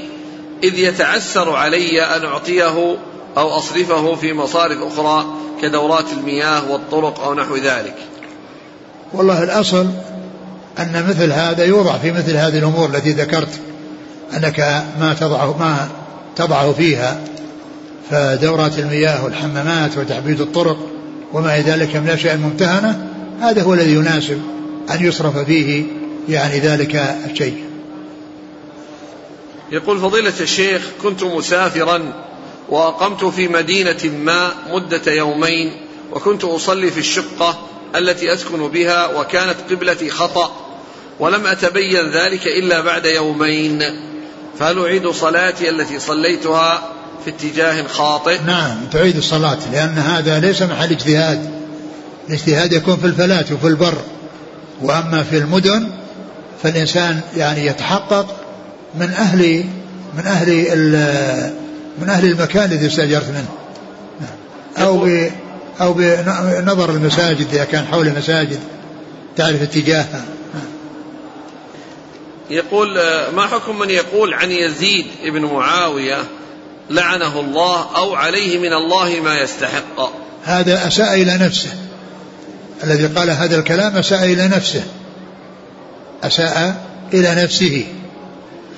إذ 0.63 0.79
يتعسر 0.79 1.55
علي 1.55 2.01
أن 2.01 2.25
أعطيه 2.25 2.97
أو 3.37 3.49
أصرفه 3.49 4.15
في 4.15 4.33
مصارف 4.33 4.77
أخرى 4.81 5.25
كدورات 5.61 6.05
المياه 6.17 6.71
والطرق 6.71 7.23
أو 7.23 7.33
نحو 7.33 7.55
ذلك. 7.55 7.95
والله 9.13 9.43
الأصل 9.43 9.87
أن 10.79 11.05
مثل 11.09 11.31
هذا 11.31 11.65
يوضع 11.65 11.97
في 11.97 12.11
مثل 12.11 12.35
هذه 12.35 12.57
الأمور 12.57 12.89
التي 12.89 13.11
ذكرت 13.11 13.59
أنك 14.33 14.59
ما 14.99 15.15
تضعه 15.19 15.57
ما 15.57 15.87
تضعه 16.35 16.73
فيها 16.73 17.19
فدورات 18.11 18.79
المياه 18.79 19.25
والحمامات 19.25 19.97
وتعبيد 19.97 20.41
الطرق 20.41 20.77
وما 21.33 21.55
إلى 21.55 21.71
ذلك 21.71 21.95
من 21.95 22.07
الأشياء 22.07 22.35
الممتهنة 22.35 23.07
هذا 23.41 23.63
هو 23.63 23.73
الذي 23.73 23.93
يناسب 23.93 24.41
أن 24.91 25.05
يصرف 25.05 25.37
فيه 25.37 25.85
يعني 26.29 26.59
ذلك 26.59 26.95
الشيء. 27.31 27.63
يقول 29.71 29.99
فضيلة 29.99 30.33
الشيخ 30.41 30.81
كنت 31.03 31.23
مسافرا 31.23 32.13
وأقمت 32.69 33.25
في 33.25 33.47
مدينة 33.47 34.11
ما 34.23 34.53
مدة 34.71 35.11
يومين 35.11 35.71
وكنت 36.11 36.43
أصلي 36.43 36.91
في 36.91 36.99
الشقة 36.99 37.59
التي 37.95 38.33
أسكن 38.33 38.67
بها 38.67 39.19
وكانت 39.19 39.55
قبلتي 39.69 40.09
خطأ 40.09 40.51
ولم 41.19 41.47
أتبين 41.47 42.11
ذلك 42.11 42.47
إلا 42.47 42.81
بعد 42.81 43.05
يومين. 43.05 43.83
فهل 44.59 44.79
أعيد 44.79 45.07
صلاتي 45.07 45.69
التي 45.69 45.99
صليتها 45.99 46.89
في 47.25 47.29
اتجاه 47.29 47.87
خاطئ؟ 47.87 48.41
نعم 48.41 48.77
تعيد 48.91 49.17
الصلاة 49.17 49.57
لأن 49.71 49.97
هذا 49.97 50.39
ليس 50.39 50.61
محل 50.61 50.91
اجتهاد. 50.91 51.51
الاجتهاد 52.29 52.73
يكون 52.73 52.97
في 52.97 53.05
الفلاة 53.05 53.45
وفي 53.51 53.67
البر 53.67 53.97
وأما 54.81 55.23
في 55.23 55.37
المدن 55.37 55.89
فالإنسان 56.63 57.21
يعني 57.37 57.65
يتحقق 57.65 58.35
من 58.95 59.09
أهل 59.09 59.65
من 60.17 60.27
أهل 60.27 60.49
من 62.01 62.09
أهل 62.09 62.25
المكان 62.25 62.71
الذي 62.71 62.87
استأجرت 62.87 63.29
منه. 63.29 63.49
أو 64.77 64.97
ب 64.97 65.31
أو 65.81 65.93
بنظر 65.93 66.89
المساجد 66.89 67.47
إذا 67.53 67.63
كان 67.63 67.85
حول 67.85 68.07
المساجد 68.07 68.59
تعرف 69.37 69.61
اتجاهها. 69.61 70.25
يقول 72.49 72.87
ما 73.35 73.47
حكم 73.47 73.79
من 73.79 73.89
يقول 73.89 74.33
عن 74.33 74.51
يزيد 74.51 75.05
بن 75.25 75.41
معاوية 75.41 76.17
لعنه 76.89 77.39
الله 77.39 77.97
أو 77.97 78.15
عليه 78.15 78.57
من 78.57 78.73
الله 78.73 79.19
ما 79.19 79.39
يستحق؟ 79.39 80.09
هذا 80.43 80.87
أساء 80.87 81.13
إلى 81.13 81.37
نفسه. 81.37 81.69
الذي 82.83 83.07
قال 83.07 83.29
هذا 83.29 83.59
الكلام 83.59 83.97
أساء 83.97 84.23
إلى 84.23 84.47
نفسه. 84.47 84.83
أساء 86.23 86.75
إلى 87.13 87.43
نفسه. 87.43 87.85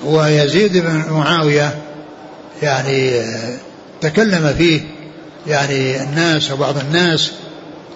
ويزيد 0.04 0.76
بن 0.76 1.04
معاوية 1.10 1.74
يعني 2.62 3.10
آه، 3.10 3.56
تكلم 4.00 4.54
فيه 4.58 4.80
يعني 5.46 6.02
الناس 6.02 6.52
وبعض 6.52 6.78
الناس 6.78 7.32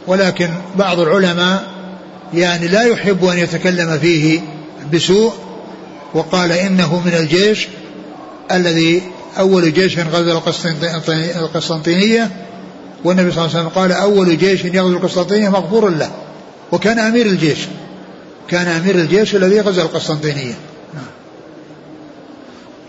ولكن 0.07 0.51
بعض 0.77 1.01
العلماء 1.01 1.65
يعني 2.35 2.69
لا 2.69 2.83
يحب 2.83 3.25
أن 3.25 3.39
يتكلم 3.39 3.99
فيه 3.99 4.41
بسوء 4.93 5.33
وقال 6.15 6.53
إنه 6.53 7.03
من 7.07 7.13
الجيش 7.15 7.69
الذي 8.53 9.03
أول 9.39 9.73
جيش 9.73 9.99
غزا 9.99 10.43
القسطنطينية 11.37 12.31
والنبي 13.05 13.31
صلى 13.33 13.45
الله 13.45 13.57
عليه 13.57 13.67
وسلم 13.67 13.69
قال 13.69 13.93
أول 13.93 14.39
جيش 14.39 14.65
يغزو 14.65 14.97
القسطنطينية 14.97 15.49
مغفور 15.49 15.89
له 15.89 16.11
وكان 16.73 16.99
أمير 16.99 17.27
الجيش. 17.27 17.59
كان 18.51 18.67
أمير 18.67 18.95
الجيش 18.95 19.35
الذي 19.35 19.61
غزا 19.61 19.83
القسطنطينية. 19.83 20.55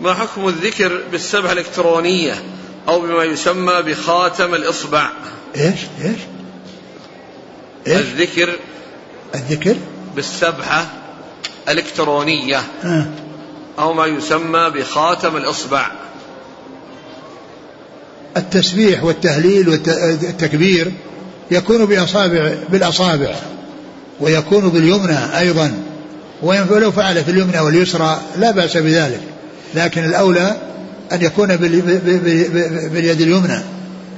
ما 0.00 0.14
حكم 0.14 0.48
الذكر 0.48 1.00
بالسبعة 1.12 1.52
الإلكترونية 1.52 2.42
أو 2.88 3.00
بما 3.00 3.24
يسمى 3.24 3.82
بخاتم 3.82 4.54
الإصبع؟ 4.54 5.10
إيش؟ 5.56 5.80
إيش, 6.04 6.18
إيش؟ 7.86 7.96
الذكر 7.96 8.56
الذكر؟ 9.34 9.76
بالسبحة 10.16 10.86
الإلكترونية 11.68 12.62
آه. 12.84 13.06
أو 13.78 13.92
ما 13.92 14.06
يسمى 14.06 14.70
بخاتم 14.70 15.36
الإصبع. 15.36 15.90
التسبيح 18.36 19.04
والتهليل 19.04 19.68
والتكبير 19.68 20.92
يكون 21.50 21.84
بأصابع 21.84 22.54
بالأصابع. 22.68 23.34
ويكون 24.22 24.68
باليمنى 24.68 25.38
أيضا 25.38 25.72
ولو 26.42 26.92
فعل 26.92 27.24
في 27.24 27.30
اليمنى 27.30 27.60
واليسرى 27.60 28.20
لا 28.38 28.50
بأس 28.50 28.76
بذلك. 28.76 29.20
لكن 29.74 30.04
الأولى 30.04 30.56
أن 31.12 31.22
يكون 31.22 31.56
باليد 31.56 33.20
اليمنى. 33.20 33.62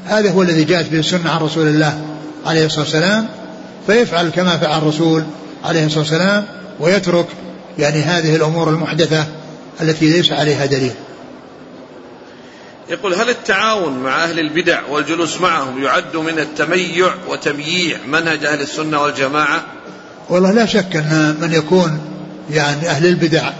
هذا 0.07 0.31
هو 0.31 0.43
الذي 0.43 0.65
جاءت 0.65 0.89
به 0.89 0.99
السنة 0.99 1.31
عن 1.31 1.41
رسول 1.41 1.67
الله 1.67 2.01
عليه 2.47 2.67
الصلاة 2.67 2.85
والسلام. 2.85 3.29
فيفعل 3.87 4.29
كما 4.29 4.57
فعل 4.57 4.79
الرسول 4.79 5.25
عليه 5.65 5.87
الصلاة 5.87 6.01
والسلام 6.01 6.45
ويترك 6.81 7.27
يعني 7.79 8.03
هذه 8.03 8.37
الأمور 8.37 8.69
المحدثة 8.69 9.27
التي 9.81 10.11
ليس 10.11 10.33
عليها 10.33 10.67
دليل. 10.67 10.95
يقول 12.89 13.15
هل 13.15 13.31
التعاون 13.31 13.99
مع 13.99 14.25
أهل 14.25 14.39
البدع 14.39 14.81
والجلوس 14.91 15.41
معهم 15.41 15.83
يعد 15.85 16.17
من 16.17 16.39
التميع 16.39 17.15
وتمييع 17.29 17.99
منهج 18.09 18.45
أهل 18.45 18.61
السنة 18.61 19.03
والجماعة؟ 19.03 19.65
والله 20.29 20.53
لا 20.53 20.66
شك 20.66 20.97
أن 20.97 21.37
من 21.41 21.53
يكون 21.53 21.99
يعني 22.51 22.89
أهل 22.89 23.07
البدع 23.07 23.51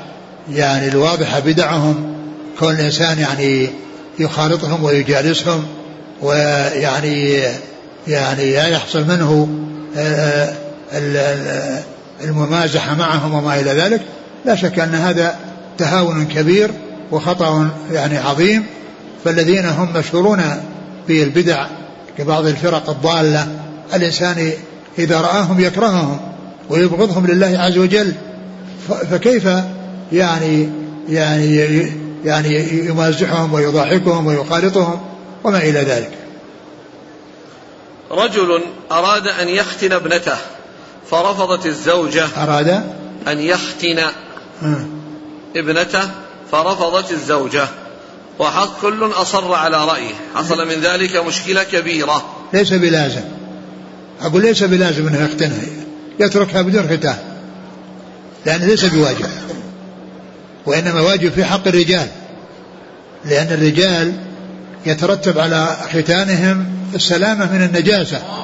يعني 0.51 0.89
الواضحة 0.89 1.41
بدعهم 1.41 2.15
كون 2.59 2.75
الإنسان 2.75 3.19
يعني 3.19 3.69
يخالطهم 4.19 4.85
ويجالسهم 4.85 5.65
ويعني 6.23 7.43
يعني 8.09 8.53
لا 8.53 8.67
يحصل 8.67 9.05
منه 9.05 9.49
آه، 9.97 10.55
الممازحة 12.25 12.95
معهم 12.95 13.35
وما 13.35 13.61
إلى 13.61 13.71
ذلك 13.71 14.01
لا 14.45 14.55
شك 14.55 14.79
أن 14.79 14.95
هذا 14.95 15.37
تهاون 15.79 16.25
كبير 16.25 16.71
وخطأ 17.13 17.71
يعني 17.93 18.19
عظيم. 18.19 18.67
فالذين 19.25 19.67
هم 19.67 19.93
مشهورون 19.93 20.43
بالبدع 21.09 21.67
كبعض 22.19 22.47
الفرق 22.47 22.91
الضالة 22.91 23.47
الإنسان 23.95 24.53
إذا 24.99 25.21
رآهم 25.21 25.61
يكرههم. 25.61 26.34
ويبغضهم 26.71 27.27
لله 27.27 27.59
عز 27.59 27.79
وجل. 27.79 28.13
فكيف 29.11 29.49
يعني 30.13 30.69
يعني 31.09 31.93
يعني 32.25 32.79
يمازحهم 32.87 33.53
ويضاحكهم 33.53 34.27
ويخالطهم 34.27 35.01
وما 35.45 35.59
إلى 35.59 35.81
ذلك؟ 35.81 36.11
رجل 38.11 38.61
أراد 38.93 39.29
أن 39.29 39.49
يختن 39.49 39.93
ابنته 39.93 40.37
فرفضت 41.11 41.67
الزوجة 41.67 42.27
أراد؟ 42.37 42.69
أن 43.29 43.41
يختن 43.41 43.99
ابنته 45.57 46.11
فرفضت 46.53 47.13
الزوجة. 47.13 47.69
وحق 48.39 48.81
كل 48.81 49.05
أصر 49.05 49.53
على 49.53 49.85
رأيه. 49.85 50.15
حصل 50.35 50.67
من 50.69 50.81
ذلك 50.81 51.17
مشكلة 51.17 51.63
كبيرة. 51.63 52.25
ليس 52.53 52.73
بلازم. 52.73 53.25
أقول 54.23 54.43
ليس 54.43 54.63
بلازم 54.63 55.09
أنه 55.09 55.25
يختنها. 55.25 55.84
يتركها 56.21 56.63
بدون 56.63 56.83
ختان 56.83 57.17
لأنه 58.47 58.67
ليس 58.67 58.85
بواجب. 58.85 59.29
وإنما 60.67 61.01
واجب 61.01 61.33
في 61.33 61.45
حق 61.45 61.69
الرجال. 61.69 62.07
لأن 63.25 63.47
الرجال 63.47 64.13
يترتب 64.87 65.39
على 65.39 65.77
ختانهم 65.93 66.67
السلامة 66.95 67.53
من 67.53 67.63
النجاسة. 67.63 68.44